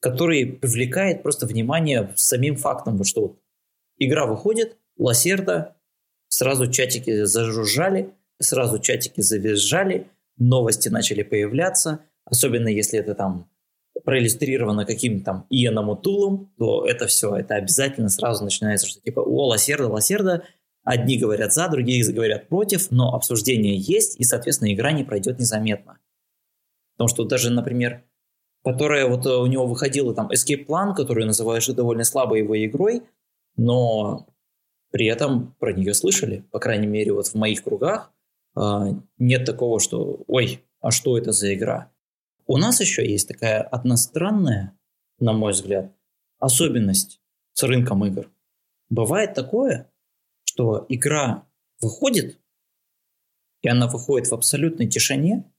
который 0.00 0.44
привлекает 0.44 1.22
просто 1.22 1.46
внимание 1.46 2.12
самим 2.14 2.56
фактом, 2.56 3.02
что 3.04 3.20
вот 3.22 3.38
игра 3.96 4.26
выходит, 4.26 4.76
Лассерда, 4.98 5.76
сразу 6.28 6.70
чатики 6.70 7.24
зажужжали, 7.24 8.12
сразу 8.42 8.78
чатики 8.78 9.20
завизжали, 9.20 10.08
новости 10.38 10.88
начали 10.88 11.22
появляться, 11.22 12.00
особенно 12.24 12.68
если 12.68 12.98
это 12.98 13.14
там 13.14 13.48
проиллюстрировано 14.04 14.86
каким-то 14.86 15.24
там 15.24 15.46
Иеном 15.50 15.90
Утулом, 15.90 16.52
то 16.58 16.86
это 16.86 17.06
все, 17.06 17.36
это 17.36 17.54
обязательно 17.54 18.08
сразу 18.08 18.44
начинается, 18.44 18.86
что 18.86 19.00
типа, 19.00 19.20
о, 19.20 19.46
лосерда, 19.48 19.88
лосерда, 19.88 20.44
одни 20.82 21.18
говорят 21.18 21.52
за, 21.52 21.68
другие 21.68 22.10
говорят 22.12 22.48
против, 22.48 22.90
но 22.90 23.14
обсуждение 23.14 23.76
есть, 23.76 24.18
и, 24.18 24.24
соответственно, 24.24 24.72
игра 24.72 24.92
не 24.92 25.04
пройдет 25.04 25.38
незаметно. 25.38 25.98
Потому 26.94 27.08
что 27.08 27.24
даже, 27.24 27.50
например, 27.50 28.04
которая 28.64 29.06
вот 29.06 29.26
у 29.26 29.46
него 29.46 29.66
выходила 29.66 30.14
там 30.14 30.30
Escape 30.30 30.66
Plan, 30.66 30.94
которую 30.94 31.26
называешь 31.26 31.66
довольно 31.66 32.04
слабой 32.04 32.40
его 32.40 32.56
игрой, 32.64 33.02
но 33.56 34.26
при 34.90 35.06
этом 35.06 35.54
про 35.58 35.72
нее 35.72 35.94
слышали, 35.94 36.44
по 36.50 36.58
крайней 36.58 36.86
мере, 36.86 37.12
вот 37.12 37.26
в 37.26 37.34
моих 37.34 37.62
кругах, 37.64 38.12
нет 38.54 39.44
такого, 39.44 39.80
что 39.80 40.24
«Ой, 40.26 40.64
а 40.80 40.90
что 40.90 41.16
это 41.16 41.32
за 41.32 41.54
игра?» 41.54 41.92
У 42.46 42.56
нас 42.56 42.80
еще 42.80 43.08
есть 43.08 43.28
такая 43.28 43.62
одностранная, 43.62 44.76
на 45.18 45.32
мой 45.32 45.52
взгляд, 45.52 45.92
особенность 46.38 47.20
с 47.52 47.62
рынком 47.62 48.04
игр. 48.04 48.30
Бывает 48.90 49.34
такое, 49.34 49.90
что 50.44 50.84
игра 50.88 51.46
выходит, 51.80 52.38
и 53.62 53.68
она 53.68 53.86
выходит 53.86 54.28
в 54.28 54.34
абсолютной 54.34 54.88
тишине, 54.88 55.50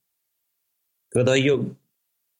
когда 1.09 1.35
ее 1.35 1.77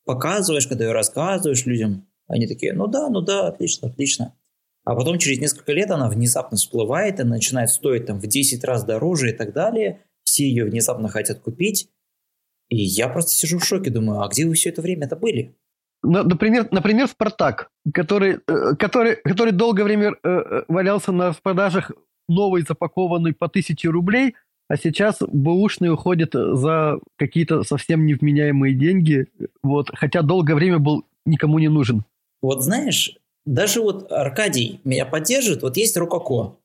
показываешь, 0.06 0.68
когда 0.68 0.86
ее 0.86 0.92
рассказываешь 0.92 1.66
людям, 1.66 2.08
они 2.28 2.48
такие, 2.48 2.74
ну 2.74 2.88
да, 2.88 3.10
ну 3.10 3.22
да, 3.22 3.48
отлично, 3.48 3.88
отлично. 3.88 4.36
А 4.84 4.96
потом 4.96 5.18
через 5.18 5.40
несколько 5.40 5.72
лет 5.72 5.92
она 5.92 6.10
внезапно 6.10 6.58
всплывает 6.58 7.20
и 7.20 7.24
начинает 7.24 7.70
стоить 7.70 8.06
там 8.06 8.20
в 8.20 8.28
10 8.28 8.64
раз 8.64 8.84
дороже 8.84 9.30
и 9.30 9.34
так 9.34 9.54
далее. 9.54 10.02
Все 10.34 10.48
ее 10.48 10.66
внезапно 10.66 11.10
хотят 11.10 11.42
купить. 11.42 11.90
И 12.68 12.78
я 12.78 13.08
просто 13.08 13.34
сижу 13.34 13.60
в 13.60 13.66
шоке, 13.66 13.92
думаю, 13.92 14.22
а 14.22 14.28
где 14.28 14.48
вы 14.48 14.56
все 14.56 14.70
это 14.70 14.82
время 14.82 15.06
это 15.06 15.16
были? 15.16 15.56
Например, 16.02 16.68
например, 16.72 17.08
Спартак, 17.08 17.70
который, 17.94 18.40
э, 18.48 18.76
который, 18.80 19.18
который 19.18 19.54
долгое 19.54 19.84
время 19.84 20.14
э, 20.14 20.16
э, 20.24 20.64
валялся 20.68 21.12
на 21.12 21.34
продажах 21.34 21.92
новый 22.28 22.64
запакованный 22.68 23.34
по 23.34 23.48
тысяче 23.48 23.90
рублей, 23.90 24.34
а 24.68 24.76
сейчас 24.76 25.18
бэушный 25.20 25.94
уходит 25.94 26.32
за 26.34 26.98
какие-то 27.16 27.62
совсем 27.62 28.08
невменяемые 28.08 28.74
деньги, 28.74 29.28
вот, 29.62 29.92
хотя 29.94 30.24
долгое 30.24 30.56
время 30.56 30.80
был 30.80 31.06
никому 31.28 31.60
не 31.60 31.68
нужен. 31.68 32.06
Вот 32.42 32.64
знаешь, 32.64 33.20
даже 33.46 33.82
вот 33.82 34.12
Аркадий 34.12 34.82
меня 34.84 35.06
поддерживает, 35.06 35.62
вот 35.62 35.78
есть 35.78 35.96
Рококо, 35.96 36.58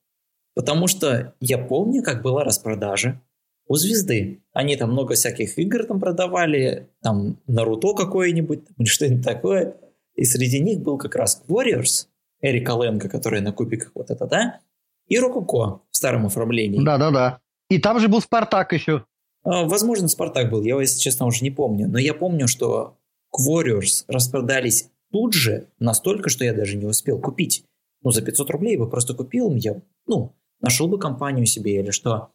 потому 0.55 0.87
что 0.87 1.35
я 1.41 1.59
помню, 1.59 2.03
как 2.03 2.23
была 2.23 2.45
распродажа 2.45 3.21
у 3.69 3.75
Звезды. 3.75 4.43
Они 4.53 4.77
там 4.77 4.93
много 4.93 5.15
всяких 5.15 5.59
игр 5.59 5.85
там 5.85 6.01
продавали, 6.01 6.89
там 7.03 7.39
Наруто 7.47 7.95
какое-нибудь, 7.95 8.61
или 8.79 8.87
что-нибудь 8.87 9.25
такое. 9.25 9.77
И 10.15 10.25
среди 10.25 10.61
них 10.61 10.81
был 10.81 10.99
как 10.99 11.15
раз 11.15 11.43
Warriors, 11.49 12.07
Эрика 12.41 12.73
Ленга, 12.73 13.09
который 13.09 13.41
на 13.41 13.53
кубиках 13.53 13.93
вот 13.95 14.11
это, 14.11 14.27
да? 14.27 14.61
И 15.07 15.19
Рококо 15.19 15.83
в 15.91 15.97
старом 15.97 16.27
оформлении. 16.27 16.83
Да-да-да. 16.83 17.41
И 17.69 17.79
там 17.79 18.01
же 18.01 18.09
был 18.09 18.21
Спартак 18.21 18.73
еще. 18.73 19.05
А, 19.45 19.65
возможно, 19.65 20.09
Спартак 20.09 20.51
был, 20.51 20.63
я, 20.63 20.81
если 20.81 20.99
честно, 20.99 21.27
уже 21.27 21.43
не 21.45 21.51
помню. 21.51 21.89
Но 21.89 21.99
я 21.99 22.15
помню, 22.15 22.49
что 22.49 22.97
Warriors 23.35 24.05
распродались 24.09 24.91
тут 25.11 25.35
же 25.35 25.69
настолько, 25.79 26.29
что 26.29 26.45
я 26.45 26.53
даже 26.53 26.77
не 26.77 26.87
успел 26.87 27.21
купить. 27.21 27.65
Ну, 28.03 28.11
за 28.11 28.23
500 28.23 28.51
рублей 28.51 28.77
бы 28.77 28.89
просто 28.89 29.15
купил, 29.15 29.55
я, 29.55 29.81
ну, 30.07 30.35
нашел 30.61 30.89
бы 30.89 30.99
компанию 30.99 31.47
себе 31.47 31.81
или 31.81 31.91
что. 31.91 32.31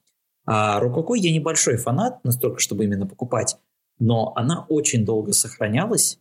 А 0.46 0.80
Рококо 0.80 1.16
я 1.16 1.32
небольшой 1.32 1.78
фанат, 1.78 2.24
настолько, 2.24 2.60
чтобы 2.60 2.84
именно 2.86 3.08
покупать, 3.08 3.58
но 4.00 4.34
она 4.36 4.66
очень 4.68 5.06
долго 5.06 5.32
сохранялась, 5.34 6.20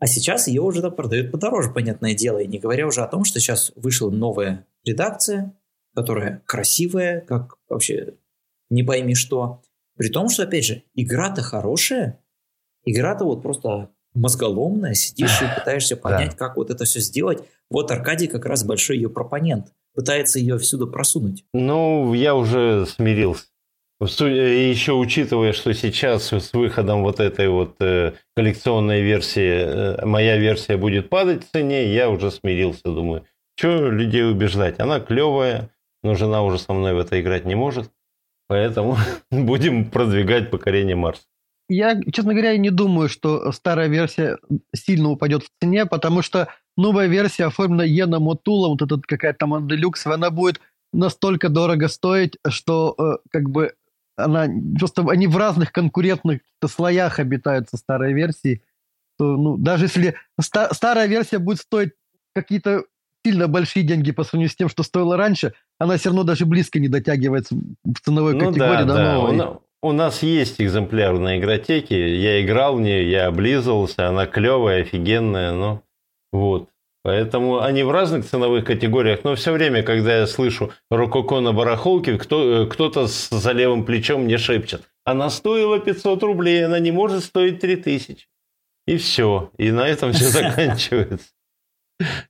а 0.00 0.06
сейчас 0.06 0.48
ее 0.48 0.62
уже 0.62 0.80
там 0.80 0.94
продают 0.94 1.30
подороже, 1.30 1.70
понятное 1.70 2.14
дело, 2.14 2.38
и 2.38 2.46
не 2.46 2.58
говоря 2.58 2.86
уже 2.86 3.02
о 3.02 3.06
том, 3.06 3.24
что 3.24 3.38
сейчас 3.38 3.70
вышла 3.76 4.10
новая 4.10 4.66
редакция, 4.84 5.54
которая 5.94 6.42
красивая, 6.46 7.20
как 7.20 7.56
вообще 7.68 8.14
не 8.70 8.82
пойми 8.82 9.14
что. 9.14 9.62
При 9.96 10.08
том, 10.08 10.30
что, 10.30 10.44
опять 10.44 10.64
же, 10.64 10.84
игра-то 10.94 11.42
хорошая, 11.42 12.18
игра-то 12.84 13.26
вот 13.26 13.42
просто 13.42 13.90
мозголомная, 14.14 14.94
сидишь 14.94 15.42
и 15.42 15.54
пытаешься 15.58 15.96
понять, 15.96 16.30
да. 16.30 16.36
как 16.36 16.56
вот 16.56 16.70
это 16.70 16.84
все 16.86 17.00
сделать. 17.00 17.44
Вот 17.68 17.90
Аркадий 17.90 18.26
как 18.26 18.46
раз 18.46 18.64
большой 18.64 18.96
ее 18.96 19.10
пропонент, 19.10 19.74
пытается 19.94 20.38
ее 20.38 20.56
всюду 20.56 20.88
просунуть. 20.88 21.44
Ну, 21.52 22.14
я 22.14 22.34
уже 22.34 22.86
смирился. 22.86 23.44
Еще 24.00 24.94
учитывая, 24.94 25.52
что 25.52 25.74
сейчас 25.74 26.32
с 26.32 26.52
выходом 26.54 27.02
вот 27.02 27.20
этой 27.20 27.48
вот 27.48 27.76
э, 27.80 28.14
коллекционной 28.34 29.02
версии, 29.02 29.50
э, 29.50 30.06
моя 30.06 30.38
версия 30.38 30.78
будет 30.78 31.10
падать 31.10 31.44
в 31.44 31.50
цене, 31.50 31.92
я 31.92 32.08
уже 32.08 32.30
смирился, 32.30 32.80
думаю, 32.84 33.26
что 33.56 33.90
людей 33.90 34.24
убеждать. 34.24 34.80
Она 34.80 35.00
клевая, 35.00 35.70
но 36.02 36.14
жена 36.14 36.42
уже 36.42 36.58
со 36.58 36.72
мной 36.72 36.94
в 36.94 36.98
это 36.98 37.20
играть 37.20 37.44
не 37.44 37.54
может, 37.54 37.90
поэтому 38.48 38.96
будем 39.30 39.90
продвигать 39.90 40.50
покорение 40.50 40.96
Марса. 40.96 41.24
Я, 41.68 42.00
честно 42.10 42.32
говоря, 42.32 42.56
не 42.56 42.70
думаю, 42.70 43.10
что 43.10 43.52
старая 43.52 43.88
версия 43.88 44.38
сильно 44.74 45.10
упадет 45.10 45.44
в 45.44 45.48
цене, 45.60 45.84
потому 45.84 46.22
что 46.22 46.48
новая 46.76 47.06
версия 47.06 47.44
оформлена 47.44 47.84
Йена 47.84 48.18
Мотула, 48.18 48.68
вот 48.68 48.80
эта 48.80 48.98
какая-то 49.06 49.40
там 49.40 49.54
Анделюкс, 49.54 50.06
она 50.06 50.30
будет 50.30 50.60
настолько 50.92 51.48
дорого 51.48 51.88
стоить, 51.88 52.38
что 52.48 52.94
э, 52.98 53.28
как 53.30 53.50
бы 53.50 53.74
она 54.24 54.48
просто 54.78 55.04
они 55.10 55.26
в 55.26 55.36
разных 55.36 55.72
конкурентных 55.72 56.40
слоях 56.66 57.18
обитают 57.18 57.68
со 57.68 57.76
старой 57.76 58.12
версией. 58.12 58.62
То, 59.18 59.36
ну, 59.36 59.56
даже 59.56 59.84
если 59.84 60.14
ста- 60.40 60.72
старая 60.72 61.06
версия 61.06 61.38
будет 61.38 61.58
стоить 61.58 61.92
какие-то 62.34 62.84
сильно 63.24 63.48
большие 63.48 63.84
деньги 63.84 64.12
по 64.12 64.24
сравнению 64.24 64.50
с 64.50 64.56
тем, 64.56 64.68
что 64.68 64.82
стоило 64.82 65.16
раньше, 65.16 65.52
она 65.78 65.96
все 65.96 66.08
равно 66.08 66.22
даже 66.22 66.46
близко 66.46 66.80
не 66.80 66.88
дотягивается 66.88 67.54
в 67.84 68.00
ценовой 68.00 68.34
ну, 68.34 68.46
категории 68.46 68.78
да, 68.78 68.84
до 68.84 68.94
да. 68.94 69.14
новой. 69.14 69.58
У 69.82 69.92
нас 69.92 70.22
есть 70.22 70.60
экземпляр 70.60 71.18
на 71.18 71.38
игротеке, 71.38 72.16
я 72.16 72.42
играл 72.42 72.76
в 72.76 72.80
нее, 72.82 73.10
я 73.10 73.26
облизывался, 73.28 74.08
она 74.08 74.26
клевая, 74.26 74.82
офигенная, 74.82 75.52
но 75.52 75.82
вот. 76.32 76.68
Поэтому 77.02 77.60
они 77.60 77.82
в 77.82 77.90
разных 77.90 78.26
ценовых 78.26 78.66
категориях, 78.66 79.20
но 79.24 79.34
все 79.34 79.52
время, 79.52 79.82
когда 79.82 80.18
я 80.18 80.26
слышу 80.26 80.70
рококо 80.90 81.40
на 81.40 81.52
барахолке, 81.52 82.18
кто, 82.18 82.66
кто-то 82.66 83.06
за 83.06 83.52
левым 83.52 83.84
плечом 83.84 84.24
мне 84.24 84.36
шепчет. 84.36 84.82
Она 85.04 85.30
стоила 85.30 85.78
500 85.78 86.22
рублей, 86.22 86.64
она 86.64 86.78
не 86.78 86.92
может 86.92 87.24
стоить 87.24 87.60
3000. 87.60 88.28
И 88.86 88.96
все. 88.98 89.50
И 89.56 89.70
на 89.70 89.88
этом 89.88 90.12
все 90.12 90.24
заканчивается. 90.28 91.28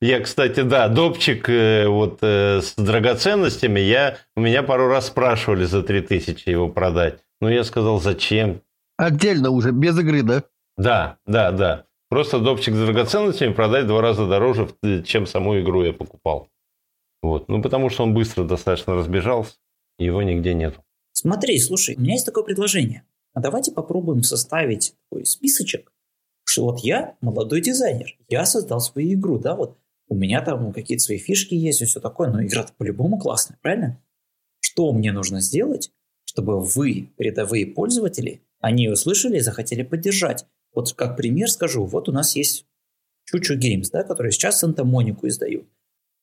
Я, 0.01 0.21
кстати, 0.21 0.63
да, 0.63 0.89
допчик 0.89 1.49
э, 1.49 1.87
вот 1.87 2.19
э, 2.23 2.61
с 2.61 2.75
драгоценностями, 2.75 3.81
я, 3.81 4.19
у 4.37 4.41
меня 4.41 4.63
пару 4.63 4.89
раз 4.89 5.07
спрашивали 5.07 5.65
за 5.65 5.83
3000 5.83 6.49
его 6.49 6.69
продать. 6.69 7.21
Но 7.41 7.49
я 7.49 7.65
сказал, 7.65 8.01
зачем? 8.01 8.63
Отдельно 8.97 9.51
уже, 9.51 9.71
без 9.71 9.99
игры, 9.99 10.23
да? 10.23 10.43
Да, 10.77 11.19
да, 11.27 11.53
да. 11.53 11.85
Просто 12.11 12.41
допчик 12.41 12.75
с 12.75 12.79
драгоценностями 12.79 13.53
продать 13.53 13.85
в 13.85 13.89
два 13.89 14.03
раза 14.03 14.27
дороже, 14.27 14.69
чем 15.05 15.27
саму 15.27 15.61
игру 15.61 15.85
я 15.85 15.93
покупал. 15.93 16.49
Вот. 17.23 17.49
Ну, 17.49 17.63
потому 17.63 17.89
что 17.89 18.03
он 18.03 18.15
быстро 18.15 18.45
достаточно 18.45 18.95
разбежался, 18.95 19.55
его 19.99 20.21
нигде 20.23 20.53
нет. 20.53 20.75
Смотри, 21.13 21.59
слушай, 21.61 21.95
у 21.95 22.01
меня 22.01 22.15
есть 22.15 22.27
такое 22.27 22.43
предложение. 22.43 23.05
А 23.33 23.41
давайте 23.41 23.71
попробуем 23.71 24.25
составить 24.25 24.95
такой 25.09 25.25
списочек, 25.25 25.93
что 26.45 26.65
вот 26.65 26.81
я 26.81 27.17
молодой 27.21 27.61
дизайнер, 27.61 28.17
я 28.29 28.45
создал 28.45 28.81
свою 28.81 29.13
игру, 29.13 29.39
да, 29.39 29.55
вот 29.55 29.79
у 30.09 30.17
меня 30.17 30.43
там 30.43 30.73
какие-то 30.73 31.05
свои 31.05 31.19
фишки 31.19 31.55
есть 31.55 31.81
и 31.81 31.85
все 31.85 32.01
такое, 32.01 32.31
но 32.31 32.43
игра-то 32.43 32.73
по-любому 32.77 33.21
классная, 33.21 33.57
правильно? 33.63 34.03
Что 34.61 34.93
мне 34.93 35.13
нужно 35.13 35.41
сделать, 35.41 35.93
чтобы 36.25 36.61
вы, 36.61 37.11
рядовые 37.19 37.67
пользователи, 37.67 38.43
они 38.59 38.89
услышали 38.89 39.37
и 39.37 39.41
захотели 39.41 39.85
поддержать. 39.85 40.45
Вот 40.73 40.93
как 40.95 41.17
пример 41.17 41.51
скажу, 41.51 41.85
вот 41.85 42.09
у 42.09 42.13
нас 42.13 42.37
есть 42.37 42.67
Чучу 43.25 43.59
Games, 43.59 43.89
да, 43.93 44.03
которые 44.03 44.33
сейчас 44.33 44.59
Санта-Монику 44.61 45.27
издают. 45.29 45.69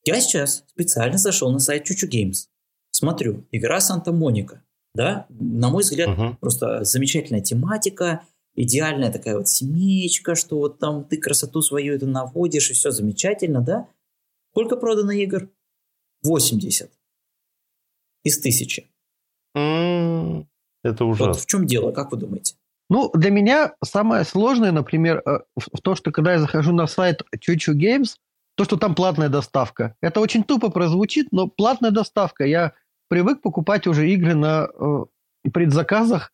Я 0.04 0.20
сейчас 0.20 0.64
специально 0.68 1.18
зашел 1.18 1.50
на 1.52 1.58
сайт 1.58 1.84
Чучу 1.84 2.08
Games, 2.08 2.48
смотрю, 2.90 3.46
игра 3.52 3.80
Санта-Моника, 3.80 4.62
да, 4.94 5.26
на 5.28 5.68
мой 5.68 5.82
взгляд, 5.82 6.08
uh-huh. 6.08 6.36
просто 6.40 6.84
замечательная 6.84 7.40
тематика, 7.40 8.22
идеальная 8.54 9.12
такая 9.12 9.36
вот 9.36 9.48
семечка, 9.48 10.34
что 10.34 10.58
вот 10.58 10.78
там 10.78 11.04
ты 11.04 11.16
красоту 11.16 11.62
свою 11.62 11.94
это 11.94 12.06
наводишь, 12.06 12.70
и 12.70 12.74
все 12.74 12.90
замечательно, 12.90 13.60
да? 13.60 13.88
Сколько 14.50 14.76
продано 14.76 15.12
игр? 15.12 15.48
80 16.22 16.90
из 18.24 18.40
тысячи. 18.40 18.90
Это 19.54 21.04
ужасно. 21.04 21.32
Вот 21.32 21.40
в 21.40 21.46
чем 21.46 21.66
дело, 21.66 21.92
как 21.92 22.10
вы 22.12 22.18
думаете? 22.18 22.56
Ну, 22.90 23.10
для 23.14 23.30
меня 23.30 23.74
самое 23.84 24.24
сложное, 24.24 24.72
например, 24.72 25.22
э, 25.24 25.40
в 25.56 25.80
то, 25.82 25.94
что 25.94 26.10
когда 26.10 26.32
я 26.32 26.38
захожу 26.38 26.72
на 26.72 26.86
сайт 26.86 27.22
Чучу 27.40 27.76
Games, 27.76 28.16
то, 28.56 28.64
что 28.64 28.76
там 28.76 28.94
платная 28.94 29.28
доставка. 29.28 29.94
Это 30.00 30.20
очень 30.20 30.42
тупо 30.42 30.70
прозвучит, 30.70 31.28
но 31.30 31.46
платная 31.46 31.92
доставка. 31.92 32.44
Я 32.44 32.72
привык 33.08 33.40
покупать 33.40 33.86
уже 33.86 34.10
игры 34.10 34.34
на 34.34 34.68
э, 34.68 35.04
предзаказах 35.52 36.32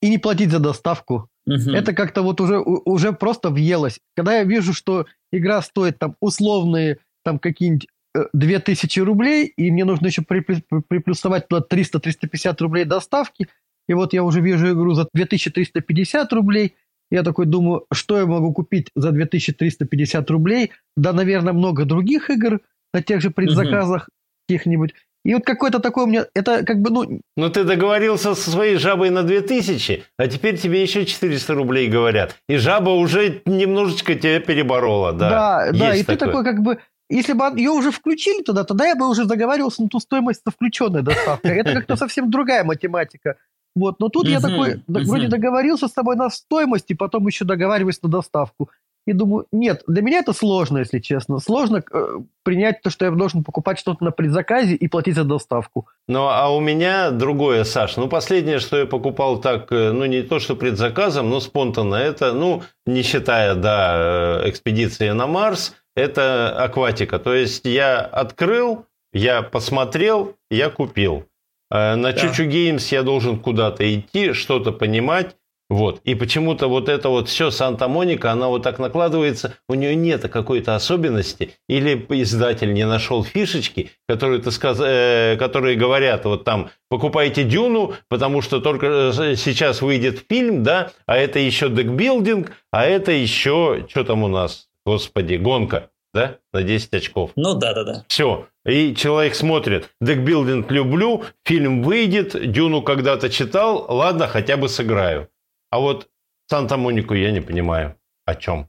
и 0.00 0.08
не 0.08 0.18
платить 0.18 0.50
за 0.50 0.58
доставку. 0.58 1.28
Угу. 1.46 1.70
Это 1.70 1.92
как-то 1.92 2.22
вот 2.22 2.40
уже, 2.40 2.58
уже 2.58 3.12
просто 3.12 3.50
въелось. 3.50 4.00
Когда 4.16 4.38
я 4.38 4.44
вижу, 4.44 4.72
что 4.72 5.06
игра 5.32 5.60
стоит 5.60 5.98
там 5.98 6.16
условные 6.20 6.98
там 7.24 7.38
какие-нибудь 7.38 7.88
2000 8.32 8.98
э, 8.98 9.02
рублей, 9.02 9.52
и 9.56 9.70
мне 9.70 9.84
нужно 9.84 10.06
еще 10.06 10.22
приплюсовать 10.22 11.48
туда 11.48 11.64
300-350 11.68 12.56
рублей 12.60 12.84
доставки, 12.84 13.48
и 13.88 13.94
вот 13.94 14.12
я 14.12 14.22
уже 14.24 14.40
вижу 14.40 14.72
игру 14.72 14.94
за 14.94 15.08
2350 15.12 16.32
рублей, 16.32 16.74
я 17.10 17.22
такой 17.22 17.46
думаю, 17.46 17.86
что 17.92 18.18
я 18.18 18.26
могу 18.26 18.52
купить 18.52 18.90
за 18.96 19.12
2350 19.12 20.30
рублей? 20.30 20.72
Да, 20.96 21.12
наверное, 21.12 21.52
много 21.52 21.84
других 21.84 22.30
игр 22.30 22.60
на 22.92 23.02
тех 23.02 23.20
же 23.20 23.30
предзаказах 23.30 24.08
угу. 24.08 24.12
каких-нибудь. 24.48 24.94
И 25.24 25.34
вот 25.34 25.44
какой-то 25.44 25.80
такой 25.80 26.04
у 26.04 26.06
меня, 26.06 26.26
это 26.34 26.64
как 26.64 26.80
бы, 26.80 26.90
ну... 26.90 27.20
Ну, 27.36 27.50
ты 27.50 27.64
договорился 27.64 28.36
со 28.36 28.50
своей 28.50 28.76
жабой 28.76 29.10
на 29.10 29.24
2000, 29.24 30.04
а 30.18 30.28
теперь 30.28 30.56
тебе 30.56 30.80
еще 30.80 31.04
400 31.04 31.54
рублей 31.54 31.88
говорят. 31.88 32.36
И 32.48 32.56
жаба 32.56 32.90
уже 32.90 33.42
немножечко 33.44 34.14
тебя 34.14 34.38
переборола, 34.38 35.12
да. 35.12 35.30
Да, 35.30 35.72
да, 35.72 35.96
и 35.96 36.02
такое. 36.02 36.16
ты 36.16 36.26
такой 36.26 36.44
как 36.44 36.62
бы... 36.62 36.78
Если 37.08 37.34
бы 37.34 37.44
ее 37.56 37.70
уже 37.70 37.92
включили 37.92 38.42
туда, 38.42 38.64
тогда 38.64 38.86
я 38.86 38.96
бы 38.96 39.08
уже 39.08 39.26
договаривался 39.26 39.82
на 39.82 39.88
ту 39.88 40.00
стоимость 40.00 40.42
со 40.44 40.50
включенной 40.50 41.02
доставкой. 41.02 41.56
Это 41.58 41.72
как-то 41.72 41.96
совсем 41.96 42.30
другая 42.30 42.64
математика. 42.64 43.36
Вот, 43.76 44.00
но 44.00 44.08
тут 44.08 44.26
я 44.26 44.40
такой, 44.40 44.82
вроде 44.88 45.28
договорился 45.28 45.86
с 45.86 45.92
тобой 45.92 46.16
на 46.16 46.30
стоимость, 46.30 46.86
и 46.90 46.94
потом 46.94 47.26
еще 47.26 47.44
договариваюсь 47.44 48.02
на 48.02 48.08
доставку. 48.08 48.70
И 49.06 49.12
думаю, 49.12 49.46
нет, 49.52 49.84
для 49.86 50.02
меня 50.02 50.18
это 50.18 50.32
сложно, 50.32 50.78
если 50.78 50.98
честно. 50.98 51.38
Сложно 51.38 51.84
э, 51.92 52.18
принять 52.42 52.82
то, 52.82 52.90
что 52.90 53.04
я 53.04 53.12
должен 53.12 53.44
покупать 53.44 53.78
что-то 53.78 54.02
на 54.02 54.10
предзаказе 54.10 54.74
и 54.74 54.88
платить 54.88 55.14
за 55.14 55.22
доставку. 55.22 55.86
Ну, 56.08 56.26
а 56.26 56.48
у 56.48 56.58
меня 56.58 57.12
другое, 57.12 57.62
Саш. 57.62 57.96
Ну, 57.96 58.08
последнее, 58.08 58.58
что 58.58 58.78
я 58.78 58.86
покупал 58.86 59.40
так, 59.40 59.70
э, 59.70 59.92
ну, 59.92 60.06
не 60.06 60.22
то, 60.22 60.40
что 60.40 60.56
предзаказом, 60.56 61.30
но 61.30 61.38
спонтанно, 61.38 61.94
это, 61.94 62.32
ну, 62.32 62.62
не 62.84 63.02
считая, 63.02 63.54
да, 63.54 64.42
э, 64.42 64.50
экспедиции 64.50 65.10
на 65.10 65.28
Марс, 65.28 65.76
это 65.94 66.50
акватика. 66.60 67.20
То 67.20 67.32
есть 67.32 67.64
я 67.64 68.00
открыл, 68.00 68.86
я 69.12 69.42
посмотрел, 69.42 70.34
я 70.50 70.68
купил. 70.68 71.26
Э, 71.70 71.94
на 71.94 72.12
да. 72.12 72.18
Choo 72.18 72.31
Choo 72.31 72.44
Games 72.44 72.92
я 72.92 73.02
должен 73.02 73.38
куда-то 73.38 73.82
идти, 73.94 74.32
что-то 74.32 74.72
понимать. 74.72 75.36
Вот. 75.68 76.00
И 76.04 76.14
почему-то 76.14 76.68
вот 76.68 76.88
это 76.88 77.08
вот 77.08 77.28
все 77.28 77.50
Санта-Моника, 77.50 78.30
она 78.30 78.46
вот 78.46 78.62
так 78.62 78.78
накладывается, 78.78 79.54
у 79.68 79.74
нее 79.74 79.96
нет 79.96 80.22
какой-то 80.28 80.76
особенности, 80.76 81.54
или 81.68 82.06
издатель 82.10 82.72
не 82.72 82.86
нашел 82.86 83.24
фишечки, 83.24 83.90
которые, 84.08 84.40
ты 84.40 84.52
сказ... 84.52 84.78
э, 84.80 85.36
которые 85.36 85.76
говорят, 85.76 86.24
вот 86.24 86.44
там, 86.44 86.70
покупайте 86.88 87.42
Дюну, 87.42 87.94
потому 88.08 88.42
что 88.42 88.60
только 88.60 89.12
э, 89.12 89.34
сейчас 89.34 89.82
выйдет 89.82 90.24
фильм, 90.28 90.62
да, 90.62 90.92
а 91.04 91.16
это 91.16 91.40
еще 91.40 91.68
deckbuilding, 91.68 92.52
а 92.70 92.86
это 92.86 93.10
еще, 93.10 93.86
что 93.88 94.04
там 94.04 94.22
у 94.22 94.28
нас, 94.28 94.68
господи, 94.84 95.34
гонка, 95.34 95.90
да, 96.14 96.36
на 96.52 96.62
10 96.62 96.94
очков. 96.94 97.32
Ну 97.34 97.54
да, 97.54 97.74
да, 97.74 97.82
да. 97.82 98.04
Все. 98.06 98.46
И 98.66 98.94
человек 98.94 99.34
смотрит, 99.34 99.90
deckbuilding 100.00 100.70
люблю, 100.70 101.24
фильм 101.44 101.82
выйдет, 101.82 102.50
Дюну 102.50 102.82
когда-то 102.82 103.30
читал, 103.30 103.86
ладно, 103.88 104.26
хотя 104.26 104.56
бы 104.56 104.68
сыграю. 104.68 105.28
А 105.70 105.78
вот 105.78 106.08
Санта-Монику 106.48 107.14
я 107.14 107.30
не 107.30 107.40
понимаю, 107.40 107.96
о 108.24 108.34
чем. 108.34 108.68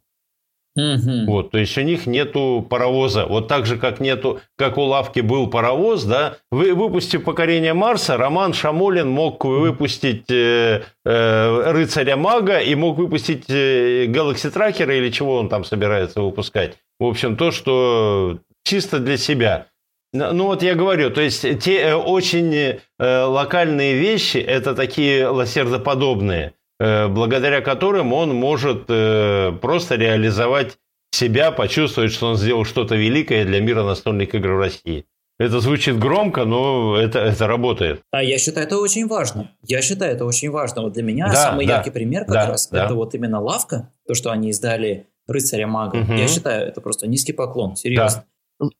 Угу. 0.76 1.26
Вот, 1.26 1.50
то 1.50 1.58
есть 1.58 1.76
у 1.80 1.82
них 1.82 2.06
нету 2.06 2.66
паровоза. 2.70 3.26
Вот 3.26 3.48
так 3.48 3.66
же, 3.66 3.78
как 3.78 4.00
нету, 4.00 4.42
как 4.56 4.78
у 4.78 4.84
Лавки 4.84 5.22
был 5.22 5.48
паровоз, 5.48 6.04
да, 6.04 6.38
вы, 6.52 6.76
выпустив 6.76 7.24
«Покорение 7.24 7.74
Марса», 7.74 8.16
Роман 8.16 8.54
Шамолин 8.54 9.10
мог 9.10 9.44
выпустить 9.44 10.30
э, 10.30 10.84
э, 11.04 11.72
«Рыцаря 11.72 12.16
Мага» 12.16 12.60
и 12.60 12.76
мог 12.76 12.98
выпустить 12.98 13.50
э, 13.50 14.06
«Галакси 14.08 14.52
Тракера» 14.52 14.96
или 14.96 15.10
чего 15.10 15.38
он 15.38 15.50
там 15.50 15.66
собирается 15.66 16.22
выпускать. 16.22 16.78
В 17.00 17.06
общем, 17.06 17.38
то, 17.38 17.50
что 17.50 18.38
чисто 18.64 19.00
для 19.00 19.18
себя. 19.18 19.66
Ну 20.14 20.46
вот 20.46 20.64
я 20.64 20.76
говорю, 20.76 21.10
то 21.10 21.22
есть 21.22 21.42
те 21.60 21.80
э, 21.80 21.96
очень 21.96 22.54
э, 22.56 22.80
локальные 23.24 23.96
вещи, 23.96 24.38
это 24.38 24.74
такие 24.74 25.28
лосердоподобные. 25.28 26.54
Э, 26.80 27.08
благодаря 27.08 27.62
которым 27.62 28.14
он 28.14 28.34
может 28.34 28.86
просто 28.88 29.96
реализовать 29.96 30.78
себя, 31.12 31.52
почувствовать, 31.52 32.12
что 32.12 32.28
он 32.28 32.38
сделал 32.38 32.64
что-то 32.66 32.96
великое 32.96 33.46
для 33.46 33.60
мира 33.60 33.84
настольных 33.84 34.34
игр 34.34 34.54
в 34.54 34.60
России. 34.60 35.06
Это 35.40 35.60
звучит 35.60 36.00
громко, 36.00 36.46
но 36.46 36.98
это, 36.98 37.20
это 37.20 37.46
работает. 37.46 38.02
А 38.12 38.24
я 38.24 38.40
считаю, 38.40 38.66
это 38.66 38.80
очень 38.80 39.08
важно. 39.08 39.52
Я 39.62 39.82
считаю, 39.82 40.14
это 40.14 40.26
очень 40.26 40.50
важно. 40.50 40.82
Вот 40.82 40.94
для 40.94 41.04
меня 41.04 41.28
да, 41.28 41.36
самый 41.36 41.68
да, 41.68 41.76
яркий 41.76 41.92
пример 41.92 42.26
как 42.26 42.34
да, 42.34 42.48
раз 42.48 42.70
да. 42.70 42.86
это 42.86 42.96
вот 42.96 43.14
именно 43.14 43.40
лавка, 43.40 43.92
то, 44.08 44.16
что 44.16 44.32
они 44.32 44.50
издали 44.50 45.08
рыцаря 45.28 45.68
мага. 45.68 45.98
Угу. 45.98 46.14
Я 46.14 46.28
считаю, 46.28 46.68
это 46.68 46.82
просто 46.82 47.08
низкий 47.08 47.34
поклон, 47.34 47.76
серьезно. 47.76 48.22
Да. 48.22 48.26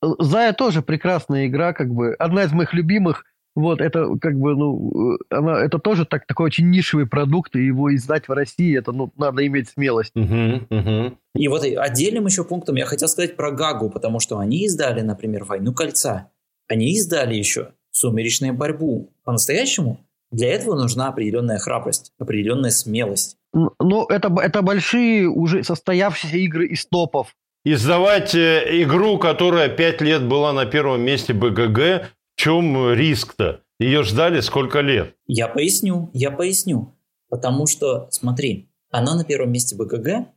Зая 0.02 0.54
тоже 0.54 0.82
прекрасная 0.82 1.48
игра, 1.48 1.74
как 1.74 1.90
бы 1.90 2.14
одна 2.14 2.44
из 2.44 2.52
моих 2.52 2.74
любимых. 2.74 3.26
Вот, 3.56 3.82
это 3.82 4.08
как 4.22 4.38
бы, 4.40 4.56
ну, 4.56 5.18
она, 5.32 5.60
это 5.60 5.80
тоже 5.80 6.06
так, 6.06 6.28
такой 6.28 6.46
очень 6.46 6.70
нишевый 6.70 7.08
продукт, 7.08 7.56
и 7.56 7.66
его 7.66 7.94
издать 7.96 8.28
в 8.28 8.32
России, 8.32 8.78
это, 8.78 8.92
ну, 8.92 9.12
надо 9.18 9.46
иметь 9.48 9.70
смелость. 9.70 10.12
Угу, 10.16 10.68
угу. 10.70 11.18
И 11.34 11.48
вот 11.48 11.64
отдельным 11.64 12.28
еще 12.28 12.44
пунктом 12.44 12.76
я 12.76 12.86
хотел 12.86 13.08
сказать 13.08 13.36
про 13.36 13.52
Гагу, 13.52 13.90
потому 13.90 14.20
что 14.20 14.38
они 14.38 14.66
издали, 14.66 15.02
например, 15.02 15.44
«Войну 15.44 15.74
кольца». 15.74 16.30
Они 16.68 16.94
издали 16.94 17.34
еще 17.34 17.70
«Сумеречную 17.90 18.54
борьбу». 18.54 19.12
По-настоящему 19.24 20.06
для 20.30 20.54
этого 20.54 20.76
нужна 20.76 21.08
определенная 21.08 21.58
храбрость, 21.58 22.12
определенная 22.20 22.70
смелость. 22.70 23.38
Ну, 23.54 24.06
это, 24.06 24.32
это 24.40 24.62
большие 24.62 25.28
уже 25.28 25.64
состоявшиеся 25.64 26.38
игры 26.38 26.68
из 26.68 26.86
топов. 26.86 27.34
Издавать 27.64 28.34
э, 28.36 28.84
игру, 28.84 29.18
которая 29.18 29.70
пять 29.70 30.02
лет 30.02 30.28
была 30.28 30.54
на 30.54 30.66
первом 30.66 31.02
месте 31.02 31.34
БГГ, 31.34 32.12
чем 32.36 32.94
риск-то? 32.94 33.62
Ее 33.80 34.04
ждали 34.04 34.42
сколько 34.42 34.82
лет? 34.82 35.16
Я 35.28 35.48
поясню, 35.48 36.10
я 36.14 36.32
поясню. 36.32 36.96
Потому 37.30 37.68
что, 37.68 38.08
смотри, 38.10 38.70
она 38.90 39.16
на 39.16 39.24
первом 39.24 39.52
месте 39.52 39.76
БГГ, 39.76 40.28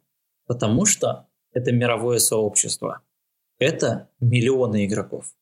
потому 0.47 0.85
что 0.85 1.29
это 1.53 1.73
мировое 1.73 2.19
сообщество. 2.19 3.03
Это 3.59 4.09
миллионы 4.21 4.87
игроков. 4.87 5.35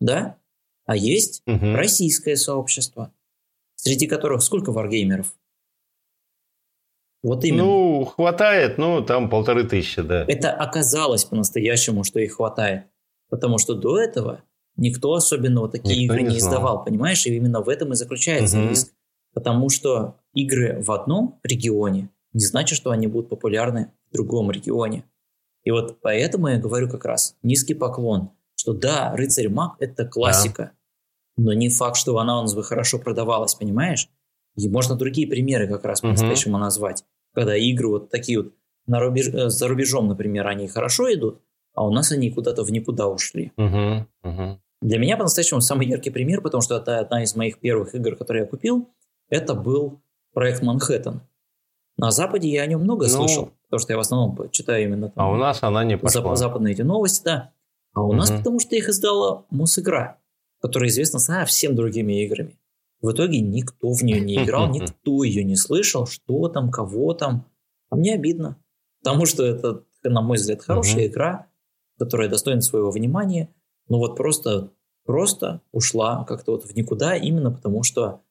Да? 0.00 0.38
А 0.86 0.96
есть 0.96 1.42
угу. 1.46 1.74
российское 1.74 2.36
сообщество, 2.36 3.12
среди 3.76 4.06
которых 4.06 4.42
сколько 4.42 4.72
варгеймеров? 4.72 5.34
Вот 7.22 7.44
именно. 7.44 7.64
Ну, 7.64 8.04
хватает, 8.04 8.78
ну, 8.78 9.02
там 9.02 9.30
полторы 9.30 9.64
тысячи, 9.64 10.02
да. 10.02 10.24
Это 10.26 10.52
оказалось 10.52 11.24
по-настоящему, 11.24 12.02
что 12.04 12.18
их 12.18 12.34
хватает. 12.36 12.86
Потому 13.30 13.58
что 13.58 13.74
до 13.74 13.98
этого 13.98 14.42
никто 14.76 15.12
особенно 15.14 15.60
вот 15.60 15.72
такие 15.72 16.02
никто 16.02 16.14
игры 16.14 16.26
не, 16.26 16.34
не 16.34 16.38
издавал, 16.38 16.84
понимаешь? 16.84 17.24
И 17.26 17.34
именно 17.34 17.60
в 17.60 17.68
этом 17.68 17.92
и 17.92 17.96
заключается 17.96 18.58
угу. 18.58 18.68
риск. 18.68 18.92
Потому 19.34 19.68
что 19.68 20.16
игры 20.34 20.82
в 20.82 20.90
одном 20.90 21.40
регионе 21.42 22.10
не 22.32 22.44
значит, 22.44 22.76
что 22.76 22.90
они 22.90 23.06
будут 23.06 23.30
популярны 23.30 23.92
в 24.10 24.14
другом 24.14 24.50
регионе. 24.50 25.04
И 25.64 25.70
вот 25.70 26.00
поэтому 26.00 26.48
я 26.48 26.58
говорю 26.58 26.88
как 26.88 27.04
раз 27.04 27.36
низкий 27.42 27.74
поклон, 27.74 28.30
что 28.56 28.72
да, 28.72 29.14
рыцарь 29.16 29.48
маг 29.48 29.76
это 29.78 30.06
классика, 30.06 30.72
да. 31.36 31.44
но 31.44 31.52
не 31.52 31.68
факт, 31.68 31.96
что 31.96 32.18
она 32.18 32.38
у 32.38 32.42
нас 32.42 32.54
бы 32.54 32.64
хорошо 32.64 32.98
продавалась, 32.98 33.54
понимаешь? 33.54 34.08
И 34.56 34.68
можно 34.68 34.96
другие 34.96 35.28
примеры 35.28 35.68
как 35.68 35.84
раз 35.84 36.00
по-настоящему 36.00 36.54
угу. 36.54 36.64
назвать, 36.64 37.04
когда 37.34 37.56
игры 37.56 37.88
вот 37.88 38.10
такие 38.10 38.42
вот 38.42 38.52
на 38.86 39.00
рубеж, 39.00 39.28
э, 39.28 39.48
за 39.48 39.68
рубежом, 39.68 40.08
например, 40.08 40.46
они 40.46 40.68
хорошо 40.68 41.12
идут, 41.12 41.40
а 41.74 41.86
у 41.86 41.92
нас 41.92 42.12
они 42.12 42.30
куда-то 42.30 42.64
в 42.64 42.70
никуда 42.70 43.08
ушли. 43.08 43.52
Угу, 43.56 44.06
угу. 44.24 44.60
Для 44.82 44.98
меня 44.98 45.16
по-настоящему 45.16 45.60
самый 45.60 45.86
яркий 45.86 46.10
пример, 46.10 46.40
потому 46.40 46.60
что 46.60 46.76
это 46.76 46.98
одна 46.98 47.22
из 47.22 47.36
моих 47.36 47.60
первых 47.60 47.94
игр, 47.94 48.16
которые 48.16 48.42
я 48.42 48.48
купил, 48.48 48.88
это 49.28 49.54
был 49.54 50.02
проект 50.34 50.62
Манхэттен. 50.62 51.20
На 51.96 52.10
Западе 52.10 52.48
я 52.48 52.62
о 52.62 52.66
нем 52.66 52.80
много 52.80 53.06
ну, 53.06 53.12
слышал, 53.12 53.52
потому 53.64 53.80
что 53.80 53.92
я 53.92 53.96
в 53.96 54.00
основном 54.00 54.50
читаю 54.50 54.84
именно 54.84 55.10
там. 55.10 55.24
А 55.24 55.30
у 55.30 55.36
нас 55.36 55.62
она 55.62 55.84
не 55.84 55.96
пошла. 55.96 56.34
Западные 56.34 56.74
эти 56.74 56.82
новости, 56.82 57.22
да. 57.24 57.52
А 57.94 58.02
у 58.02 58.08
угу. 58.08 58.14
нас 58.14 58.30
потому 58.30 58.58
что 58.58 58.74
их 58.74 58.88
издала 58.88 59.44
Мосигра, 59.50 60.18
которая 60.60 60.88
известна 60.88 61.18
совсем 61.18 61.76
другими 61.76 62.24
играми. 62.24 62.58
В 63.02 63.12
итоге 63.12 63.40
никто 63.40 63.92
в 63.92 64.02
нее 64.02 64.20
не 64.20 64.42
играл, 64.42 64.68
никто 64.72 65.22
ее 65.22 65.44
не 65.44 65.56
слышал, 65.56 66.06
что 66.06 66.48
там, 66.48 66.70
кого 66.70 67.12
там. 67.12 67.46
А 67.90 67.96
мне 67.96 68.14
обидно, 68.14 68.56
потому 69.02 69.26
что 69.26 69.44
это, 69.44 69.84
на 70.02 70.22
мой 70.22 70.38
взгляд, 70.38 70.62
хорошая 70.62 71.08
игра, 71.08 71.48
которая 71.98 72.28
достойна 72.28 72.62
своего 72.62 72.90
внимания– 72.90 73.48
ну 73.88 73.98
вот 73.98 74.16
просто, 74.16 74.72
просто 75.04 75.60
ушла 75.72 76.24
как-то 76.24 76.52
вот 76.52 76.64
в 76.64 76.74
никуда, 76.74 77.16
именно 77.16 77.50
потому 77.50 77.82
что 77.82 78.22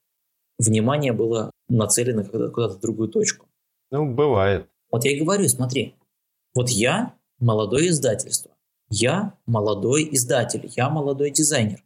внимание 0.58 1.14
было 1.14 1.52
нацелено 1.70 2.24
куда-то 2.24 2.76
в 2.76 2.80
другую 2.80 3.10
точку. 3.10 3.48
Ну, 3.92 4.12
бывает. 4.14 4.70
Вот 4.92 5.06
я 5.06 5.12
и 5.12 5.20
говорю, 5.20 5.48
смотри, 5.48 5.96
вот 6.56 6.70
я 6.70 7.16
молодое 7.40 7.90
издательство, 7.90 8.52
я 8.90 9.38
молодой 9.46 10.08
издатель, 10.12 10.70
я 10.76 10.90
молодой 10.90 11.32
дизайнер. 11.32 11.84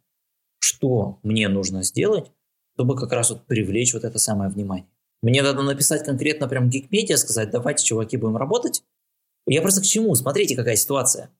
Что 0.58 1.18
мне 1.22 1.48
нужно 1.48 1.82
сделать, 1.82 2.32
чтобы 2.76 2.94
как 2.94 3.10
раз 3.12 3.30
вот 3.30 3.46
привлечь 3.46 3.94
вот 3.94 4.04
это 4.04 4.18
самое 4.18 4.50
внимание? 4.50 4.86
Мне 5.22 5.42
надо 5.42 5.62
написать 5.62 6.04
конкретно 6.04 6.46
прям 6.46 6.68
GeekMedia, 6.68 7.16
сказать, 7.16 7.50
давайте, 7.50 7.84
чуваки, 7.84 8.18
будем 8.18 8.36
работать. 8.36 8.82
Я 9.46 9.62
просто 9.62 9.80
к 9.80 9.84
чему? 9.84 10.14
Смотрите, 10.14 10.54
какая 10.54 10.76
ситуация. 10.76 11.30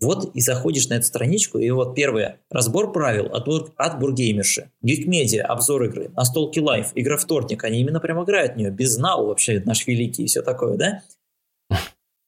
Вот 0.00 0.32
и 0.34 0.40
заходишь 0.40 0.88
на 0.88 0.94
эту 0.94 1.06
страничку, 1.06 1.58
и 1.58 1.68
вот 1.70 1.96
первое. 1.96 2.40
Разбор 2.50 2.92
правил 2.92 3.26
от, 3.34 3.48
от 3.76 3.98
Бордгеймерши. 3.98 4.70
GeekMedia, 4.80 5.44
обзор 5.44 5.84
игры. 5.84 6.10
Настолки 6.10 6.60
Лайф, 6.60 6.92
Игровторник. 6.94 7.64
Они 7.64 7.80
именно 7.80 7.98
прям 7.98 8.22
играют 8.22 8.54
в 8.54 8.56
нее. 8.56 8.70
Без 8.70 8.96
нау 8.96 9.26
вообще 9.26 9.60
наш 9.64 9.86
великий 9.88 10.22
и 10.22 10.26
все 10.26 10.42
такое, 10.42 10.76
да? 10.76 11.02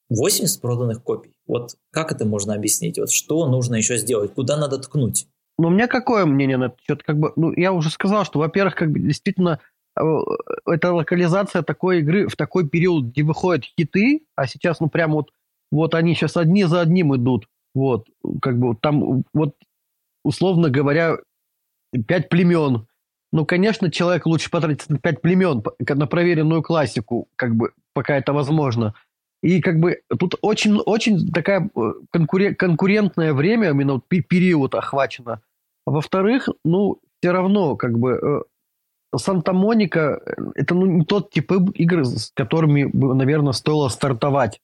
80 0.09 0.59
проданных 0.59 1.01
копий. 1.01 1.31
Вот 1.47 1.77
как 1.91 2.11
это 2.11 2.25
можно 2.25 2.55
объяснить? 2.55 2.97
Вот 2.97 3.11
что 3.11 3.47
нужно 3.47 3.75
еще 3.75 3.97
сделать? 3.97 4.33
Куда 4.33 4.57
надо 4.57 4.79
ткнуть? 4.79 5.27
Ну, 5.59 5.67
у 5.67 5.71
меня 5.71 5.87
какое 5.87 6.25
мнение 6.25 6.55
на 6.55 6.65
этот 6.67 6.79
счет? 6.87 7.03
Как 7.03 7.17
бы, 7.17 7.33
ну, 7.35 7.51
я 7.51 7.73
уже 7.73 7.89
сказал, 7.89 8.23
что, 8.23 8.39
во-первых, 8.39 8.75
как 8.75 8.91
бы 8.91 8.99
действительно 8.99 9.59
э, 9.99 10.03
это 10.65 10.93
локализация 10.93 11.63
такой 11.63 11.99
игры 11.99 12.29
в 12.29 12.37
такой 12.37 12.65
период, 12.69 13.07
где 13.07 13.23
выходят 13.23 13.65
хиты, 13.65 14.21
а 14.37 14.47
сейчас, 14.47 14.79
ну, 14.79 14.87
прям 14.87 15.11
вот, 15.11 15.31
вот 15.69 15.95
они 15.95 16.15
сейчас 16.15 16.37
одни 16.37 16.63
за 16.63 16.79
одним 16.79 17.13
идут. 17.13 17.49
Вот, 17.75 18.07
как 18.41 18.57
бы 18.57 18.73
там, 18.77 19.25
вот, 19.33 19.57
условно 20.23 20.69
говоря, 20.69 21.17
пять 22.07 22.29
племен. 22.29 22.87
Ну, 23.33 23.45
конечно, 23.45 23.91
человек 23.91 24.27
лучше 24.27 24.49
потратить 24.49 24.89
на 24.89 24.97
пять 24.97 25.21
племен, 25.21 25.61
на 25.77 26.07
проверенную 26.07 26.63
классику, 26.63 27.27
как 27.35 27.53
бы, 27.53 27.73
пока 27.93 28.15
это 28.15 28.31
возможно. 28.31 28.93
И 29.43 29.59
как 29.59 29.81
бы 29.81 29.99
тут 30.17 30.35
очень, 30.41 30.77
очень 30.77 31.29
такая 31.33 31.69
э, 31.75 31.93
конкурен, 32.11 32.55
конкурентное 32.55 33.33
время, 33.33 33.71
именно 33.71 33.99
период 33.99 34.73
охвачено. 34.73 35.41
А 35.89 35.91
во-вторых, 35.91 36.47
ну, 36.63 36.99
все 37.19 37.31
равно, 37.31 37.75
как 37.75 37.97
бы, 37.97 38.11
э, 38.11 39.17
Санта-Моника 39.17 40.21
э,– 40.23 40.33
это 40.55 40.75
ну, 40.75 40.85
не 40.85 41.03
тот 41.03 41.31
тип 41.31 41.51
игр, 41.51 42.05
с 42.05 42.31
которыми, 42.35 42.87
наверное, 42.93 43.53
стоило 43.53 43.89
стартовать. 43.89 44.61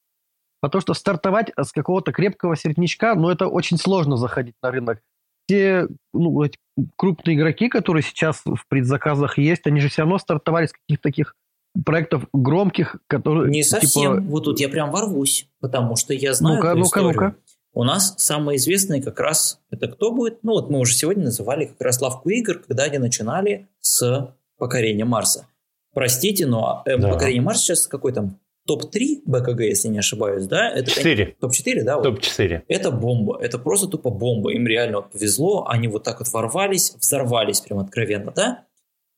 Потому 0.61 0.83
что 0.83 0.93
стартовать 0.93 1.51
с 1.59 1.71
какого-то 1.71 2.11
крепкого 2.11 2.55
середнячка, 2.55 3.15
ну, 3.15 3.31
это 3.31 3.47
очень 3.47 3.77
сложно 3.77 4.17
заходить 4.17 4.53
на 4.61 4.69
рынок. 4.69 5.01
Те 5.47 5.87
ну, 6.13 6.43
эти 6.43 6.59
крупные 6.95 7.35
игроки, 7.35 7.69
которые 7.69 8.03
сейчас 8.03 8.43
в 8.45 8.67
предзаказах 8.67 9.39
есть, 9.39 9.65
они 9.65 9.79
же 9.79 9.89
все 9.89 10.03
равно 10.03 10.19
стартовали 10.19 10.67
с 10.67 10.73
каких-то 10.73 11.01
таких 11.01 11.35
проектов 11.83 12.27
громких, 12.33 12.97
которые... 13.07 13.49
Не 13.49 13.63
типа 13.63 13.81
совсем. 13.81 14.17
Типа... 14.17 14.29
Вот 14.29 14.43
тут 14.43 14.59
я 14.59 14.69
прям 14.69 14.91
ворвусь, 14.91 15.47
потому 15.59 15.95
что 15.95 16.13
я 16.13 16.35
знаю 16.35 16.57
ну-ка, 16.57 16.75
ну-ка. 16.75 17.01
Ну-ка. 17.01 17.35
У 17.75 17.83
нас 17.83 18.15
самые 18.17 18.55
известные 18.55 19.03
как 19.03 19.19
раз 19.19 19.59
это 19.69 19.89
кто 19.89 20.11
будет? 20.11 20.43
Ну 20.43 20.53
вот 20.53 20.69
мы 20.69 20.79
уже 20.79 20.93
сегодня 20.95 21.25
называли 21.25 21.65
как 21.65 21.81
раз 21.81 22.01
лавку 22.01 22.29
игр, 22.29 22.59
когда 22.59 22.83
они 22.83 22.99
начинали 22.99 23.67
с 23.81 24.33
покорения 24.57 25.03
Марса. 25.03 25.47
Простите, 25.93 26.45
но 26.45 26.83
э, 26.85 26.97
да. 26.97 27.09
покорение 27.09 27.41
Марса 27.41 27.63
сейчас 27.63 27.87
какой 27.87 28.13
там 28.13 28.39
топ-3 28.65 29.23
БКГ, 29.25 29.59
если 29.59 29.89
не 29.89 29.99
ошибаюсь, 29.99 30.47
да? 30.47 30.69
Это 30.69 30.89
4. 30.89 31.35
Топ-4, 31.39 31.83
да? 31.83 31.97
Вот. 31.97 32.03
Топ-4. 32.03 32.61
Это 32.69 32.91
бомба. 32.91 33.39
Это 33.41 33.59
просто 33.59 33.87
тупо 33.87 34.09
бомба. 34.09 34.53
Им 34.53 34.65
реально 34.65 35.01
вот 35.01 35.11
повезло. 35.11 35.67
Они 35.67 35.89
вот 35.89 36.03
так 36.03 36.19
вот 36.19 36.29
ворвались, 36.29 36.95
взорвались 36.95 37.59
прям 37.59 37.79
откровенно, 37.79 38.31
да? 38.31 38.63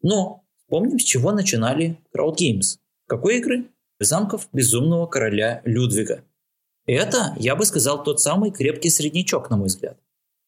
Но 0.02 0.44
помним, 0.68 0.98
с 0.98 1.04
чего 1.04 1.32
начинали 1.32 2.00
Crowd 2.12 2.38
Games. 2.42 2.80
Какой 3.08 3.38
игры? 3.38 3.66
Замков 4.00 4.50
безумного 4.52 5.06
короля 5.06 5.62
Людвига. 5.64 6.24
Это, 6.88 7.34
я 7.38 7.56
бы 7.56 7.66
сказал, 7.66 8.04
тот 8.04 8.22
самый 8.22 8.52
крепкий 8.52 8.90
среднячок, 8.90 9.50
на 9.50 9.58
мой 9.58 9.68
взгляд. 9.68 9.98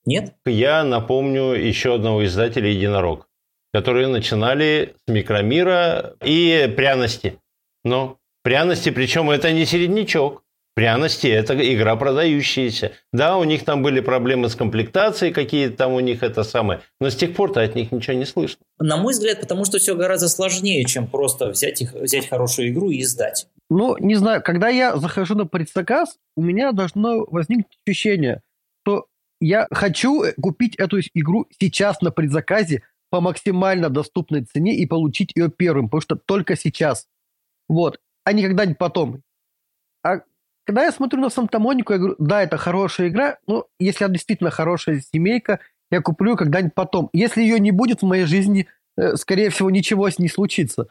Нет? 0.05 0.33
Я 0.45 0.83
напомню 0.83 1.51
еще 1.51 1.95
одного 1.95 2.25
издателя 2.25 2.69
«Единорог», 2.69 3.27
которые 3.73 4.07
начинали 4.07 4.95
с 5.05 5.11
микромира 5.11 6.15
и 6.23 6.73
пряности. 6.75 7.39
Но 7.83 8.17
пряности, 8.41 8.89
причем 8.89 9.29
это 9.29 9.51
не 9.51 9.65
середнячок. 9.65 10.43
Пряности– 10.79 11.27
это 11.27 11.55
игра 11.73 11.97
продающаяся. 11.97 12.93
Да, 13.11 13.35
у 13.35 13.43
них 13.43 13.65
там 13.65 13.83
были 13.83 13.99
проблемы 13.99 14.47
с 14.47 14.55
комплектацией, 14.55 15.33
какие-то 15.33 15.75
там 15.75 15.91
у 15.91 15.99
них 15.99 16.23
это 16.23 16.43
самое, 16.43 16.79
но 17.01 17.09
с 17.09 17.17
тех 17.17 17.35
пор-то 17.35 17.61
от 17.61 17.75
них 17.75 17.91
ничего 17.91 18.15
не 18.15 18.23
слышно. 18.23 18.63
На 18.79 18.95
мой 18.95 19.11
взгляд, 19.11 19.41
потому 19.41 19.65
что 19.65 19.77
все 19.77 19.93
гораздо 19.93 20.29
сложнее, 20.29 20.85
чем 20.85 21.07
просто 21.07 21.49
взять, 21.49 21.81
их, 21.81 21.91
взять 21.91 22.29
хорошую 22.29 22.69
игру 22.69 22.91
и 22.91 23.01
издать. 23.01 23.49
Ну, 23.69 23.97
не 23.97 24.15
знаю, 24.15 24.41
когда 24.41 24.69
я 24.69 24.95
захожу 24.95 25.35
на 25.35 25.45
предзаказ, 25.45 26.15
у 26.37 26.41
меня 26.41 26.71
должно 26.71 27.25
возникнуть 27.25 27.77
ощущение, 27.85 28.41
что 28.81 29.07
я 29.41 29.67
хочу 29.71 30.23
купить 30.41 30.75
эту 30.77 31.01
игру 31.13 31.45
сейчас 31.59 31.99
на 31.99 32.11
предзаказе 32.11 32.83
по 33.09 33.19
максимально 33.19 33.89
доступной 33.89 34.45
цене 34.45 34.77
и 34.77 34.85
получить 34.85 35.33
ее 35.35 35.49
первым, 35.49 35.89
потому 35.89 36.01
что 36.03 36.15
только 36.15 36.55
сейчас. 36.55 37.05
Вот. 37.67 37.99
А 38.23 38.31
не 38.31 38.43
когда-нибудь 38.43 38.77
потом. 38.77 39.23
А 40.05 40.21
когда 40.69 40.83
я 40.83 40.91
смотрю 40.91 41.19
на 41.19 41.31
Санта-Монику, 41.31 41.93
я 41.93 41.97
говорю, 41.97 42.15
да, 42.19 42.43
это 42.43 42.55
хорошая 42.57 43.07
игра, 43.07 43.39
но 43.47 43.65
если 43.79 44.03
она 44.03 44.13
действительно 44.13 44.51
хорошая 44.51 45.01
семейка, 45.01 45.61
я 45.89 45.99
куплю 45.99 46.35
когда-нибудь 46.35 46.75
потом. 46.75 47.09
Если 47.11 47.41
ее 47.41 47.59
не 47.59 47.71
будет 47.71 48.03
в 48.03 48.05
моей 48.05 48.25
жизни, 48.25 48.67
э, 48.95 49.15
скорее 49.15 49.49
всего, 49.49 49.71
ничего 49.71 50.07
с 50.07 50.19
ней 50.19 50.27
случится. 50.27 50.87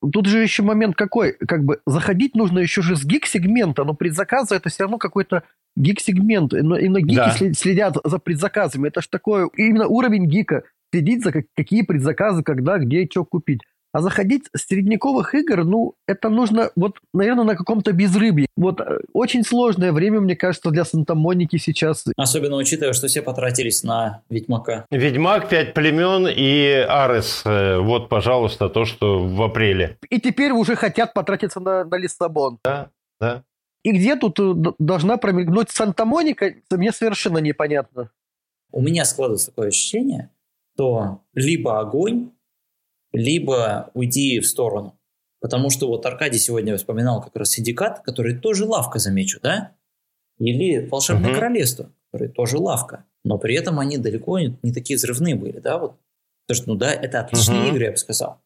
Тут 0.00 0.24
же 0.24 0.38
еще 0.38 0.62
момент 0.62 0.96
какой, 0.96 1.34
как 1.34 1.62
бы 1.62 1.82
заходить 1.86 2.34
нужно 2.36 2.60
еще 2.60 2.80
же 2.80 2.96
с 2.96 3.04
гик-сегмента, 3.04 3.84
но 3.84 3.92
предзаказы 3.92 4.54
это 4.54 4.70
все 4.70 4.84
равно 4.84 4.96
какой-то 4.96 5.42
гик-сегмент, 5.76 6.54
и 6.54 6.62
на 6.62 7.00
гики 7.02 7.14
да. 7.14 7.52
следят 7.52 7.98
за 8.02 8.18
предзаказами, 8.18 8.88
это 8.88 9.02
же 9.02 9.10
такой 9.10 9.50
именно 9.58 9.88
уровень 9.88 10.24
гика, 10.24 10.62
следить 10.90 11.22
за 11.22 11.32
какие 11.54 11.82
предзаказы, 11.82 12.42
когда, 12.42 12.78
где, 12.78 13.06
что 13.10 13.26
купить. 13.26 13.60
А 13.92 14.00
заходить 14.00 14.44
с 14.54 14.66
средневековых 14.66 15.34
игр, 15.34 15.64
ну, 15.64 15.94
это 16.06 16.28
нужно, 16.28 16.70
вот, 16.76 16.98
наверное, 17.14 17.44
на 17.44 17.56
каком-то 17.56 17.92
безрыбье. 17.92 18.46
Вот 18.56 18.80
э, 18.80 19.00
очень 19.14 19.44
сложное 19.44 19.92
время, 19.92 20.20
мне 20.20 20.36
кажется, 20.36 20.70
для 20.70 20.84
Санта-Моники 20.84 21.56
сейчас. 21.56 22.04
Особенно 22.16 22.56
учитывая, 22.56 22.92
что 22.92 23.06
все 23.06 23.22
потратились 23.22 23.82
на 23.82 24.22
Ведьмака. 24.28 24.84
Ведьмак, 24.90 25.48
Пять 25.48 25.72
племен 25.72 26.28
и 26.28 26.84
Арес. 26.86 27.42
Э, 27.46 27.78
вот, 27.78 28.10
пожалуйста, 28.10 28.68
то, 28.68 28.84
что 28.84 29.26
в 29.26 29.42
апреле. 29.42 29.96
И 30.10 30.20
теперь 30.20 30.52
уже 30.52 30.76
хотят 30.76 31.14
потратиться 31.14 31.58
на, 31.60 31.84
на 31.84 31.94
Лиссабон. 31.96 32.58
Да, 32.62 32.90
да. 33.18 33.42
И 33.82 33.92
где 33.92 34.16
тут 34.16 34.38
э, 34.38 34.72
должна 34.78 35.16
промелькнуть 35.16 35.70
Санта-Моника, 35.70 36.54
мне 36.70 36.92
совершенно 36.92 37.38
непонятно. 37.38 38.10
У 38.70 38.82
меня 38.82 39.06
складывается 39.06 39.46
такое 39.46 39.68
ощущение, 39.68 40.30
что 40.74 41.22
либо 41.32 41.80
огонь, 41.80 42.32
либо 43.12 43.90
уйти 43.94 44.40
в 44.40 44.46
сторону. 44.46 44.98
Потому 45.40 45.70
что 45.70 45.88
вот 45.88 46.04
Аркадий 46.04 46.38
сегодня 46.38 46.76
вспоминал 46.76 47.22
как 47.22 47.36
раз 47.36 47.50
синдикат, 47.50 48.00
который 48.00 48.36
тоже 48.36 48.64
лавка, 48.64 48.98
замечу, 48.98 49.38
да? 49.42 49.72
Или 50.38 50.86
волшебное 50.86 51.30
угу. 51.30 51.38
королевство, 51.38 51.92
который 52.10 52.28
тоже 52.28 52.58
лавка. 52.58 53.04
Но 53.24 53.38
при 53.38 53.54
этом 53.54 53.78
они 53.78 53.98
далеко 53.98 54.38
не, 54.38 54.58
не 54.62 54.72
такие 54.72 54.96
взрывные 54.96 55.36
были, 55.36 55.58
да? 55.60 55.78
Вот. 55.78 55.96
Потому 56.46 56.62
что, 56.62 56.72
ну 56.72 56.74
да, 56.76 56.92
это 56.92 57.20
отличные 57.20 57.60
угу. 57.60 57.68
игры, 57.68 57.84
я 57.84 57.90
бы 57.92 57.96
сказал. 57.96 58.40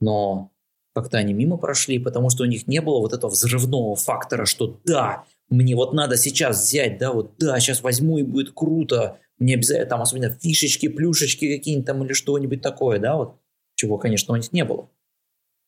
Но 0.00 0.52
как-то 0.94 1.18
они 1.18 1.32
мимо 1.32 1.56
прошли, 1.56 1.98
потому 1.98 2.30
что 2.30 2.44
у 2.44 2.46
них 2.46 2.66
не 2.66 2.80
было 2.80 2.98
вот 2.98 3.12
этого 3.12 3.30
взрывного 3.30 3.96
фактора, 3.96 4.46
что 4.46 4.80
да, 4.84 5.24
мне 5.48 5.74
вот 5.74 5.92
надо 5.92 6.16
сейчас 6.16 6.60
взять, 6.62 6.98
да, 6.98 7.12
вот 7.12 7.34
да, 7.38 7.58
сейчас 7.60 7.82
возьму 7.82 8.18
и 8.18 8.22
будет 8.22 8.52
круто, 8.52 9.18
мне 9.38 9.54
обязательно 9.54 9.88
там 9.88 10.02
особенно 10.02 10.30
фишечки, 10.30 10.88
плюшечки 10.88 11.56
какие-нибудь 11.56 11.86
там 11.86 12.04
или 12.04 12.12
что-нибудь 12.12 12.62
такое, 12.62 12.98
да, 12.98 13.16
вот 13.16 13.36
чего, 13.78 13.96
конечно, 13.96 14.34
у 14.34 14.36
них 14.36 14.52
не 14.52 14.64
было. 14.64 14.90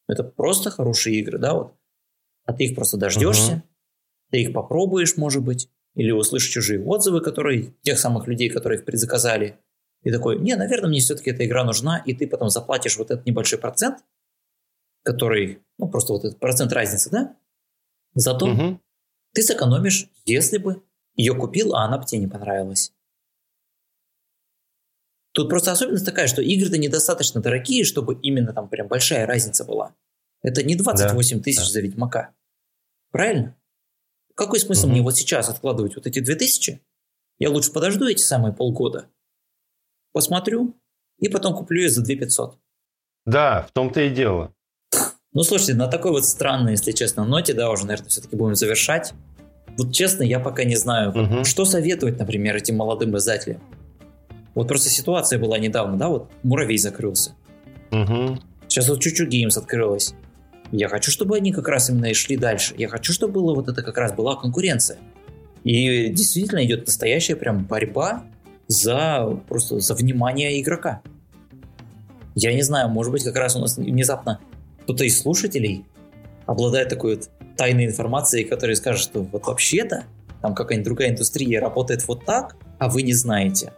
Это 0.09 0.25
просто 0.25 0.71
хорошие 0.71 1.17
игры, 1.21 1.39
да, 1.39 1.55
вот. 1.55 1.77
А 2.45 2.53
ты 2.53 2.65
их 2.65 2.75
просто 2.75 2.97
дождешься, 2.97 3.53
uh-huh. 3.53 4.31
ты 4.33 4.43
их 4.43 4.53
попробуешь, 4.53 5.17
может 5.17 5.45
быть, 5.45 5.71
или 5.95 6.11
услышишь 6.11 6.53
чужие 6.53 6.85
отзывы, 6.85 7.21
которые 7.21 7.75
тех 7.83 7.99
самых 7.99 8.27
людей, 8.27 8.51
которые 8.51 8.81
их 8.81 8.85
предзаказали, 8.85 9.61
и 10.03 10.11
такой, 10.11 10.41
не, 10.41 10.57
наверное, 10.57 10.89
мне 10.89 10.99
все-таки 10.99 11.31
эта 11.31 11.47
игра 11.47 11.63
нужна, 11.63 11.99
и 11.99 12.13
ты 12.13 12.27
потом 12.27 12.49
заплатишь 12.49 12.97
вот 12.97 13.11
этот 13.13 13.27
небольшой 13.27 13.61
процент, 13.61 13.99
который, 15.05 15.63
ну, 15.79 15.89
просто 15.89 16.13
вот 16.13 16.25
этот 16.25 16.41
процент 16.41 16.73
разницы, 16.73 17.11
да? 17.11 17.37
Зато 18.15 18.47
угу. 18.47 18.81
ты 19.33 19.43
сэкономишь, 19.43 20.11
если 20.25 20.59
бы 20.59 20.83
ее 21.15 21.35
купил, 21.35 21.75
а 21.75 21.85
она 21.85 21.99
бы 21.99 22.07
тебе 22.07 22.23
не 22.23 22.27
понравилась. 22.27 22.93
Тут 25.41 25.49
просто 25.49 25.73
особенность 25.73 26.05
такая, 26.05 26.27
что 26.27 26.43
игры-то 26.43 26.77
недостаточно 26.77 27.41
дорогие, 27.41 27.83
чтобы 27.83 28.15
именно 28.21 28.53
там 28.53 28.69
прям 28.69 28.89
большая 28.89 29.25
разница 29.25 29.65
была. 29.65 29.95
Это 30.43 30.63
не 30.63 30.75
28 30.75 31.39
да, 31.39 31.43
тысяч 31.43 31.61
да. 31.61 31.65
за 31.65 31.81
Ведьмака. 31.81 32.35
Правильно? 33.11 33.57
Какой 34.35 34.61
смысл 34.61 34.85
угу. 34.85 34.93
мне 34.93 35.01
вот 35.01 35.17
сейчас 35.17 35.49
откладывать 35.49 35.97
вот 35.97 36.07
эти 36.07 36.19
2000? 36.19 36.83
Я 37.39 37.49
лучше 37.49 37.73
подожду 37.73 38.07
эти 38.07 38.21
самые 38.21 38.53
полгода, 38.53 39.07
посмотрю, 40.13 40.75
и 41.19 41.31
потом 41.31 41.55
куплю 41.55 41.85
ее 41.85 41.89
за 41.89 42.03
2500. 42.03 42.59
Да, 43.25 43.63
в 43.63 43.73
том-то 43.73 44.03
и 44.03 44.11
дело. 44.11 44.53
Ну, 45.33 45.43
слушайте, 45.43 45.73
на 45.73 45.87
такой 45.87 46.11
вот 46.11 46.27
странной, 46.27 46.73
если 46.73 46.93
честно, 46.93 47.25
ноте, 47.25 47.55
да, 47.55 47.71
уже, 47.71 47.87
наверное, 47.87 48.11
все-таки 48.11 48.37
будем 48.37 48.57
завершать. 48.57 49.15
Вот 49.79 49.95
честно, 49.95 50.23
я 50.23 50.39
пока 50.39 50.65
не 50.65 50.77
знаю, 50.77 51.13
угу. 51.13 51.45
что 51.45 51.65
советовать, 51.65 52.19
например, 52.19 52.57
этим 52.57 52.77
молодым 52.77 53.17
издателям. 53.17 53.63
Вот 54.55 54.69
просто 54.69 54.89
ситуация 54.89 55.39
была 55.39 55.59
недавно, 55.59 55.97
да, 55.97 56.09
вот 56.09 56.31
Муравей 56.43 56.79
закрылся. 56.79 57.33
Угу. 57.91 58.39
Сейчас 58.69 58.89
вот 58.89 59.01
Чучу 59.01 59.27
Геймс 59.27 59.57
открылась. 59.57 60.15
Я 60.73 60.89
хочу, 60.89 61.11
чтобы 61.11 61.37
они 61.37 61.53
как 61.53 61.69
раз 61.69 61.91
именно 61.91 62.07
и 62.07 62.15
шли 62.15 62.37
дальше. 62.37 62.75
Я 62.77 62.89
хочу, 62.89 63.13
чтобы 63.13 63.35
было 63.35 63.55
вот 63.55 63.69
это 63.69 63.83
как 63.83 63.99
раз 63.99 64.13
была 64.13 64.37
конкуренция. 64.37 64.99
И 65.65 66.09
действительно 66.09 66.65
идет 66.65 66.87
настоящая 66.87 67.37
прям 67.37 67.65
борьба 67.65 68.25
за 68.67 69.39
просто 69.49 69.81
за 69.81 69.95
внимание 69.95 70.61
игрока. 70.61 71.03
Я 72.35 72.55
не 72.55 72.63
знаю, 72.63 72.89
может 72.89 73.13
быть, 73.13 73.25
как 73.25 73.37
раз 73.37 73.57
у 73.57 73.61
нас 73.61 73.77
внезапно 73.77 74.41
кто-то 74.83 75.05
из 75.05 75.21
слушателей 75.21 75.85
обладает 76.47 76.89
такой 76.89 77.17
вот 77.17 77.29
тайной 77.57 77.87
информацией, 77.87 78.45
которая 78.45 78.77
скажет, 78.77 79.03
что 79.03 79.23
вот 79.23 79.45
вообще-то 79.47 80.05
там 80.41 80.55
какая-нибудь 80.55 80.85
другая 80.85 81.11
индустрия 81.11 81.61
работает 81.61 82.07
вот 82.07 82.25
так, 82.25 82.57
а 82.79 82.89
вы 82.89 83.03
не 83.03 83.13
знаете 83.13 83.73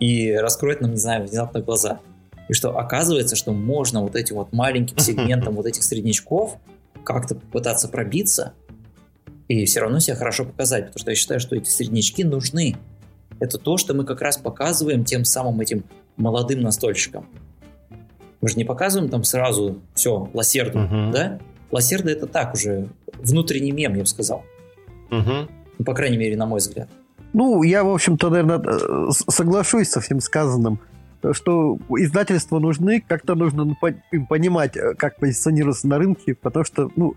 и 0.00 0.32
раскроет 0.32 0.80
нам, 0.80 0.92
не 0.92 0.96
знаю, 0.96 1.22
внезапно 1.22 1.60
глаза. 1.60 2.00
И 2.48 2.52
что 2.52 2.76
оказывается, 2.76 3.36
что 3.36 3.52
можно 3.52 4.02
вот 4.02 4.16
этим 4.16 4.36
вот 4.36 4.52
маленьким 4.52 4.98
сегментом 4.98 5.54
вот 5.54 5.66
этих 5.66 5.84
среднячков 5.84 6.56
как-то 7.04 7.36
попытаться 7.36 7.88
пробиться 7.88 8.54
и 9.46 9.64
все 9.64 9.80
равно 9.80 9.98
себя 9.98 10.16
хорошо 10.16 10.44
показать, 10.44 10.86
потому 10.86 11.00
что 11.00 11.10
я 11.10 11.16
считаю, 11.16 11.40
что 11.40 11.56
эти 11.56 11.68
среднячки 11.68 12.24
нужны. 12.24 12.76
Это 13.40 13.58
то, 13.58 13.78
что 13.78 13.94
мы 13.94 14.04
как 14.04 14.20
раз 14.20 14.36
показываем 14.36 15.04
тем 15.04 15.24
самым 15.24 15.60
этим 15.60 15.84
молодым 16.16 16.60
настольщикам. 16.60 17.26
Мы 18.40 18.48
же 18.48 18.56
не 18.56 18.64
показываем 18.64 19.10
там 19.10 19.24
сразу 19.24 19.80
все, 19.94 20.30
лассерду, 20.32 20.80
угу. 20.80 21.10
да? 21.12 21.40
Лассерда 21.70 22.10
это 22.10 22.26
так 22.26 22.54
уже, 22.54 22.88
внутренний 23.14 23.72
мем, 23.72 23.94
я 23.94 24.00
бы 24.00 24.06
сказал. 24.06 24.44
Угу. 25.10 25.48
Ну, 25.78 25.84
по 25.84 25.94
крайней 25.94 26.16
мере, 26.16 26.36
на 26.36 26.46
мой 26.46 26.58
взгляд. 26.60 26.88
Ну, 27.32 27.62
я, 27.62 27.84
в 27.84 27.90
общем-то, 27.90 28.30
наверное, 28.30 28.58
э, 28.58 29.10
соглашусь 29.10 29.88
со 29.88 30.00
всем 30.00 30.20
сказанным, 30.20 30.80
что 31.32 31.78
издательства 31.96 32.58
нужны, 32.58 33.04
как-то 33.06 33.34
нужно 33.34 33.76
им 34.10 34.26
понимать, 34.26 34.76
э, 34.76 34.94
как 34.94 35.18
позиционироваться 35.18 35.86
на 35.86 35.98
рынке, 35.98 36.34
потому 36.34 36.64
что, 36.64 36.90
ну, 36.96 37.14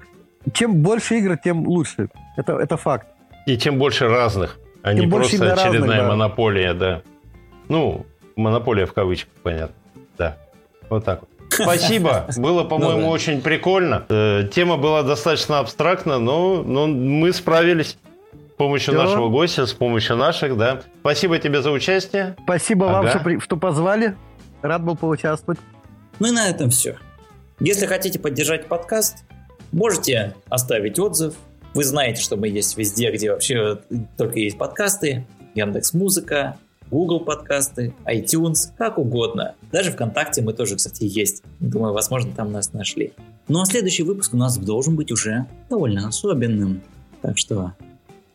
чем 0.53 0.82
больше 0.82 1.18
игр, 1.18 1.38
тем 1.38 1.68
лучше. 1.68 2.09
Это, 2.38 2.53
это 2.53 2.78
факт. 2.78 3.07
И 3.45 3.57
чем 3.57 3.78
больше 3.78 4.07
разных, 4.07 4.59
а 4.82 4.93
тем 4.93 5.05
не 5.05 5.11
просто 5.11 5.36
очередная 5.53 5.55
разных, 5.55 5.88
да. 5.88 6.07
монополия, 6.07 6.74
да. 6.74 7.01
Ну, 7.70 8.05
монополия 8.36 8.86
в 8.86 8.93
кавычках, 8.93 9.34
понятно. 9.41 9.76
Да. 10.18 10.38
Вот 10.89 11.05
так 11.05 11.22
вот. 11.22 11.30
Спасибо. 11.49 12.28
Было, 12.38 12.64
по-моему, 12.68 13.01
ну, 13.01 13.09
очень 13.09 13.41
прикольно. 13.41 14.05
Э, 14.09 14.47
тема 14.51 14.78
была 14.78 15.03
достаточно 15.03 15.59
абстрактна, 15.59 16.20
но, 16.20 16.64
но 16.64 16.88
мы 16.88 17.32
справились 17.32 17.97
помощью 18.64 18.93
Все. 18.93 19.03
нашего 19.03 19.30
гостя, 19.30 19.66
с 19.66 19.74
помощью 19.74 20.16
наших, 20.16 20.57
да. 20.57 20.82
Спасибо 21.01 21.38
тебе 21.38 21.61
за 21.61 21.72
участие. 21.72 22.36
Спасибо 22.43 22.88
ага. 22.89 23.09
вам, 23.09 23.20
что, 23.20 23.39
что 23.41 23.57
позвали. 23.57 24.16
Рад 24.61 24.84
был 24.84 24.95
поучаствовать. 24.95 25.59
Ну 26.20 26.30
и 26.30 26.32
на 26.32 26.47
этом 26.47 26.70
все. 26.70 26.97
Если 27.59 27.86
хотите 27.86 28.20
поддержать 28.20 28.68
подкаст, 28.68 29.26
можете 29.74 30.34
оставить 30.49 30.97
отзыв. 30.97 31.36
Вы 31.74 31.84
знаете, 31.84 32.22
что 32.22 32.38
мы 32.38 32.47
есть 32.47 32.78
везде, 32.78 33.11
где 33.11 33.32
вообще 33.32 33.80
только 34.18 34.39
есть 34.39 34.57
подкасты. 34.57 35.26
Яндекс 35.55 35.93
Музыка, 35.93 36.57
Google 36.89 37.20
подкасты, 37.20 37.93
iTunes, 38.05 38.70
как 38.78 38.97
угодно. 38.97 39.55
Даже 39.72 39.91
ВКонтакте 39.91 40.41
мы 40.41 40.53
тоже, 40.53 40.78
кстати, 40.78 41.03
есть. 41.03 41.43
Думаю, 41.59 41.93
возможно, 41.93 42.32
там 42.34 42.51
нас 42.51 42.72
нашли. 42.72 43.11
Ну 43.49 43.61
а 43.61 43.66
следующий 43.66 44.03
выпуск 44.03 44.34
у 44.34 44.38
нас 44.38 44.57
должен 44.57 44.95
быть 44.95 45.11
уже 45.11 45.45
довольно 45.70 46.07
особенным. 46.07 46.82
Так 47.22 47.38
что 47.38 47.74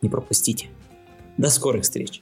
не 0.01 0.09
пропустите. 0.09 0.67
До 1.37 1.49
скорых 1.49 1.83
встреч! 1.83 2.21